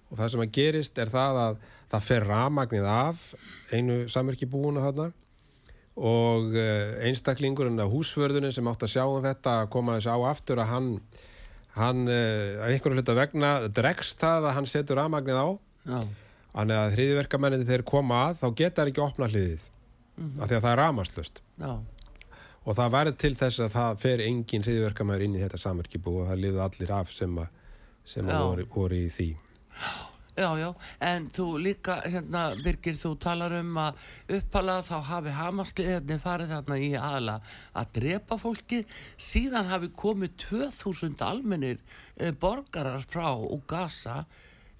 Og 0.07 0.13
það 0.21 0.29
sem 0.31 0.43
að 0.45 0.53
gerist 0.55 1.01
er 1.03 1.11
það 1.11 1.39
að 1.41 1.57
það 1.91 2.05
fer 2.05 2.27
ramagnið 2.29 2.87
af 2.87 3.25
einu 3.75 3.97
samverkibúuna 4.11 4.85
þarna 4.85 5.09
og 5.97 6.55
einstaklingurinn 7.09 7.83
af 7.83 7.91
húsförðunum 7.91 8.53
sem 8.55 8.71
átt 8.71 8.85
að 8.87 8.93
sjá 8.93 9.03
um 9.03 9.19
þetta 9.25 9.57
að 9.65 9.71
koma 9.73 9.97
þessu 9.97 10.15
á 10.15 10.19
aftur 10.29 10.61
að 10.63 10.71
hann 10.71 10.89
hann 11.77 12.07
uh, 12.09 12.63
að 12.63 12.73
einhverju 12.73 12.99
hluta 12.99 13.17
vegna 13.17 13.51
dregst 13.73 14.19
það 14.21 14.49
að 14.49 14.57
hann 14.57 14.69
setur 14.69 15.01
rafmagnið 15.01 15.41
á. 15.41 15.47
Þannig 16.57 16.79
að 16.81 16.95
þriðverkamenninni 16.95 17.67
þeir 17.69 17.83
koma 17.87 18.23
að 18.27 18.39
þá 18.41 18.47
geta 18.61 18.81
þær 18.81 18.91
ekki 18.91 19.03
opna 19.03 19.29
hliðið 19.29 19.67
af 20.17 20.49
því 20.49 20.57
að 20.57 20.63
það 20.63 20.71
er 20.71 20.79
rafmagnslust 20.81 21.41
já. 21.61 21.71
og 22.65 22.77
það 22.79 22.93
verður 22.95 23.17
til 23.21 23.33
þess 23.37 23.61
að 23.61 23.75
það 23.75 23.99
fer 24.01 24.23
engin 24.25 24.65
hriðverkamæður 24.65 25.25
inn 25.27 25.35
í 25.37 25.43
þetta 25.43 25.59
samverkibú 25.61 26.15
og 26.23 26.31
það 26.31 26.41
lifðu 26.41 26.63
allir 26.65 26.93
af 26.97 27.11
sem 27.13 27.37
að, 27.43 27.51
sem 28.15 28.31
að 28.33 28.45
voru, 28.47 28.65
voru 28.73 28.97
í 28.97 29.11
því. 29.13 29.27
Já, 29.77 29.91
já, 30.37 30.67
en 31.01 31.27
þú 31.33 31.45
líka, 31.61 31.97
hérna, 32.05 32.43
Birgir, 32.63 32.97
þú 32.99 33.13
talar 33.21 33.55
um 33.57 33.77
að 33.81 34.01
uppalega 34.37 34.85
þá 34.85 34.97
hafi 35.09 35.33
Hamasliðinni 35.37 36.17
farið 36.21 36.53
þarna 36.53 36.77
í 36.77 36.91
aðla 36.99 37.37
að 37.77 37.93
drepa 37.97 38.37
fólki, 38.41 38.83
síðan 39.17 39.71
hafi 39.71 39.89
komið 39.97 40.35
2000 40.45 41.23
almennir 41.25 41.81
eh, 42.17 42.33
borgarar 42.33 43.05
frá 43.09 43.31
og 43.33 43.65
Gaza, 43.69 44.25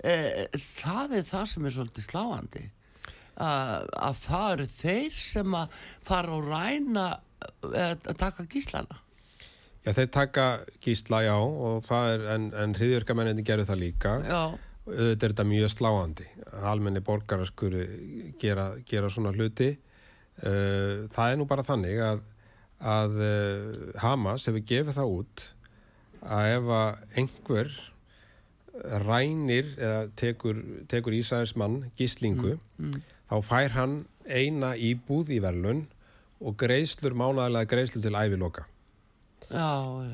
eh, 0.04 0.46
það 0.78 1.18
er 1.22 1.28
það 1.32 1.50
sem 1.54 1.66
er 1.66 1.78
svolítið 1.78 2.08
sláandi, 2.10 2.64
að, 3.38 3.90
að 3.98 4.22
það 4.28 4.54
eru 4.54 4.70
þeir 4.78 5.20
sem 5.24 5.60
að 5.64 5.82
fara 6.06 6.38
og 6.38 6.48
ræna, 6.54 7.10
eh, 7.74 7.94
að 7.98 8.16
taka 8.22 8.48
gíslana. 8.52 9.02
Já, 9.88 9.94
þeir 9.96 10.08
taka 10.12 10.46
gísla, 10.84 11.22
já, 11.24 11.36
og 11.40 11.78
það 11.86 12.10
er, 12.12 12.24
en, 12.34 12.48
en 12.60 12.74
hriðverkamenninni 12.76 13.46
gerðu 13.48 13.70
það 13.70 13.78
líka. 13.86 14.16
Já, 14.28 14.42
auðvitað 14.88 15.28
er 15.28 15.34
þetta 15.34 15.48
mjög 15.52 15.74
sláandi. 15.74 16.30
Almenni 16.72 17.04
borgarar 17.04 17.50
skuru 17.50 17.84
gera, 18.40 18.72
gera 18.88 19.12
svona 19.14 19.34
hluti. 19.36 19.74
Uh, 20.38 21.08
það 21.14 21.32
er 21.32 21.38
nú 21.40 21.48
bara 21.50 21.66
þannig 21.66 22.02
að, 22.06 22.24
að 22.80 23.22
uh, 23.26 24.02
Hamas 24.04 24.48
hefur 24.48 24.66
gefið 24.70 25.00
það 25.00 25.14
út 25.18 25.46
að 26.28 26.52
ef 26.56 26.72
að 26.78 27.20
einhver 27.22 27.72
rænir 29.08 29.70
eða 29.78 30.08
tekur, 30.20 30.60
tekur 30.90 31.16
Ísæðismann 31.18 31.80
gíslingu 31.98 32.58
þá 33.30 33.36
fær 33.46 33.74
hann 33.74 33.96
eina 34.28 34.76
íbúð 34.76 35.32
í 35.34 35.40
verlun 35.42 35.86
og 36.38 36.58
greiðslur, 36.60 37.16
mánaðarlega 37.18 37.70
greiðslur 37.72 38.04
til 38.06 38.14
æviloka. 38.18 38.68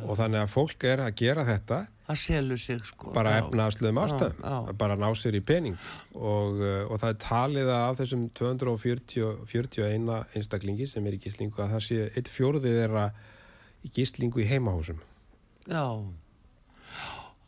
Og 0.08 0.16
þannig 0.20 0.44
að 0.46 0.54
fólk 0.54 0.86
er 0.88 1.04
að 1.04 1.16
gera 1.20 1.44
þetta 1.48 1.80
það 2.08 2.20
selur 2.24 2.60
sig, 2.60 2.82
sko. 2.88 3.12
bara 3.16 3.38
efnaðsluðum 3.42 4.02
ástæðum. 4.04 4.72
bara 4.78 4.98
ná 5.00 5.08
sér 5.16 5.38
í 5.40 5.44
pening. 5.46 5.78
Og, 6.14 6.60
uh, 6.60 6.82
og 6.90 7.00
það 7.02 7.14
er 7.14 7.22
talið 7.24 7.72
af 7.76 8.02
þessum 8.02 8.26
241 8.40 10.12
einstaklingi 10.36 10.90
sem 10.90 11.08
er 11.08 11.18
í 11.18 11.22
gíslingu 11.24 11.64
að 11.64 11.78
það 11.78 11.86
sé 11.88 12.02
eitt 12.12 12.32
fjórðið 12.32 12.82
þeirra 12.82 13.08
í 13.84 13.94
gíslingu 13.96 14.44
í 14.44 14.50
heimahúsum. 14.50 15.00
Já, 15.68 15.84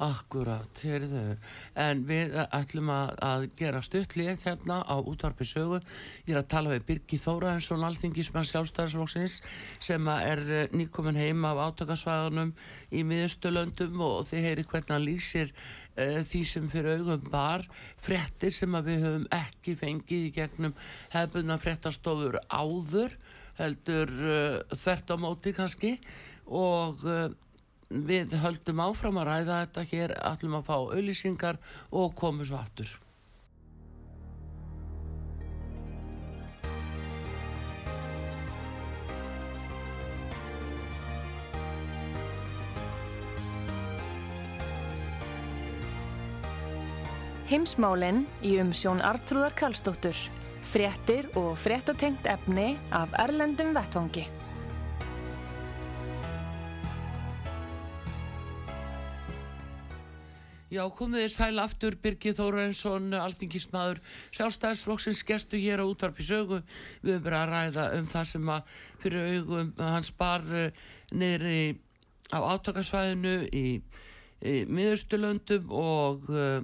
akkurat, 0.02 0.82
heyrðu. 0.84 1.38
En 1.80 2.02
við 2.08 2.34
ætlum 2.44 2.90
að, 2.92 3.14
að 3.24 3.46
gera 3.60 3.82
stuttlið 3.86 4.44
hérna 4.44 4.82
á 4.84 4.96
útvarpi 5.00 5.48
sögu. 5.48 5.80
Ég 6.26 6.34
er 6.34 6.42
að 6.42 6.50
tala 6.52 6.74
við 6.74 6.88
Birgi 6.90 7.20
Þóraðinsson, 7.22 7.86
alþingismann 7.88 8.48
sjálfstæðarsflóksins, 8.50 9.40
sem 9.80 10.12
er 10.12 10.44
eh, 10.50 10.68
nýkomin 10.76 11.20
heim 11.20 11.48
af 11.48 11.62
átakasvæðunum 11.70 12.52
í 12.92 13.06
miðustölöndum 13.08 14.04
og 14.04 14.28
þið 14.30 14.48
heyri 14.50 14.68
hvernig 14.68 14.94
hann 14.96 15.08
lýsir 15.08 15.54
uh, 15.54 16.20
því 16.28 16.44
sem 16.50 16.68
fyrir 16.72 17.00
augum 17.00 17.24
bar 17.32 17.66
fréttir 18.04 18.54
sem 18.54 18.76
við 18.86 19.06
höfum 19.06 19.26
ekki 19.36 19.78
fengið 19.80 20.28
í 20.28 20.36
gegnum 20.36 20.76
hefbunna 21.14 21.58
fréttastofur 21.62 22.40
áður, 22.50 23.16
heldur 23.60 24.12
uh, 24.12 24.76
þvert 24.76 25.16
á 25.16 25.16
móti 25.22 25.56
kannski 25.56 25.96
og 26.46 27.04
uh, 27.08 27.30
við 27.90 28.36
höldum 28.42 28.84
áfram 28.84 29.22
að 29.22 29.28
ræða 29.30 29.64
þetta 29.64 29.88
hér, 29.92 30.14
ætlum 30.34 30.60
að 30.60 30.70
fá 30.70 30.76
auðlýsingar 30.78 31.60
og 31.92 32.16
komum 32.18 32.46
svo 32.48 32.60
aftur. 32.60 32.94
Heimsmálinn 47.46 48.24
í 48.42 48.56
umsjón 48.58 49.04
Artrúðar 49.06 49.54
Karlsdóttur. 49.54 50.18
Fréttir 50.66 51.28
og 51.38 51.54
fréttatengt 51.62 52.26
efni 52.26 52.72
af 52.90 53.14
Erlendum 53.22 53.70
Vettvangi. 53.78 54.26
Já, 60.76 60.82
komið 60.92 61.22
þið 61.24 61.32
sæl 61.32 61.60
aftur, 61.64 61.96
Birgir 62.04 62.34
Þórensson, 62.36 63.14
alþingismadur, 63.16 64.02
sjálfstæðisflokksins 64.36 65.22
gestu 65.24 65.60
hér 65.62 65.80
á 65.80 65.86
útvarpi 65.88 66.26
sögu. 66.28 66.58
Við 67.00 67.14
höfum 67.14 67.24
bara 67.24 67.40
að 67.46 67.52
ræða 67.54 67.86
um 67.96 68.10
það 68.12 68.28
sem 68.32 68.52
að 68.52 68.74
fyrir 69.06 69.30
augum 69.38 69.70
hans 69.80 70.12
bar 70.20 70.44
niður 71.16 71.48
í, 71.48 71.64
á 72.36 72.40
átakasvæðinu 72.44 73.34
í, 73.56 73.64
í 74.44 74.58
miðustulöndum 74.68 75.72
og 75.72 76.28
uh, 76.34 76.60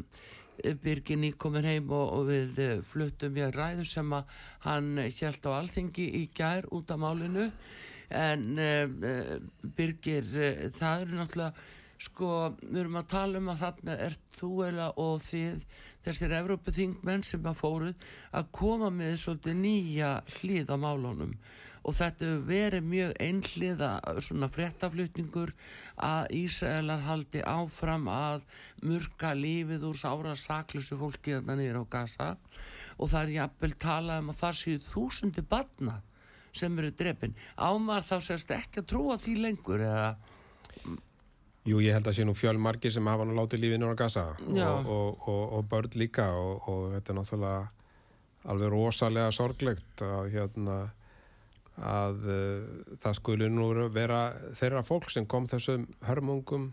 Birgir 0.83 1.21
nýkomin 1.21 1.71
heim 1.71 1.95
og, 1.95 2.07
og 2.17 2.27
við 2.33 2.63
uh, 2.65 2.77
fluttum 2.83 3.39
hér 3.39 3.55
ræðu 3.55 3.87
sem 3.87 4.11
að 4.17 4.39
hann 4.67 5.05
hjælt 5.07 5.47
á 5.47 5.51
alþingi 5.55 6.11
í 6.19 6.25
gær 6.35 6.67
út 6.75 6.91
af 6.91 6.99
málinu. 6.99 7.53
En 8.11 8.49
uh, 8.59 9.37
Birgir, 9.63 10.25
það 10.75 11.05
eru 11.05 11.21
náttúrulega 11.21 11.79
sko, 12.01 12.51
við 12.61 12.83
erum 12.83 12.99
að 13.01 13.09
tala 13.13 13.41
um 13.41 13.49
að 13.53 13.63
þarna 13.65 13.95
er 14.07 14.15
þú 14.35 14.51
eða 14.67 14.87
og 15.01 15.17
þið 15.25 15.65
þessir 16.05 16.37
Evrópuþingmenn 16.39 17.25
sem 17.25 17.43
að 17.45 17.59
fóruð 17.59 18.07
að 18.37 18.47
koma 18.57 18.89
með 18.93 19.19
svolítið 19.21 19.59
nýja 19.59 20.13
hlið 20.39 20.73
á 20.73 20.77
málunum. 20.81 21.35
Og 21.81 21.95
þetta 21.97 22.27
verið 22.45 22.85
mjög 22.85 23.13
einhliða 23.25 23.91
svona 24.21 24.49
fréttaflutningur 24.53 25.53
að 25.97 26.35
Ísraelar 26.37 27.01
haldi 27.07 27.41
áfram 27.41 28.05
að 28.13 28.43
murka 28.85 29.33
lífið 29.37 29.87
úr 29.89 29.97
sára 29.97 30.35
saklusu 30.37 30.99
fólki 30.99 31.33
þarna 31.37 31.57
niður 31.57 31.81
á 31.81 31.85
Gaza. 31.97 32.29
Og 33.01 33.09
það 33.09 33.23
er 33.23 33.35
jafnvel 33.39 33.73
talað 33.81 34.21
um 34.21 34.33
að 34.33 34.41
það 34.43 34.59
séu 34.59 34.83
þúsundi 34.91 35.45
badna 35.49 36.01
sem 36.51 36.77
eru 36.81 36.91
drefin 36.91 37.33
ámar 37.55 38.03
þá 38.05 38.17
sérst 38.25 38.51
ekki 38.53 38.81
að 38.81 38.89
trúa 38.91 39.17
því 39.21 39.35
lengur 39.39 39.83
eða 39.85 40.09
Jú, 41.61 41.77
ég 41.83 41.93
held 41.93 42.07
að 42.09 42.15
sé 42.17 42.25
nú 42.25 42.33
fjölmargir 42.33 42.93
sem 42.93 43.05
hafa 43.05 43.25
nú 43.27 43.35
látið 43.37 43.61
lífið 43.61 43.83
nýra 43.83 43.97
gasa 43.99 44.23
Já. 44.49 44.65
og, 44.65 44.87
og, 44.89 45.27
og, 45.29 45.43
og 45.59 45.67
börn 45.69 45.99
líka 46.01 46.31
og, 46.33 46.65
og 46.71 46.87
þetta 46.95 47.13
er 47.13 47.19
náttúrulega 47.19 47.61
alveg 48.49 48.73
rosalega 48.73 49.35
sorglegt 49.35 50.01
að 50.01 50.31
hérna 50.33 50.79
að 51.81 52.25
uh, 52.25 52.97
það 53.01 53.17
skuli 53.17 53.49
nú 53.53 53.69
vera 53.93 54.23
þeirra 54.57 54.83
fólk 54.85 55.09
sem 55.13 55.25
kom 55.29 55.47
þessum 55.49 55.87
hörmungum 56.05 56.71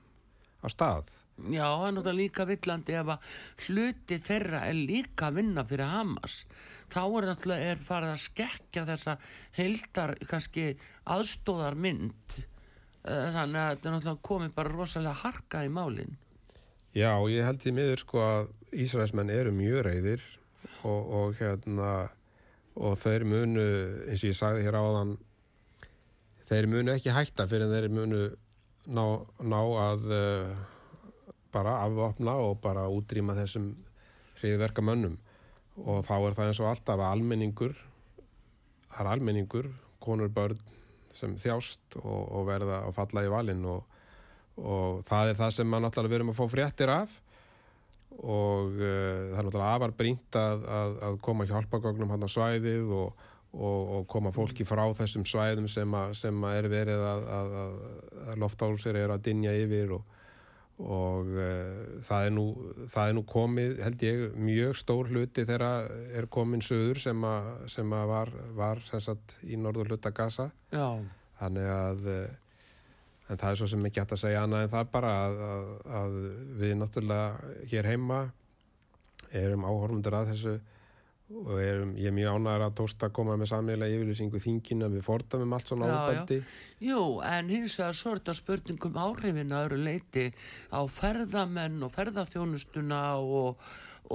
á 0.64 0.66
stað. 0.72 1.12
Já, 1.38 1.62
það 1.62 1.86
er 1.86 1.94
náttúrulega 1.94 2.18
líka 2.18 2.46
villandi 2.48 2.96
ef 2.98 3.12
að 3.14 3.32
hluti 3.68 4.18
þeirra 4.26 4.64
er 4.66 4.78
líka 4.88 5.28
að 5.28 5.38
vinna 5.38 5.64
fyrir 5.68 5.92
Hamas. 5.92 6.42
Þá 6.90 7.02
er 7.04 7.28
náttúrulega 7.28 7.72
er 7.72 7.82
farið 7.86 8.14
að 8.14 8.22
skekja 8.24 8.86
þessa 8.88 9.18
heildar, 9.60 10.14
kannski 10.26 10.70
aðstóðar 11.06 11.78
mynd. 11.78 12.40
Þannig 13.08 13.60
að 13.62 13.70
þetta 13.72 13.92
náttúrulega 13.94 14.26
komið 14.28 14.56
bara 14.56 14.74
rosalega 14.74 15.22
harka 15.22 15.64
í 15.64 15.70
málinn. 15.72 16.16
Já, 16.96 17.12
ég 17.30 17.46
held 17.46 17.64
í 17.68 17.74
miður 17.76 18.02
sko 18.02 18.22
að 18.24 18.52
Ísraelsmenn 18.84 19.32
eru 19.32 19.52
mjög 19.54 19.84
reyðir 19.86 20.24
og, 20.84 21.02
og 21.20 21.38
hérna 21.38 21.92
og 22.78 22.94
þeir 23.00 23.24
munu, 23.26 23.64
eins 24.06 24.22
og 24.22 24.30
ég 24.30 24.38
sagði 24.38 24.66
hér 24.66 24.78
áðan 24.78 25.16
þeir 26.48 26.68
munu 26.70 26.94
ekki 26.94 27.14
hætta 27.14 27.48
fyrir 27.50 27.66
en 27.66 27.74
þeir 27.74 27.88
munu 27.92 28.20
ná, 28.88 29.04
ná 29.42 29.58
að 29.82 30.06
uh, 30.14 30.52
bara 31.54 31.80
afvopna 31.84 32.36
og 32.44 32.60
bara 32.64 32.86
útrýma 32.92 33.36
þessum 33.38 33.72
hriðverka 34.38 34.84
mönnum 34.84 35.18
og 35.78 36.04
þá 36.06 36.14
er 36.18 36.36
það 36.38 36.50
eins 36.50 36.62
og 36.62 36.70
alltaf 36.70 36.98
að 36.98 37.10
almenningur 37.12 37.74
það 38.88 39.00
er 39.02 39.10
almenningur, 39.12 39.70
konur, 40.02 40.30
börn 40.32 40.60
sem 41.18 41.36
þjást 41.40 41.98
og, 42.02 42.20
og 42.38 42.48
verða 42.48 42.82
að 42.86 42.98
falla 42.98 43.24
í 43.26 43.32
valinn 43.32 43.64
og, 43.68 43.96
og 44.58 45.00
það 45.08 45.32
er 45.32 45.40
það 45.40 45.56
sem 45.56 45.70
maður 45.70 45.86
náttúrulega 45.86 46.14
verum 46.16 46.32
að 46.32 46.38
fá 46.40 46.44
fréttir 46.54 46.92
af 46.94 47.16
og 48.18 48.78
uh, 48.78 48.82
það 48.82 49.40
er 49.40 49.48
náttúrulega 49.48 49.72
afar 49.76 49.96
brínt 49.98 50.38
að, 50.38 50.68
að, 50.78 51.00
að 51.08 51.18
koma 51.28 51.48
hjálpagögnum 51.48 52.14
hann 52.14 52.26
á 52.26 52.30
svæðið 52.32 52.94
og, 52.98 53.26
og, 53.54 54.06
koma 54.10 54.32
fólki 54.34 54.66
frá 54.68 54.84
þessum 54.98 55.26
svæðum 55.28 55.68
sem, 55.70 55.94
að, 55.94 56.14
sem 56.18 56.46
að 56.48 56.60
er 56.62 56.70
verið 56.72 57.04
að, 57.12 57.26
að 57.38 58.40
loftálsir 58.42 58.98
eru 58.98 59.14
að 59.14 59.26
dinja 59.28 59.54
yfir 59.56 59.98
og, 59.98 60.17
og 60.78 61.30
uh, 61.34 62.00
það, 62.06 62.24
er 62.24 62.34
nú, 62.34 62.46
það 62.92 63.10
er 63.10 63.16
nú 63.16 63.22
komið 63.28 63.80
held 63.82 64.04
ég 64.06 64.24
mjög 64.38 64.76
stór 64.78 65.12
hluti 65.12 65.46
þegar 65.48 65.88
er 66.14 66.28
komin 66.30 66.62
söður 66.62 67.00
sem, 67.02 67.24
að, 67.26 67.48
sem 67.74 67.94
að 67.98 68.10
var, 68.12 68.34
var 68.58 68.82
sem 68.86 69.02
sagt, 69.02 69.38
í 69.42 69.58
norður 69.58 69.94
hluta 69.94 70.14
Gaza. 70.14 70.50
Já, 70.70 70.86
þannig 71.40 71.72
að 71.74 72.06
uh, 72.14 72.20
en 73.28 73.40
það 73.40 73.50
er 73.50 73.60
svo 73.60 73.68
sem 73.70 73.86
ekki 73.88 74.02
hægt 74.02 74.14
að 74.16 74.22
segja 74.22 74.42
annað 74.46 74.64
en 74.64 74.72
það 74.72 74.90
bara 74.94 75.12
að, 75.24 75.38
að, 75.48 75.70
að 76.00 76.18
við 76.62 76.74
náttúrulega 76.80 77.54
hér 77.72 77.88
heima 77.92 78.20
erum 79.36 79.66
áhorfundur 79.68 80.16
að 80.16 80.30
þessu 80.32 80.54
og 81.28 81.58
erum, 81.60 81.90
ég 82.00 82.08
er 82.08 82.14
mjög 82.16 82.38
ánægður 82.38 82.64
að 82.64 82.76
tósta 82.78 83.08
að 83.08 83.14
koma 83.18 83.34
með 83.36 83.50
samílega 83.50 83.96
yfirlýsingu 83.98 84.40
þingina 84.40 84.88
við 84.92 85.04
fordamum 85.04 85.52
allt 85.52 85.68
svona 85.68 85.90
ábælti 85.92 86.38
jú, 86.80 87.02
en 87.20 87.52
hins 87.52 87.76
vegar 87.76 87.92
er 87.92 88.20
þetta 88.22 88.36
spurningum 88.38 88.96
áhrifin 88.96 89.52
að 89.52 89.66
öru 89.68 89.80
leiti 89.84 90.24
á 90.72 90.80
ferðamenn 90.88 91.84
og 91.84 91.92
ferðaþjónustuna 91.92 93.02
og, 93.20 93.60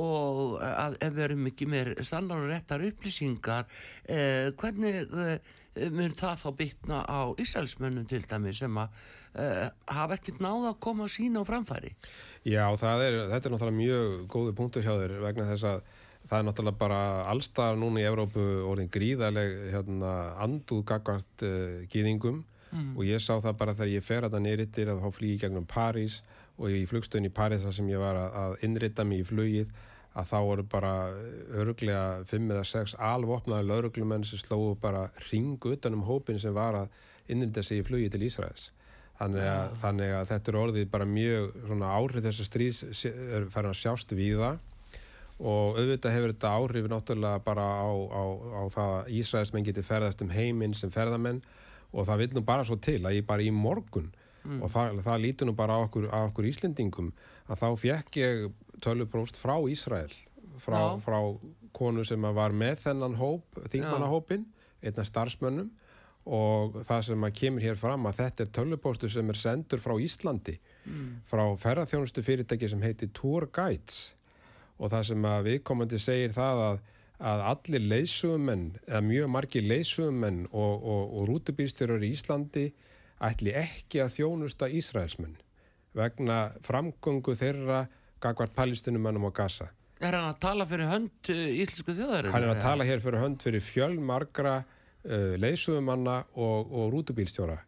og 0.02 0.58
að 0.66 0.98
ef 1.06 1.14
við 1.14 1.26
erum 1.28 1.50
ekki 1.54 1.70
meir 1.70 1.94
sannar 2.02 2.42
og 2.42 2.50
réttar 2.50 2.86
upplýsingar 2.90 3.70
eh, 4.10 4.50
hvernig 4.58 5.04
eh, 5.14 5.54
mun 5.94 6.18
það 6.18 6.42
þá 6.42 6.50
bytna 6.58 7.04
á 7.06 7.22
Ísælsmönnum 7.38 8.10
til 8.10 8.26
dæmi 8.26 8.58
sem 8.58 8.78
að 8.82 9.04
eh, 9.38 9.68
hafa 9.86 10.18
ekkert 10.18 10.42
náða 10.42 10.74
að 10.74 10.82
koma 10.82 11.06
að 11.06 11.14
sína 11.20 11.46
á 11.46 11.50
framfæri? 11.50 11.94
Já, 12.42 12.66
er, 12.74 13.26
þetta 13.30 13.38
er 13.38 13.54
náttúrulega 13.54 13.78
mjög 13.78 14.24
góði 14.34 14.56
punktur 14.58 14.86
hjá 14.86 14.96
þér 14.98 15.22
vegna 15.28 15.54
þess 15.54 15.70
að 15.76 15.92
það 16.30 16.38
er 16.40 16.46
náttúrulega 16.48 16.80
bara 16.80 17.00
allstar 17.32 17.76
núna 17.78 18.02
í 18.02 18.08
Evrópu 18.10 18.44
orðin 18.72 18.90
gríðaleg 18.94 19.54
hérna, 19.74 20.14
anduð 20.44 20.84
gagvart 20.92 21.44
uh, 21.46 21.84
gýðingum 21.92 22.44
og 22.98 23.04
ég 23.06 23.20
sá 23.22 23.36
það 23.38 23.58
bara 23.60 23.74
þegar 23.78 23.92
ég 23.94 24.04
fer 24.04 24.24
að 24.26 24.32
það 24.34 24.42
neyrittir 24.48 24.90
að 24.90 25.02
þá 25.04 25.10
flýgi 25.14 25.42
gegnum 25.44 25.66
París 25.70 26.22
og 26.58 26.70
í 26.74 26.86
flugstöðin 26.90 27.28
í 27.30 27.34
París 27.34 27.62
þar 27.62 27.74
sem 27.76 27.90
ég 27.92 28.00
var 28.02 28.18
að, 28.18 28.32
að 28.44 28.56
innrita 28.66 29.04
mig 29.06 29.20
í 29.22 29.28
flugið 29.30 29.70
að 30.18 30.28
þá 30.32 30.38
voru 30.46 30.64
bara 30.70 30.94
öruglega 31.54 32.24
fimm 32.30 32.50
eða 32.54 32.64
sex 32.66 32.96
alvopnaði 32.98 33.68
lauruglumenn 33.70 34.26
sem 34.26 34.42
slóðu 34.42 34.76
bara 34.82 35.08
ringu 35.32 35.74
utanum 35.76 36.04
hópin 36.08 36.40
sem 36.42 36.54
var 36.54 36.76
að 36.84 36.98
innrita 37.34 37.64
sig 37.64 37.82
í 37.82 37.86
flugið 37.88 38.12
til 38.16 38.26
Ísraels. 38.28 38.72
Þannig 39.20 39.46
að, 39.48 39.74
þannig 39.84 40.12
að 40.18 40.28
þetta 40.34 40.52
er 40.52 40.58
orðið 40.64 40.88
bara 40.94 41.06
mjög 41.08 41.52
svona 41.68 41.92
áhrif 41.98 42.26
þessu 42.26 42.46
stríðs 42.50 42.82
sé- 42.98 43.14
er 43.38 43.46
farin 43.54 43.70
að 43.74 43.82
sjást 43.84 44.14
víða 44.18 44.56
og 45.44 45.78
auðvitað 45.78 46.16
hefur 46.16 46.34
þetta 46.34 46.52
áhrif 46.58 46.90
náttúrulega 46.92 47.44
bara 47.44 47.68
á, 47.84 47.92
á, 47.92 48.24
á 48.32 48.62
það 48.72 48.92
að 48.96 49.14
Ísraelsmenn 49.20 49.68
geti 49.68 49.84
ferðast 49.84 50.24
um 50.24 50.32
heiminn 50.32 50.76
sem 50.78 50.92
ferðamenn. 50.94 51.42
Og 51.94 52.08
það 52.08 52.24
vil 52.24 52.30
nú 52.38 52.46
bara 52.48 52.66
svo 52.66 52.80
til 52.82 53.02
að 53.04 53.20
ég 53.20 53.26
bara 53.28 53.44
í 53.46 53.52
morgun 53.54 54.10
og 54.60 54.72
það, 54.72 54.98
það 55.06 55.22
lítur 55.24 55.48
nú 55.48 55.54
bara 55.56 55.78
á 55.78 55.86
okkur, 55.86 56.10
á 56.12 56.20
okkur 56.28 56.48
Íslendingum 56.50 57.12
að 57.48 57.62
þá 57.62 57.68
fekk 57.80 58.18
ég 58.20 58.42
tölvupróst 58.84 59.38
frá 59.40 59.56
Ísrael 59.72 60.12
frá, 60.60 60.98
frá 61.00 61.20
konu 61.76 62.04
sem 62.06 62.28
var 62.36 62.52
með 62.56 62.82
þennan 62.88 63.16
hóp, 63.20 63.46
þingmannahópin 63.72 64.46
einna 64.84 65.06
starfsmönnum. 65.08 65.72
Og 66.24 66.78
það 66.88 67.02
sem 67.10 67.24
að 67.28 67.34
kemur 67.36 67.64
hér 67.66 67.80
fram 67.80 68.06
að 68.08 68.20
þetta 68.22 68.44
er 68.44 68.52
tölvupóstur 68.56 69.12
sem 69.12 69.32
er 69.32 69.40
sendur 69.40 69.82
frá 69.84 69.98
Íslandi 70.00 70.54
frá 71.28 71.44
ferðarþjónustu 71.60 72.24
fyrirtæki 72.24 72.70
sem 72.72 72.84
heitir 72.84 73.12
Tour 73.12 73.50
Guides 73.52 74.14
og 74.84 74.92
það 74.92 75.06
sem 75.10 75.28
að 75.30 75.46
viðkomandi 75.48 76.00
segir 76.02 76.34
það 76.36 76.62
að, 76.68 76.82
að 77.32 77.44
allir 77.54 77.86
leysugumenn 77.94 78.66
eða 78.84 79.04
mjög 79.08 79.32
margir 79.38 79.68
leysugumenn 79.70 80.42
og, 80.52 80.74
og, 80.76 81.04
og 81.16 81.30
rútubýrstjórar 81.32 82.04
í 82.04 82.12
Íslandi 82.18 82.66
ætli 83.24 83.56
ekki 83.56 84.04
að 84.04 84.18
þjónusta 84.18 84.68
Ísraelsmenn 84.68 85.38
vegna 85.96 86.40
framgöngu 86.66 87.36
þeirra 87.38 87.86
gagvart 88.24 88.56
palestinumennum 88.58 89.30
á 89.30 89.32
Gaza. 89.36 89.70
Er 90.04 90.18
hann 90.18 90.32
að 90.34 90.40
tala 90.44 90.66
fyrir 90.68 90.90
hönd 90.90 91.30
uh, 91.32 91.44
íslensku 91.64 91.96
þjóðarinn? 91.96 92.34
Hann 92.34 92.48
er 92.48 92.56
að 92.56 92.64
tala 92.64 92.88
hér 92.88 93.04
fyrir 93.04 93.24
hönd 93.24 93.44
fyrir 93.46 93.64
fjölmargra 93.64 94.56
uh, 94.64 95.36
leysugumanna 95.40 96.24
og, 96.34 96.74
og 96.74 96.90
rútubýrstjóra. 96.96 97.62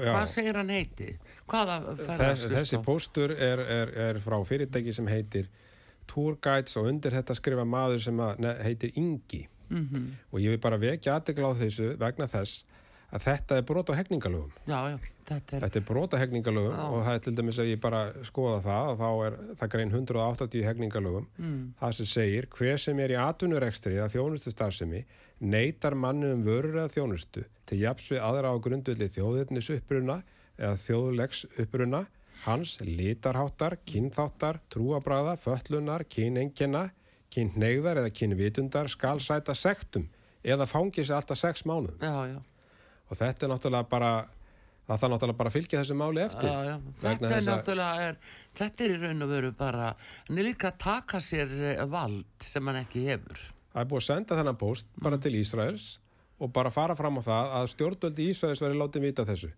Já. 0.00 0.12
hvað 0.14 0.26
segir 0.32 0.56
hann 0.56 0.70
heiti? 0.72 1.10
Þess, 1.46 2.46
þessi 2.48 2.78
póstur 2.84 3.30
er, 3.36 3.60
er, 3.60 3.92
er 4.08 4.20
frá 4.24 4.38
fyrirtæki 4.48 4.94
sem 4.96 5.06
heitir 5.12 5.48
Tour 6.08 6.36
Guides 6.40 6.76
og 6.80 6.88
undir 6.88 7.12
þetta 7.12 7.34
skrifa 7.36 7.64
maður 7.68 8.00
sem 8.00 8.18
heitir 8.64 8.92
Ingi 8.96 9.46
Mhm. 9.70 10.10
og 10.30 10.40
ég 10.40 10.50
vil 10.52 10.58
bara 10.60 10.76
vekja 10.78 11.14
aðdegla 11.18 11.48
á 11.50 11.54
þessu 11.56 11.96
vegna 11.98 12.26
þess 12.28 12.64
að 13.14 13.26
þetta 13.28 13.58
er 13.60 13.66
brot 13.68 13.90
á 13.90 13.94
já, 14.66 14.78
þetta 15.28 15.56
er... 15.56 15.64
þetta 15.64 15.80
er 15.80 15.86
brot 15.88 16.14
á 16.14 16.18
hegningalögum 16.18 16.74
Já. 16.74 16.86
og 16.88 17.04
það 17.06 17.18
er 17.18 17.22
til 17.26 17.34
dæmis 17.38 17.60
að 17.62 17.70
ég 17.70 17.82
bara 17.84 18.00
skoða 18.26 18.56
það 18.64 18.90
og 18.90 18.98
þá 19.02 19.08
er 19.26 19.36
það 19.60 19.72
grein 19.74 19.94
180 19.94 20.66
hegningalögum 20.68 21.28
Mm. 21.38 21.74
það 21.80 21.94
sem 21.98 22.06
segir 22.06 22.48
hver 22.54 22.78
sem 22.78 22.98
er 23.00 23.14
í 23.14 23.20
atvinnurekstri 23.20 23.96
eða 23.98 24.10
þjónustu 24.12 24.52
starfsemi 24.54 25.04
neytar 25.40 25.94
manni 25.94 26.30
um 26.32 26.44
vörur 26.46 26.78
eða 26.78 26.92
þjónustu 26.92 27.44
til 27.66 27.80
japs 27.80 28.10
við 28.10 28.22
aðra 28.22 28.52
á 28.54 28.56
grundvöldi 28.62 29.08
þjóðirnis 29.16 29.70
uppruna 29.74 30.22
eða 30.58 30.76
þjóðlegs 30.84 31.44
uppruna 31.58 32.04
hans 32.44 32.76
litarháttar, 32.84 33.78
kynþáttar, 33.88 34.58
trúabræða, 34.72 35.36
fötlunar, 35.40 36.04
kynengina, 36.04 36.90
kynneigðar 37.32 38.02
eða 38.02 38.12
kynvitundar 38.12 38.90
skal 38.92 39.20
sæta 39.24 39.54
sektum 39.56 40.10
eða 40.44 40.66
fangi 40.68 41.04
sig 41.04 41.16
alltaf 41.16 41.40
sex 41.40 41.64
mánuðum. 41.64 41.96
Já, 42.04 42.34
já, 42.34 42.38
og 43.08 43.20
þetta 43.20 43.46
er 43.46 43.52
náttúrulega 43.54 43.90
bara 43.90 44.12
það 44.84 45.00
þarf 45.00 45.12
náttúrulega 45.14 45.38
bara 45.40 45.50
að 45.50 45.56
fylgja 45.56 45.80
þessu 45.80 45.96
máli 45.96 46.22
eftir. 46.24 46.50
Já, 46.50 46.68
já. 46.68 46.74
Þetta 47.00 47.32
er 47.32 47.44
náttúrulega, 47.48 48.06
er, 48.08 48.38
þetta 48.60 48.84
er 48.84 48.94
í 48.94 49.00
raun 49.00 49.26
og 49.26 49.32
veru 49.32 49.50
bara, 49.58 49.90
hann 50.28 50.40
er 50.40 50.48
líka 50.50 50.70
að 50.70 50.80
taka 50.84 51.20
sér 51.24 51.58
eh, 51.72 51.84
vald 51.90 52.44
sem 52.44 52.70
hann 52.70 52.80
ekki 52.82 53.04
hefur. 53.08 53.44
það 53.72 53.82
er 53.82 53.90
búið 53.90 54.02
að 54.02 54.08
senda 54.10 54.38
þennan 54.38 54.60
post 54.60 54.90
bara 55.02 55.18
til 55.18 55.34
Ísraels 55.40 55.90
og 56.42 56.52
bara 56.54 56.72
fara 56.74 56.96
fram 56.98 57.18
á 57.18 57.22
það 57.24 57.54
að 57.60 57.68
stjórnvöldi 57.74 58.30
Ísraels 58.32 58.62
verið 58.64 58.82
látið 58.82 59.06
vita 59.08 59.26
þessu. 59.28 59.52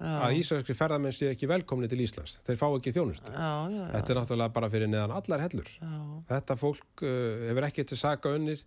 Já, 0.00 0.14
að 0.24 0.38
ísraelski 0.40 0.72
ferðamenn 0.72 1.12
sé 1.12 1.26
ekki 1.28 1.44
velkomni 1.50 1.88
til 1.92 2.00
Íslands. 2.00 2.38
Þeir 2.46 2.56
fá 2.56 2.66
ekki 2.70 2.92
þjónust 2.96 3.26
já, 3.28 3.34
já, 3.36 3.74
já, 3.74 3.82
þetta 3.92 4.12
er 4.14 4.16
náttúrulega 4.16 4.54
bara 4.56 4.70
fyrir 4.72 4.88
neðan 4.88 5.12
allar 5.12 5.42
hellur. 5.44 5.68
Já. 5.76 5.96
þetta 6.30 6.56
fólk 6.56 7.02
uh, 7.04 7.42
hefur 7.50 7.66
ekki 7.68 7.84
til 7.90 7.98
saka 8.00 8.32
unnir 8.38 8.62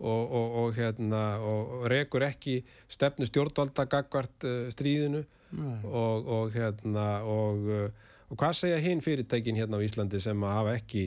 og, 0.00 0.32
og, 0.32 0.56
og, 0.62 0.74
hérna, 0.76 1.22
og 1.40 1.86
rekur 1.90 2.26
ekki 2.26 2.58
stefnu 2.88 3.28
stjórnvalda 3.28 3.86
gagvart 3.90 4.48
uh, 4.48 4.66
stríðinu. 4.74 5.24
Og, 5.86 6.26
og 6.26 6.50
hérna 6.52 7.22
og, 7.24 7.68
og 8.28 8.36
hvað 8.36 8.56
segja 8.58 8.80
hinn 8.82 8.98
fyrirtækin 9.00 9.56
hérna 9.56 9.78
á 9.78 9.86
Íslandi 9.86 10.18
sem 10.20 10.42
að 10.42 10.56
hafa 10.56 10.72
ekki 10.76 11.04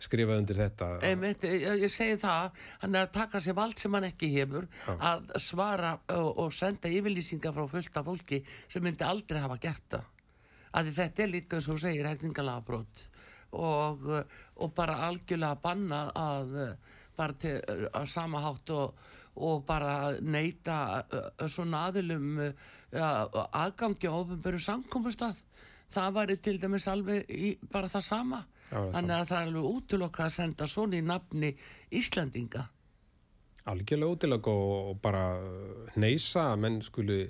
skrifað 0.00 0.40
undir 0.42 0.60
þetta? 0.60 0.88
Einmitt, 1.04 1.44
ég, 1.44 1.84
segi 1.92 2.16
það, 2.20 2.62
hann 2.84 2.96
er 2.96 3.08
að 3.08 3.12
taka 3.18 3.42
sér 3.42 3.56
vald 3.58 3.80
sem 3.80 3.96
hann 3.96 4.08
ekki 4.08 4.30
hefur 4.34 4.68
Já. 4.70 4.94
að 5.10 5.28
svara 5.42 5.92
og, 6.16 6.30
og 6.44 6.54
senda 6.56 6.90
yfirlýsingar 6.90 7.54
frá 7.56 7.66
fullta 7.74 8.04
fólki 8.06 8.40
sem 8.70 8.84
myndi 8.84 9.06
aldrei 9.06 9.42
hafa 9.42 9.58
gert 9.60 9.86
það. 9.96 10.08
Að 10.78 10.92
þetta 11.00 11.24
er 11.24 11.32
líka 11.34 11.58
eins 11.58 11.68
og 11.70 11.80
segir 11.82 12.06
hægningalega 12.06 12.64
brot 12.66 13.04
og, 13.58 14.04
og 14.62 14.74
bara 14.76 15.00
algjörlega 15.08 15.58
banna 15.62 16.04
að 16.14 16.52
bara 17.20 17.36
til 17.44 17.54
að 17.92 18.08
sama 18.10 18.42
hátt 18.44 18.72
og, 18.74 19.04
og 19.36 19.62
bara 19.68 20.16
neyta 20.20 20.80
uh, 21.04 21.46
svona 21.46 21.86
aðilum 21.90 22.42
uh, 22.48 22.50
aðgangi 23.62 24.10
á 24.10 24.14
ofinböru 24.16 24.60
samkomustað. 24.64 25.44
Það 25.90 26.18
væri 26.18 26.36
til 26.42 26.58
dæmis 26.62 26.88
alveg 26.90 27.30
í, 27.30 27.54
bara 27.70 27.90
það 27.90 28.04
sama. 28.06 28.42
Já, 28.70 28.78
þannig 28.94 29.16
að 29.16 29.30
það 29.30 29.40
er 29.40 29.48
alveg 29.48 29.70
útlokka 29.70 30.26
að 30.26 30.36
senda 30.36 30.68
svona 30.70 31.00
í 31.00 31.02
nafni 31.02 31.56
Íslandinga 31.98 32.68
algjörlega 33.68 34.14
útilega 34.14 34.52
og, 34.52 34.96
bara 35.02 35.24
neysa 36.00 36.50
að 36.52 36.62
menn 36.64 36.80
skuli 36.84 37.20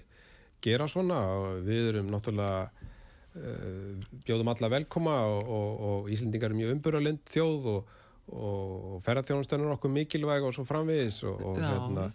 gera 0.63 0.89
svona. 0.91 1.23
Og 1.37 1.65
við 1.67 1.91
erum 1.93 2.11
náttúrulega 2.13 2.69
uh, 2.69 4.21
bjóðum 4.27 4.53
alla 4.55 4.73
velkoma 4.77 5.17
og, 5.31 5.41
og, 5.59 5.81
og 5.91 6.13
Íslendingar 6.13 6.53
er 6.53 6.61
mjög 6.61 6.77
umbyrralind 6.77 7.25
þjóð 7.31 7.71
og, 7.75 7.97
og 8.31 9.01
ferðarþjónustennur 9.07 9.75
okkur 9.75 9.93
mikilvæg 9.95 10.45
og 10.47 10.55
svo 10.55 10.65
framvegis 10.69 11.23
og, 11.29 11.41
og, 11.51 11.61
hérna, 11.63 12.07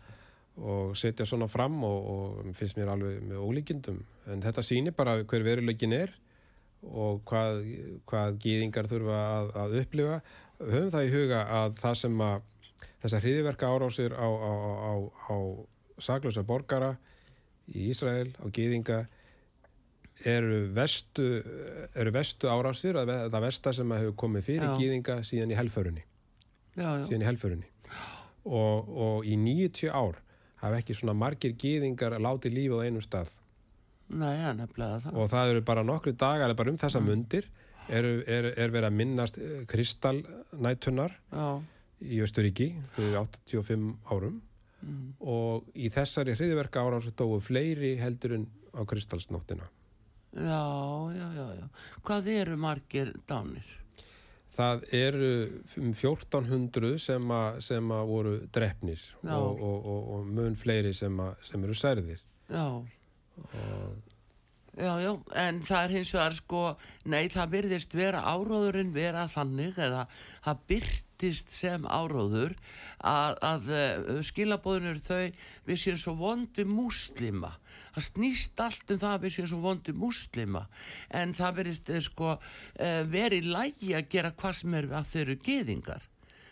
og 0.55 0.93
setja 0.97 1.27
svona 1.27 1.47
fram 1.51 1.81
og, 1.83 2.09
og 2.13 2.53
finnst 2.55 2.77
mér 2.79 2.93
alveg 2.93 3.23
með 3.25 3.41
ólíkindum. 3.43 3.99
En 4.31 4.43
þetta 4.43 4.63
sýnir 4.63 4.95
bara 4.95 5.17
hver 5.23 5.45
veruleikin 5.45 5.95
er 5.97 6.13
og 6.85 7.23
hvað, 7.27 7.63
hvað 8.07 8.39
gýðingar 8.43 8.89
þurfa 8.89 9.21
að, 9.21 9.51
að 9.63 9.77
upplifa. 9.81 10.19
Höfum 10.61 10.91
það 10.93 11.07
í 11.07 11.13
huga 11.15 11.41
að 11.59 11.79
það 11.81 11.97
sem 12.03 12.21
að 12.23 12.51
þessar 13.03 13.25
hriðiverka 13.25 13.69
árásir 13.69 14.15
á, 14.15 14.27
á, 14.27 14.51
á, 14.55 14.93
á 15.29 15.37
saklausa 16.01 16.45
borgara 16.47 16.95
í 17.71 17.89
Ísrael 17.91 18.31
á 18.39 18.45
gýðinga 18.53 19.03
eru 20.23 20.59
vestu, 20.73 21.25
eru 21.95 22.11
vestu 22.15 22.49
árásir 22.49 22.97
að 22.99 23.11
það 23.33 23.41
vesta 23.43 23.73
sem 23.75 23.95
hefur 23.97 24.15
komið 24.23 24.47
fyrir 24.49 24.69
Já. 24.69 24.75
gýðinga 24.79 25.17
síðan 25.27 25.51
í 25.51 25.57
helförunni. 25.59 26.05
Síðan 26.75 27.25
í 27.25 27.27
helförunni. 27.27 27.67
Og, 28.45 28.89
og 28.89 29.27
í 29.27 29.35
90 29.41 29.91
ár 29.91 30.21
hafa 30.61 30.79
ekki 30.79 30.95
svona 30.95 31.15
margir 31.17 31.55
gýðingar 31.59 32.17
látið 32.21 32.55
lífið 32.55 32.81
á 32.81 32.85
einum 32.85 33.03
stað. 33.03 33.35
Nei, 34.15 34.37
nefnilega 34.55 35.01
það. 35.03 35.19
Og 35.19 35.29
það 35.31 35.53
eru 35.53 35.63
bara 35.65 35.85
nokkri 35.85 36.13
dagar 36.13 36.53
bara 36.55 36.71
um 36.71 36.79
þessa 36.79 37.01
mundir 37.01 37.47
er, 37.89 38.05
er, 38.05 38.51
er 38.53 38.73
verið 38.73 38.89
að 38.89 38.99
minnast 38.99 39.39
eh, 39.41 39.63
kristallnætunar 39.69 41.15
já, 41.33 41.47
í 42.05 42.21
Östuríki 42.23 42.69
fyrir 42.95 43.17
85 43.23 43.95
árum. 44.13 44.43
Og 45.25 45.65
í 45.73 45.89
þessari 45.89 46.35
hriðverka 46.37 46.83
árásu 46.85 47.09
dóu 47.17 47.39
fleiri 47.41 47.95
heldur 47.97 48.35
en 48.37 48.45
á 48.77 48.85
kristallsnóttina 48.85 49.65
já, 50.35 50.61
já, 51.15 51.27
já, 51.39 51.47
já 51.61 51.67
hvað 52.03 52.29
eru 52.35 52.57
margir 52.59 53.13
dánir? 53.27 53.67
það 54.55 54.87
eru 54.95 55.31
um 55.81 55.91
1400 55.91 56.99
sem, 57.03 57.31
a, 57.31 57.43
sem 57.63 57.91
að 57.91 58.09
voru 58.11 58.35
drefnir 58.55 59.01
og, 59.23 59.59
og, 59.59 59.77
og, 59.93 60.11
og 60.17 60.27
mun 60.27 60.55
fleiri 60.59 60.93
sem, 60.95 61.19
a, 61.19 61.33
sem 61.43 61.63
eru 61.63 61.77
særðir 61.77 62.19
já 62.49 62.67
Já, 64.75 64.97
já, 64.99 65.11
en 65.39 65.61
það 65.63 65.85
er 65.85 65.93
hins 65.95 66.09
vegar 66.11 66.33
sko, 66.35 66.61
nei, 67.07 67.29
það 67.31 67.51
virðist 67.53 67.93
vera 67.95 68.23
áróðurinn 68.27 68.91
vera 68.95 69.23
þannig 69.31 69.77
eða 69.79 70.01
það 70.43 70.65
byrtist 70.71 71.53
sem 71.55 71.85
áróður 71.87 72.57
að, 72.99 73.37
að 73.39 73.69
uh, 73.71 74.19
skilabóðunur 74.27 74.99
þau 75.05 75.31
við 75.69 75.79
séum 75.79 76.01
svo 76.01 76.17
vondi 76.19 76.67
múslima. 76.67 77.53
Það 77.95 78.07
snýst 78.09 78.59
allt 78.59 78.89
um 78.91 78.97
það 78.99 79.13
að 79.15 79.21
við 79.23 79.33
séum 79.35 79.45
svo 79.47 79.57
vondi 79.63 79.93
múslima 79.95 80.65
en 81.15 81.35
það 81.37 81.59
virðist 81.61 81.91
uh, 81.93 82.01
sko 82.03 82.31
uh, 82.35 83.03
verið 83.07 83.47
lægi 83.53 83.93
að 83.95 84.09
gera 84.11 84.33
hvað 84.35 84.57
sem 84.59 84.75
er 84.75 84.89
að 84.91 85.11
þau 85.11 85.21
eru 85.21 85.37
geðingar. 85.45 86.09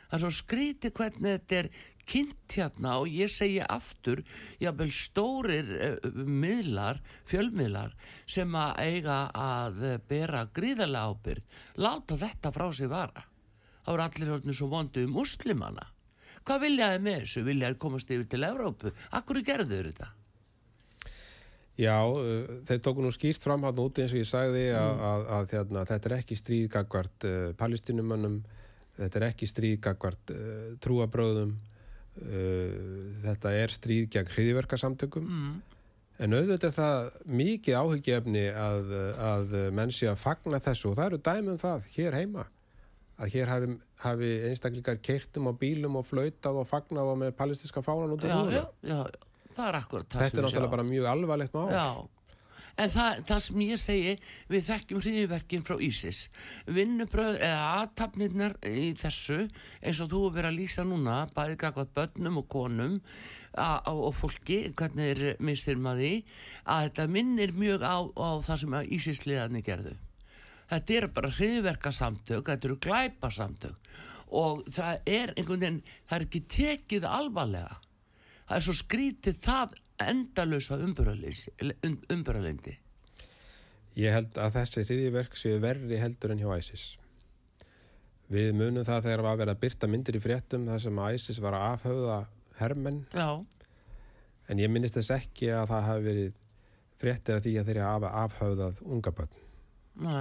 Það 0.08 0.16
er 0.16 0.24
svo 0.24 0.32
skrítið 0.38 0.96
hvernig 1.00 1.36
þetta 1.36 1.60
er 1.60 1.70
kynnt 2.04 2.56
hérna 2.56 2.96
og 3.02 3.12
ég 3.12 3.32
segi 3.32 3.60
aftur, 3.64 4.24
jábel 4.64 4.88
stórir 4.96 5.76
uh, 5.76 6.08
miðlar, 6.24 7.04
fjölmiðlar 7.28 7.92
sem 8.24 8.56
að 8.56 8.80
eiga 8.88 9.20
að 9.36 9.84
bera 10.08 10.48
gríðarlega 10.56 11.12
ábyrgð, 11.12 11.62
láta 11.84 12.20
þetta 12.24 12.56
frá 12.56 12.70
sig 12.72 12.92
vara. 12.92 13.28
Það 13.84 13.92
voru 13.98 14.08
allir 14.08 14.36
orðinu 14.38 14.56
svo 14.56 14.72
vondu 14.72 15.04
um 15.04 15.16
muslimana. 15.20 15.90
Hvað 16.48 16.68
viljaði 16.70 17.00
með 17.04 17.24
þessu? 17.24 17.48
Viljaði 17.48 17.82
komast 17.84 18.12
yfir 18.12 18.28
til 18.32 18.46
Evrópu? 18.48 18.92
Akkur 19.16 19.44
gerðu 19.44 19.76
þau 19.76 19.90
þetta? 19.92 20.14
Já, 21.80 21.96
uh, 22.06 22.60
þeir 22.70 22.82
tóku 22.86 23.02
nú 23.02 23.10
skýrt 23.16 23.42
fram 23.42 23.64
hann 23.66 23.80
úti 23.82 24.04
eins 24.04 24.12
og 24.14 24.20
ég 24.22 24.28
sagði 24.30 24.68
að, 24.78 25.00
að, 25.10 25.24
að, 25.38 25.46
hérna, 25.56 25.86
þetta 25.90 26.10
er 26.12 26.16
ekki 26.20 26.38
stríð 26.38 26.68
gagvart 26.76 27.26
uh, 27.26 27.54
palestinumönnum, 27.58 28.36
þetta 29.00 29.20
er 29.22 29.26
ekki 29.32 29.50
stríð 29.50 29.80
gagvart 29.88 30.34
uh, 30.36 30.76
trúabröðum, 30.86 31.56
uh, 32.22 33.22
þetta 33.26 33.54
er 33.64 33.74
stríð 33.74 34.10
gegn 34.14 34.30
hriðiverkasamtökum, 34.36 35.26
Mm. 35.34 35.56
en 36.22 36.34
auðvitað 36.38 36.70
er 36.70 36.76
það 36.78 37.12
mikið 37.42 37.80
áhyggjöfni 37.82 38.44
að, 38.54 38.92
að 39.34 39.56
menn 39.74 39.92
sé 39.92 40.08
að 40.12 40.22
fagna 40.22 40.60
þessu 40.62 40.92
og 40.92 40.98
það 41.00 41.10
eru 41.10 41.22
dæmi 41.26 41.56
um 41.56 41.62
það 41.66 41.88
hér 41.98 42.20
heima. 42.22 42.46
Að 43.24 43.30
hér 43.34 43.50
hafi, 43.50 43.68
hafi 44.02 44.30
einstaklingar 44.50 44.98
keirtum 45.06 45.50
á 45.50 45.54
bílum 45.58 45.98
og 46.00 46.06
flautað 46.10 46.58
og 46.64 46.70
fagnað 46.70 47.12
á 47.14 47.16
með 47.22 47.36
palestinska 47.38 47.82
fánan 47.86 48.14
út 48.16 48.24
Já, 48.26 48.34
húðuna. 48.38 48.62
já, 48.62 48.64
já, 48.90 48.98
já, 49.10 49.30
það 49.58 49.70
er 49.70 49.80
akkurat 49.80 50.12
það 50.12 50.26
Þetta 50.26 50.40
er 50.40 50.46
náttúrulega 50.48 50.76
bara 50.76 50.90
mjög 50.90 51.10
alvarlegt 51.14 51.58
mál. 51.58 52.10
En 52.74 52.90
það, 52.90 53.20
það 53.30 53.42
sem 53.46 53.60
ég 53.62 53.80
segi, 53.82 54.14
við 54.50 54.64
þekkjum 54.66 55.02
hriðiverkin 55.04 55.66
frá 55.66 55.76
Ísis. 55.86 56.24
Vinnubröð 56.66 57.36
eða 57.38 57.68
aðtapnirnar 57.84 58.56
í 58.66 58.88
þessu, 58.98 59.44
eins 59.84 60.02
og 60.02 60.10
þú 60.10 60.22
hefur 60.24 60.38
verið 60.40 60.50
að 60.50 60.58
lýsa 60.58 60.86
núna, 60.90 61.18
bæði 61.36 61.60
gagvað 61.62 61.92
börnum 62.00 62.40
og 62.42 62.48
konum 62.50 62.96
a, 63.54 63.78
a, 63.78 63.94
og 63.94 64.16
fólki, 64.18 64.64
hvernig 64.74 65.12
er 65.14 65.38
misþyrmaði, 65.38 66.16
að 66.66 66.88
þetta 66.88 67.08
minnir 67.14 67.54
mjög 67.54 67.86
á, 67.86 67.98
á 68.10 68.30
það 68.50 68.62
sem 68.64 68.76
að 68.80 68.92
Ísisliðarnir 68.98 69.68
gerðu. 69.70 69.96
Þetta 70.74 70.98
eru 70.98 71.14
bara 71.14 71.34
hriðverkasamtök, 71.38 72.50
þetta 72.50 72.70
eru 72.72 72.82
glæpasamtök 72.82 73.94
og 74.34 74.64
það 74.74 75.10
er 75.14 75.32
einhvern 75.38 75.62
veginn, 75.62 75.82
það 76.10 76.16
er 76.18 76.24
ekki 76.26 76.46
tekið 76.50 77.04
alvarlega 77.06 77.76
það 78.48 78.56
er 78.58 78.66
svo 78.68 78.76
skrítið 78.78 79.40
það 79.44 79.76
endalösa 80.04 80.80
umbyrðalendi 80.82 82.78
Ég 83.94 84.10
held 84.16 84.38
að 84.42 84.56
þessi 84.56 84.84
hriðiverk 84.88 85.36
séu 85.38 85.60
verri 85.62 86.00
heldur 86.02 86.32
en 86.34 86.40
hjá 86.42 86.50
ISIS. 86.58 86.86
Við 88.34 88.56
munum 88.58 88.86
það 88.88 89.04
þegar 89.06 89.22
var 89.28 89.36
verið 89.38 89.54
að 89.54 89.60
byrta 89.62 89.90
myndir 89.92 90.18
í 90.18 90.22
fréttum 90.24 90.66
þar 90.66 90.82
sem 90.82 91.02
að 91.04 91.18
ISIS 91.20 91.42
var 91.44 91.58
að 91.58 91.66
afhauða 91.76 92.16
hermenn. 92.58 93.04
Já, 93.14 93.30
en 94.50 94.64
ég 94.64 94.72
minnist 94.74 94.98
þess 94.98 95.14
ekki 95.20 95.52
að 95.54 95.68
það 95.76 95.86
hafi 95.90 96.08
verið 96.08 96.40
fréttir 97.04 97.38
af 97.38 97.46
því 97.46 97.54
að 97.60 97.70
þeir 97.70 97.82
hafa 97.84 98.12
afhauðað 98.24 98.82
unga 98.96 99.14
börn. 99.20 99.38
Næ 100.02 100.18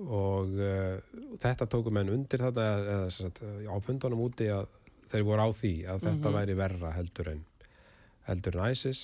og 0.00 0.54
uh, 0.56 0.96
þetta 1.42 1.66
tóku 1.68 1.92
menn 1.92 2.08
undir 2.08 2.40
þetta 2.40 2.66
eða, 2.72 3.00
eða, 3.10 3.50
á 3.68 3.76
fundunum 3.84 4.22
úti 4.24 4.46
að 4.48 4.68
þeir 5.10 5.26
voru 5.26 5.46
á 5.46 5.50
því 5.54 5.72
að 5.90 6.06
þetta 6.06 6.34
væri 6.36 6.58
verra 6.58 6.92
heldur 6.96 7.32
en 7.34 7.42
heldur 8.28 8.60
en 8.60 8.70
ISIS. 8.74 9.02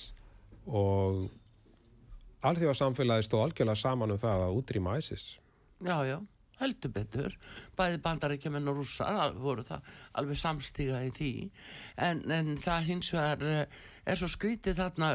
Og 0.67 1.27
alþjóða 2.47 2.79
samfélagi 2.81 3.27
stóð 3.27 3.47
algjörlega 3.47 3.81
saman 3.81 4.15
um 4.15 4.21
það 4.21 4.47
að 4.47 4.57
útrýma 4.61 4.97
ISIS. 5.01 5.27
Já, 5.83 5.97
já, 6.07 6.17
heldur 6.61 6.93
betur. 6.95 7.35
Bæði 7.77 8.01
bandarækjumenn 8.05 8.71
og 8.71 8.81
rússar 8.81 9.35
voru 9.37 9.65
það 9.67 9.91
alveg 10.19 10.41
samstíga 10.41 11.03
í 11.05 11.13
því. 11.13 11.31
En, 12.07 12.23
en 12.31 12.55
það 12.61 12.89
hins 12.91 13.11
vegar 13.13 13.45
eh, 13.47 13.79
er 14.07 14.19
svo 14.19 14.29
skrítið 14.31 14.79
þarna 14.79 15.11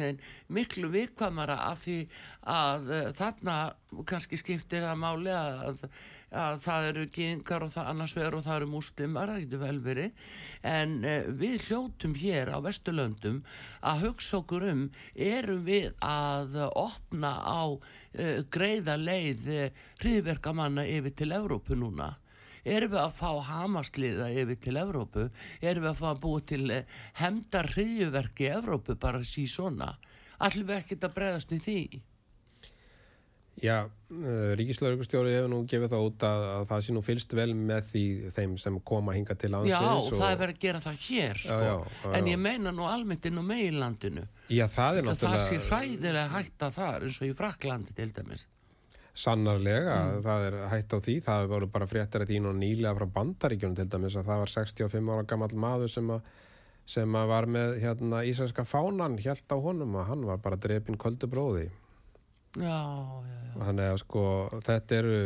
veginn 0.00 0.20
miklu 0.48 0.90
vikvamara 0.92 1.58
af 1.68 1.84
því 1.84 1.98
að 2.52 2.90
uh, 2.90 3.08
þarna 3.16 3.56
kannski 4.08 4.38
skiptir 4.40 4.86
það 4.86 5.02
máli 5.02 5.34
að, 5.36 5.84
að 6.36 6.58
það 6.66 6.88
eru 6.90 7.06
gyngar 7.14 7.66
og 7.66 7.72
það 7.74 7.90
annars 7.92 8.16
vegar 8.16 8.36
og 8.38 8.44
það 8.46 8.58
eru 8.60 8.68
múslimar, 8.72 9.32
það 9.32 9.44
getur 9.44 9.62
vel 9.64 9.80
verið. 9.86 10.26
En 10.66 10.98
uh, 11.04 11.30
við 11.40 11.66
hljótum 11.68 12.18
hér 12.20 12.52
á 12.52 12.58
Vesturlöndum 12.64 13.40
að 13.80 14.04
hugsa 14.06 14.42
okkur 14.42 14.68
um 14.70 14.84
erum 15.14 15.64
við 15.66 15.90
að 16.04 16.60
uh, 16.60 16.68
opna 16.86 17.32
á 17.40 17.64
uh, 17.72 18.38
greiða 18.52 18.98
leið 19.00 19.50
uh, 19.50 19.82
hriðverkamanna 20.04 20.86
yfir 20.92 21.18
til 21.22 21.32
Evrópu 21.36 21.78
núna? 21.78 22.14
Erum 22.66 22.96
við 22.96 22.98
að 22.98 23.14
fá 23.14 23.28
hamasliða 23.46 24.26
yfir 24.42 24.58
til 24.58 24.78
Evrópu, 24.80 25.28
erum 25.62 25.84
við 25.84 25.90
að 25.92 26.00
fá 26.00 26.06
að 26.10 26.22
búa 26.24 26.42
til 26.50 26.64
eh, 26.74 26.96
hemdar 27.20 27.68
hriðjuverki 27.76 28.48
í 28.48 28.54
Evrópu 28.56 28.96
bara 28.98 29.22
sí 29.22 29.44
svona, 29.46 29.92
allir 30.42 30.66
við 30.66 30.80
ekkert 30.80 31.06
að 31.06 31.14
bregðast 31.20 31.54
í 31.54 31.60
því. 31.62 31.78
Já, 33.62 33.86
uh, 33.88 34.50
Ríkislaugustjóri 34.60 35.30
hefur 35.32 35.48
nú 35.48 35.62
gefið 35.64 35.88
það 35.94 36.02
út 36.10 36.24
að, 36.28 36.42
að 36.58 36.64
það 36.68 36.80
sé 36.84 36.92
nú 36.92 37.02
fylst 37.06 37.30
vel 37.38 37.54
með 37.56 37.86
því 37.92 38.02
þeim 38.36 38.56
sem 38.60 38.74
koma 38.84 39.14
hinga 39.16 39.36
til 39.40 39.48
landsins. 39.54 39.72
Já, 39.72 39.94
og 39.96 40.10
það 40.12 40.32
er 40.34 40.40
verið 40.42 40.58
að 40.58 40.64
gera 40.66 40.80
það 40.84 40.98
hér, 41.06 41.40
sko. 41.40 41.56
Já, 41.64 41.70
já, 42.04 42.10
en 42.18 42.28
ég 42.28 42.42
meina 42.42 42.72
nú 42.76 42.84
almennt 42.90 43.24
inn 43.30 43.40
á 43.40 43.44
meginlandinu. 43.48 44.26
Já, 44.52 44.66
það 44.68 45.00
er 45.00 45.08
Það, 45.08 45.22
það 45.22 45.38
sé 45.46 45.56
náttúrulega 45.56 45.70
hræðilega 45.70 46.26
hætta 46.36 46.68
þar, 46.76 47.06
eins 47.08 47.22
og 47.22 47.30
í 47.32 47.36
Fraklandi 47.40 47.96
til 47.96 48.10
dæmis. 48.18 48.44
sannarlega, 49.16 49.94
Mm. 49.96 50.22
það 50.26 50.42
er 50.50 50.56
hætt 50.68 50.92
á 50.92 50.98
því, 51.00 51.14
það 51.24 51.46
voru 51.48 51.66
bara 51.72 51.86
fréttir 51.88 52.20
að 52.20 52.28
því 52.28 52.40
nú 52.44 52.50
nýlega 52.52 52.92
frá 52.98 53.06
bandaríkjunum 53.14 53.76
til 53.78 53.88
dæmis 53.88 54.16
að 54.20 54.26
það 54.28 54.42
var 54.42 54.52
65 54.52 55.08
ára 55.14 55.24
gammal 55.26 55.48
maður 55.56 55.88
sem 55.88 56.10
að 56.12 56.20
sem 56.86 57.16
að 57.18 57.26
var 57.32 57.46
með 57.46 57.80
hérna 57.80 58.20
íslenska 58.28 58.62
fánan 58.68 59.16
hjælt 59.18 59.48
á 59.50 59.56
honum 59.58 59.96
og 59.96 60.06
hann 60.06 60.22
var 60.28 60.36
bara 60.36 60.56
drepinn 60.60 60.98
köldu 61.00 61.26
bróði 61.26 61.64
Já, 61.64 61.70
já, 61.70 61.72
já. 61.72 62.45
Þannig 62.56 63.86
að 63.88 63.98
sko 64.02 64.22
þetta 64.66 64.96
eru 65.00 65.18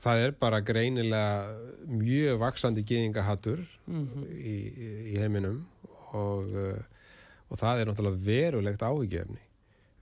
það 0.00 0.22
er 0.26 0.32
bara 0.40 0.60
greinilega 0.64 1.56
mjög 1.88 2.38
vaksandi 2.44 2.84
gýðingahattur 2.88 3.64
Mhm. 3.88 4.24
í, 4.32 4.56
í 5.12 5.18
heiminum 5.20 5.62
og, 6.12 6.56
og 7.48 7.56
það 7.60 7.80
er 7.82 7.90
náttúrulega 7.90 8.24
verulegt 8.24 8.82
áhyggjefni 8.84 9.40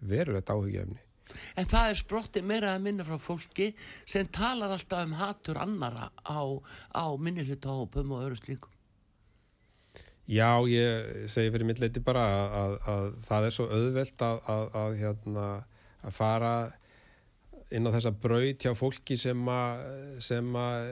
verulegt 0.03 0.51
áhyggjefni 0.51 1.03
En 1.59 1.67
það 1.67 1.91
er 1.91 1.99
sprottið 1.99 2.45
meira 2.47 2.75
að 2.77 2.85
minna 2.87 3.05
frá 3.05 3.19
fólki 3.21 3.73
sem 4.07 4.27
talar 4.31 4.71
alltaf 4.77 5.03
um 5.05 5.13
hatur 5.19 5.59
annara 5.59 6.07
á, 6.23 6.41
á 6.95 7.05
minnihlutahópum 7.19 8.13
og 8.15 8.23
öru 8.29 8.37
slíkum. 8.39 8.71
Já, 10.31 10.63
ég 10.71 11.27
segi 11.31 11.51
fyrir 11.55 11.67
mitt 11.67 11.83
leiti 11.83 12.01
bara 12.03 12.23
að, 12.31 12.55
að, 12.63 12.77
að 12.95 13.09
það 13.27 13.45
er 13.49 13.55
svo 13.57 13.67
auðvelt 13.75 14.25
að, 14.27 14.39
að, 14.55 14.65
að, 14.81 14.97
hérna, 15.03 15.49
að 16.07 16.15
fara 16.15 16.53
inn 17.75 17.87
á 17.87 17.91
þessa 17.91 18.13
braut 18.15 18.63
hjá 18.63 18.73
fólki 18.79 19.17
sem 19.19 19.41
að, 19.51 19.81
sem 20.23 20.57
að 20.61 20.89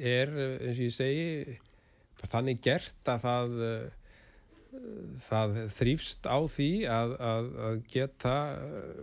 er, 0.00 0.32
eins 0.64 0.78
og 0.78 0.84
ég 0.86 0.94
segi, 0.94 1.56
þannig 2.26 2.62
gert 2.64 3.10
að 3.12 3.26
það, 3.26 3.56
það 5.26 5.58
þrýfst 5.76 6.28
á 6.28 6.38
því 6.48 6.70
að, 6.88 7.12
að, 7.28 7.50
að 7.68 7.76
geta 7.92 8.36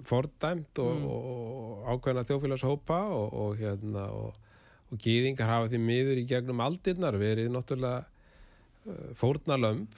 fordæmt 0.10 0.82
og, 0.82 0.96
Mm. 0.98 1.06
og 1.14 1.94
ákveðna 1.94 2.26
þjófélagshópa 2.30 3.00
og, 3.14 3.38
og, 3.44 3.54
hérna, 3.62 4.08
og, 4.10 4.34
og 4.90 5.06
gýðingar 5.06 5.50
hafa 5.50 5.70
því 5.72 5.84
miður 5.86 6.24
í 6.24 6.28
gegnum 6.30 6.62
aldirnar 6.66 7.18
verið 7.22 7.54
náttúrulega 7.54 8.10
fórnalömb 9.18 9.94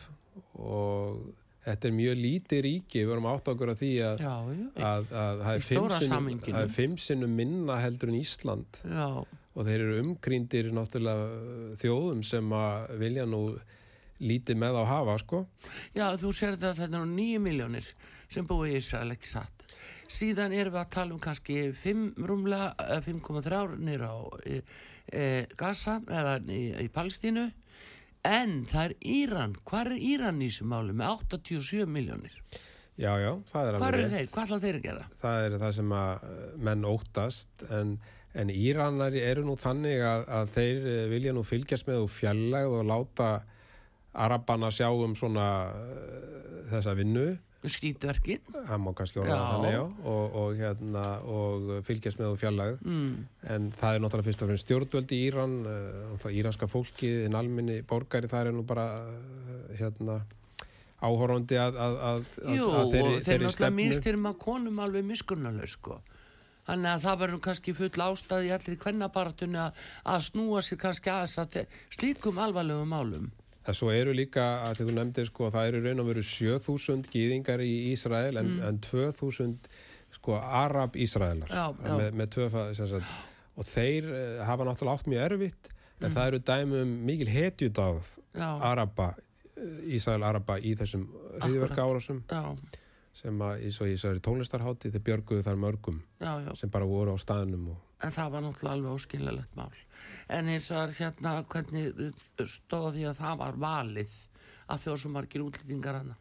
og 0.62 1.35
þetta 1.66 1.90
er 1.90 1.96
mjög 1.96 2.20
lítið 2.22 2.62
ríki, 2.66 3.02
við 3.02 3.12
vorum 3.12 3.30
átt 3.32 3.50
okkur 3.52 3.72
á 3.74 3.76
því 3.80 3.92
að, 4.06 4.26
það 5.12 5.50
er 5.54 5.66
fimm 5.66 6.68
fimm 6.76 6.98
sinnum 7.02 7.34
minna 7.40 7.80
heldur 7.82 8.12
en 8.12 8.20
Ísland 8.20 8.82
já, 8.84 9.08
og 9.56 9.68
þeir 9.68 9.86
eru 9.88 10.02
umkrýndir 10.04 10.70
náttúrulega 10.76 11.26
uh, 11.32 11.72
þjóðum 11.82 12.22
sem 12.28 12.54
að 12.60 12.94
vilja 13.02 13.26
nú 13.30 13.42
lítið 14.24 14.62
með 14.62 14.80
á 14.80 14.84
hafa 14.94 15.18
sko. 15.20 15.44
já, 15.96 16.08
þú 16.20 16.32
sér 16.36 16.56
þetta 16.56 16.72
að 16.72 16.84
þetta 16.84 16.92
er 16.92 17.04
nú 17.04 17.18
nýju 17.18 17.42
miljónir 17.44 17.92
sem 18.32 18.48
búið 18.48 18.76
í 18.76 18.80
Ísrael 18.80 19.16
ekki 19.16 19.30
satt. 19.30 19.66
Síðan 20.12 20.54
erum 20.54 20.76
við 20.76 20.82
að 20.84 20.92
tala 20.94 21.16
um 21.16 21.22
kannski 21.22 21.58
5 21.76 22.26
rúmlega, 22.30 22.74
eh, 22.86 23.02
5,3 23.02 23.78
nýra 23.82 24.12
á 24.14 24.18
e, 24.46 25.46
Gaza 25.58 25.98
eða 26.06 26.38
í, 26.46 26.62
í 26.86 26.88
Palstínu 26.94 27.48
en 28.26 28.56
það 28.70 28.86
er 28.88 28.96
Íran, 29.16 29.56
hvað 29.68 29.92
er 29.92 30.08
Íran 30.14 30.42
í 30.42 30.50
þessu 30.50 30.68
máli 30.70 30.96
með 30.98 31.26
87 31.26 31.86
miljónir? 31.92 32.36
Já, 32.96 33.12
já, 33.20 33.32
það 33.50 33.70
er 33.70 33.78
alveg 33.78 33.98
rétt. 33.98 34.14
þeir? 34.14 34.28
Hvað 34.32 34.46
ætla 34.46 34.60
þeir 34.64 34.78
að 34.78 34.86
gera? 34.86 35.08
Það 35.22 35.46
er 35.46 35.58
það 35.64 35.74
sem 35.78 35.96
að 35.98 36.28
uh, 36.28 36.44
menn 36.68 36.86
óttast 36.88 37.66
en, 37.76 37.98
en 38.36 38.54
Íranar 38.54 39.18
eru 39.20 39.44
nú 39.48 39.58
þannig 39.60 40.06
að, 40.08 40.24
að 40.38 40.54
þeir 40.54 40.86
uh, 40.86 41.02
vilja 41.12 41.34
nú 41.36 41.44
fylgjast 41.48 41.90
með 41.90 42.06
og 42.06 42.14
fjallægð 42.16 42.78
og 42.80 42.88
láta 42.94 43.30
Arabana 44.26 44.72
sjá 44.72 44.88
um 44.94 45.16
svona 45.20 45.50
uh, 45.76 46.64
þessa 46.72 46.96
vinnu 46.96 47.28
Skítverkin? 47.72 48.40
það 48.54 48.80
má 48.86 48.92
kannski 48.98 49.20
orða 49.24 49.38
þannig 49.52 49.74
já 49.76 49.82
og, 49.82 50.36
og, 50.42 50.56
hérna, 50.60 51.04
og 51.26 51.68
fylgjast 51.88 52.20
með 52.22 52.32
og 52.34 52.40
fjallægð 52.42 52.80
Mm. 52.86 53.12
en 53.56 53.70
það 53.72 53.96
er 53.98 54.04
náttúrulega 54.06 54.28
fyrst 54.30 54.42
og 54.46 54.50
fremst 54.52 54.68
stjórnvöld 54.68 55.12
í 55.16 55.20
Íran 55.30 55.56
uh, 55.66 56.32
íranska 56.32 56.68
fólki, 56.72 57.12
þinn 57.26 57.36
alminni 57.40 57.80
borgari 57.88 58.28
það 58.32 58.48
er 58.52 58.58
nú 58.58 58.66
bara 58.68 58.88
uh, 59.04 59.78
hérna 59.80 60.20
áhorfandi 61.06 61.58
að, 61.60 61.76
að, 61.78 61.96
að, 62.10 62.28
að, 62.46 62.56
Jú, 62.56 62.66
að 62.66 62.82
og 62.82 62.92
þeir 62.92 63.06
náttúrulega 63.06 63.52
stefnu. 63.58 63.76
minnstyrum 63.80 64.30
að 64.32 64.38
konum 64.42 64.80
alveg 64.86 65.04
miskunnuleg 65.06 65.70
sko. 65.70 65.98
Þannig 66.66 66.90
að 66.96 67.04
það 67.04 67.20
verður 67.22 67.42
kannski 67.46 67.74
full 67.78 68.02
ástæði 68.08 68.48
í 68.48 68.54
allir 68.56 68.78
kvennabaratunni 68.82 69.60
að, 69.62 69.82
að 70.16 70.24
snúa 70.32 70.64
sér 70.66 70.80
kannski 70.82 71.12
að 71.14 71.52
þe- 71.54 71.66
slíkum 71.94 72.40
alvarlegum 72.42 72.90
málum. 72.90 73.28
En 73.66 73.74
svo 73.74 73.90
eru 73.90 74.14
líka, 74.14 74.46
að 74.68 74.80
því 74.80 74.88
þú 74.88 74.96
nefndir 75.00 75.30
sko, 75.30 75.50
það 75.54 75.70
eru 75.72 75.84
raun 75.86 76.02
og 76.04 76.10
veru 76.12 76.24
7000 76.30 77.08
gýðingar 77.14 77.64
í 77.66 77.74
Ísrael 77.92 78.38
en, 78.42 78.52
en 78.68 78.82
2000 78.86 79.70
sko 80.16 80.38
Arab-Ísraelar 80.38 81.50
Já, 81.50 81.66
já. 81.74 81.96
með, 81.98 82.12
með 82.22 82.30
tvöfa 82.36 82.68
og 83.56 83.68
þeir 83.68 84.10
uh, 84.12 84.44
hafa 84.48 84.68
náttúrulega 84.68 85.00
átt 85.00 85.10
mjög 85.12 85.26
erfitt 85.30 85.70
en 86.04 86.12
það 86.12 86.30
eru 86.30 86.40
dæmi 86.44 86.82
um 86.84 86.94
mikil 87.08 87.30
hetjudáð 87.32 88.10
Araba, 88.36 89.14
Ísrael-Araba 89.96 90.58
í 90.60 90.76
þessum 90.78 91.06
hriðverka 91.40 91.86
árásum 91.88 92.22
sem 93.16 93.40
að, 93.40 93.62
eins 93.64 93.80
og 93.80 93.88
í 93.88 93.96
þessari 93.96 94.24
tónlistarhátti 94.24 94.92
þeir 94.92 95.06
björguðu 95.10 95.46
þar 95.46 95.60
mörgum 95.62 96.02
já, 96.20 96.34
sem 96.60 96.72
bara 96.72 96.88
voru 96.90 97.16
á 97.16 97.18
staðnum 97.20 97.70
og 97.72 97.86
En 98.04 98.12
það 98.14 98.34
var 98.34 98.44
náttúrulega 98.44 98.76
alveg 98.76 98.96
óskiljalegt 99.00 99.56
mál. 99.58 99.76
En 100.30 100.52
eins 100.52 100.70
og 100.74 100.82
er 100.84 100.96
hérna 101.00 101.38
hvernig 101.52 102.12
stóð 102.50 102.94
því 102.98 103.10
að 103.12 103.20
það 103.24 103.42
var 103.44 103.60
valið 103.66 104.20
að 104.66 104.86
þjóð 104.86 105.02
svo 105.02 105.12
margir 105.14 105.46
útlýtingar 105.46 106.00
hana. 106.02 106.16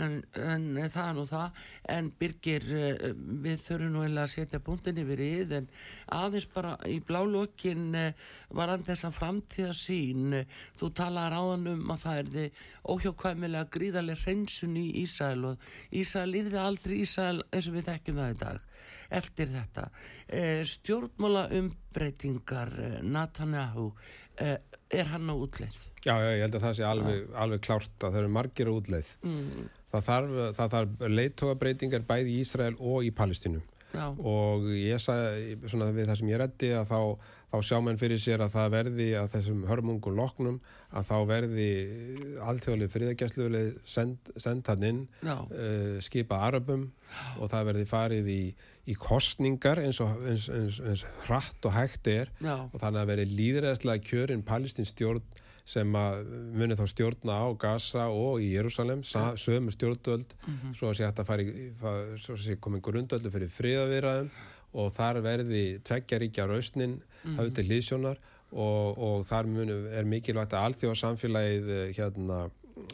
En, 0.00 0.22
en 0.40 0.68
það 0.88 1.08
er 1.08 1.16
nú 1.16 1.24
það. 1.28 1.58
En 1.94 2.06
Birgir, 2.18 2.64
eh, 2.72 3.02
við 3.44 3.64
þurfum 3.66 3.90
nú 3.92 4.04
eiginlega 4.04 4.24
að 4.24 4.32
setja 4.34 4.60
punktin 4.64 5.00
yfir 5.02 5.20
íð 5.24 5.52
en 5.58 5.68
aðeins 6.16 6.46
bara 6.54 6.76
í 6.88 6.98
blálókin 7.04 7.98
var 8.56 8.72
hann 8.72 8.86
þessa 8.86 9.12
framtíða 9.12 9.74
sín. 9.76 10.38
Þú 10.80 10.92
talaði 10.96 11.34
ráðan 11.34 11.68
um 11.74 11.92
að 11.92 12.06
það 12.06 12.22
er 12.22 12.32
þið 12.36 12.64
óhjókvæmilega 12.94 13.72
gríðarlega 13.76 14.24
hreinsun 14.24 14.80
í 14.80 14.86
Ísæl 15.02 15.44
og 15.50 15.68
Ísæl 15.92 16.30
yrði 16.40 16.62
aldrei 16.62 16.98
Ísæl 17.02 17.42
eins 17.50 17.68
og 17.68 17.76
við 17.76 17.88
þekkjum 17.90 18.22
það 18.22 18.36
í 18.36 18.42
dag 18.46 18.68
eftir 19.12 19.50
þetta. 19.52 19.88
Eh, 20.28 20.62
stjórnmála 20.68 21.46
umbreytingar 21.58 22.72
eh, 22.78 22.98
Netanyahu, 23.02 23.90
eh, 24.40 24.56
er 24.90 25.12
hann 25.12 25.30
á 25.30 25.34
útleið? 25.34 25.76
Já, 26.02 26.16
já, 26.18 26.30
ég 26.34 26.46
held 26.46 26.58
að 26.58 26.64
það 26.66 26.78
sé 26.78 26.86
alveg, 26.88 27.26
alveg 27.44 27.66
klárt 27.66 27.92
að 27.98 28.08
það 28.08 28.22
eru 28.22 28.32
margir 28.38 28.70
á 28.70 28.72
útleið. 28.72 29.12
Mm, 29.22 29.68
það 29.92 30.08
þarf, 30.08 30.40
það 30.58 30.72
þarf 30.76 31.04
leiðtógabreitingar 31.18 32.08
bæði 32.08 32.32
í 32.32 32.40
Ísrael 32.42 32.74
og 32.78 33.06
í 33.06 33.12
Palestínu. 33.14 33.62
Já, 33.92 34.08
og 34.08 34.66
ég 34.72 35.00
sagði, 35.02 35.56
svona 35.68 35.90
við 35.92 36.08
það 36.08 36.18
sem 36.18 36.30
ég 36.30 36.38
reddi 36.40 36.70
að 36.72 36.86
þá, 36.88 37.00
þá 37.52 37.56
sjá 37.68 37.78
menn 37.84 37.98
fyrir 38.00 38.20
sér 38.22 38.44
að 38.44 38.54
það 38.54 38.70
verði 38.72 39.08
að 39.20 39.26
þessum 39.34 39.66
hörmungum 39.68 40.16
loknum 40.16 40.56
að 40.96 41.08
þá 41.10 41.16
verði 41.28 41.68
alþjóðlega 42.40 42.94
friðagjastluðuleg 42.94 43.82
send, 43.84 44.32
send 44.40 44.70
hann 44.72 44.86
inn 44.88 45.02
uh, 45.28 46.00
skipað 46.04 46.46
arabum 46.48 46.86
og 47.36 47.52
það 47.52 47.68
verði 47.68 47.86
farið 47.92 48.32
í, 48.32 48.40
í 48.90 48.94
kostningar 48.98 49.78
eins 49.78 50.00
og 50.02 50.16
eins, 50.26 50.48
eins, 50.50 50.80
eins 50.82 51.04
hratt 51.28 51.68
og 51.68 51.72
hægt 51.76 52.08
er. 52.10 52.32
Já, 52.42 52.56
og 52.66 52.78
þannig 52.82 53.02
að 53.04 53.10
verði 53.12 53.26
líðræðslega 53.38 54.04
kjörin 54.08 54.42
palestin 54.46 54.88
stjórn 54.88 55.22
sem 55.64 55.92
að 55.94 56.24
muni 56.58 56.74
þá 56.74 56.82
stjórna 56.90 57.36
á 57.38 57.46
Gaza 57.62 58.08
og 58.10 58.40
í 58.42 58.48
Jérúsalem, 58.56 59.04
sa- 59.06 59.36
sömu 59.38 59.70
stjórnvöld. 59.70 60.34
Svo 60.74 60.90
að 60.90 60.96
sé 60.98 61.06
hægt 61.06 61.20
að 61.22 61.28
fara 61.28 61.42
í 61.46 61.68
svo 62.18 62.34
að 62.34 62.42
sé 62.42 62.56
komin 62.58 62.82
grundöldu 62.82 63.30
fyrir 63.30 63.52
friðaviraðum 63.54 64.30
og 64.74 64.90
þar 64.96 65.20
verði 65.22 65.78
tveggjaríkja 65.86 66.48
rausnin 66.50 66.98
hafði 67.36 67.54
til 67.60 67.64
hlýsjónar 67.68 68.18
og, 68.52 68.98
og 68.98 69.22
þar 69.28 69.46
muni 69.46 69.76
er 69.94 70.04
mikilvægt 70.08 70.52
að 70.58 70.66
alþjóðsamfélagið 70.72 71.70
eh, 71.70 71.92
hérna 71.96 72.50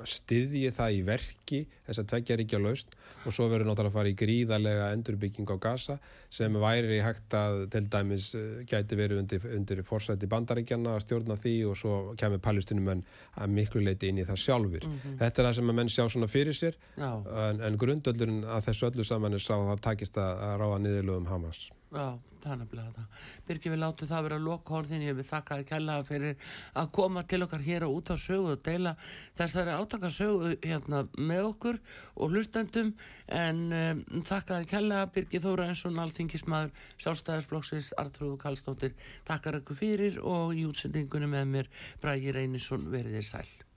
styðji 0.09 0.71
það 0.75 0.97
í 0.97 1.03
verki 1.07 1.61
þess 1.87 2.03
að 2.03 2.09
tveggja 2.13 2.37
ríkja 2.41 2.61
laust 2.63 2.95
og 3.27 3.35
svo 3.35 3.47
verður 3.51 3.71
náttúrulega 3.71 3.93
að 3.93 3.97
fara 3.99 4.11
í 4.11 4.17
gríðarlega 4.19 4.89
endurbygging 4.97 5.51
á 5.51 5.57
Gaza 5.63 5.97
sem 6.35 6.59
væri 6.61 7.01
hægt 7.05 7.35
að 7.39 7.65
til 7.73 7.85
dæmis 7.93 8.29
eh, 8.39 8.61
gæti 8.69 8.99
verið 8.99 9.23
undir, 9.23 9.49
undir 9.57 9.83
forsætti 9.87 10.31
bandaríkjana 10.31 10.97
að 10.97 11.05
stjórna 11.07 11.39
því 11.39 11.55
og 11.71 11.79
svo 11.79 11.97
kemur 12.21 12.43
palestinumenn 12.45 13.05
að 13.39 13.57
miklu 13.59 13.85
leiti 13.85 14.11
inn 14.13 14.23
í 14.23 14.29
það 14.29 14.43
sjálfur. 14.45 14.87
Þetta 15.23 15.43
er 15.43 15.49
það 15.49 15.59
sem 15.61 15.73
að 15.73 15.81
menn 15.81 15.93
sjá 15.95 16.05
svona 16.07 16.31
fyrir 16.31 16.57
sér 16.57 16.79
já. 16.99 17.11
en, 17.49 17.65
en 17.65 17.81
grundöldurinn 17.81 18.45
að 18.45 18.71
þessu 18.71 18.91
öllu 18.91 19.07
saman 19.07 19.39
er 19.39 19.45
sá 19.45 19.55
að 19.57 19.69
það 19.73 19.85
takist 19.91 20.21
að, 20.21 20.47
að 20.51 20.57
ráða 20.63 20.81
niðurlögum 20.87 21.31
Hamas. 21.33 21.69
Já, 21.89 22.19
það 22.43 22.51
er 22.53 22.59
nefnilega 22.61 22.91
það. 22.93 23.21
Birgir, 23.49 23.73
við 23.73 23.81
látum 23.81 24.09
það 24.11 24.25
vera 24.27 24.39
lokhorðin, 24.45 25.05
ég 25.07 25.15
vil 25.17 25.25
þakka 25.25 25.57
að 25.57 25.69
kella 25.71 25.95
fyrir 26.05 26.49
að 26.77 26.89
koma 26.99 27.23
til 27.25 27.39
okkar 27.47 27.63
hér 27.65 27.87
og 27.87 27.95
út 27.97 28.11
á 28.13 28.17
sögu 28.21 28.51
og 28.53 28.65
deila 28.67 28.93
þessari 29.39 29.73
átaka 29.73 30.11
sögu 30.13 30.51
hérna 30.61 31.01
með 31.17 31.49
okkur 31.49 31.79
og 32.21 32.35
hlustendum 32.35 32.91
en 33.33 33.63
um, 33.79 34.03
þakka 34.29 34.59
að 34.59 34.69
kella 34.75 34.99
Birgir 35.15 35.45
Þóra 35.47 35.71
Ensson, 35.73 35.97
alþingismadur, 36.03 36.75
sjálfstæðarsflokksins, 37.01 37.95
Artrúðu 37.97 38.37
Kallstóttir, 38.43 38.93
takkar 39.29 39.63
ykkur 39.63 39.81
fyrir 39.81 40.21
og 40.21 40.53
í 40.59 40.67
útsendingunum 40.69 41.33
með 41.39 41.49
mér 41.55 41.73
Brægir 42.05 42.37
Einarsson 42.43 42.85
veriðir 42.93 43.25
sæl. 43.31 43.68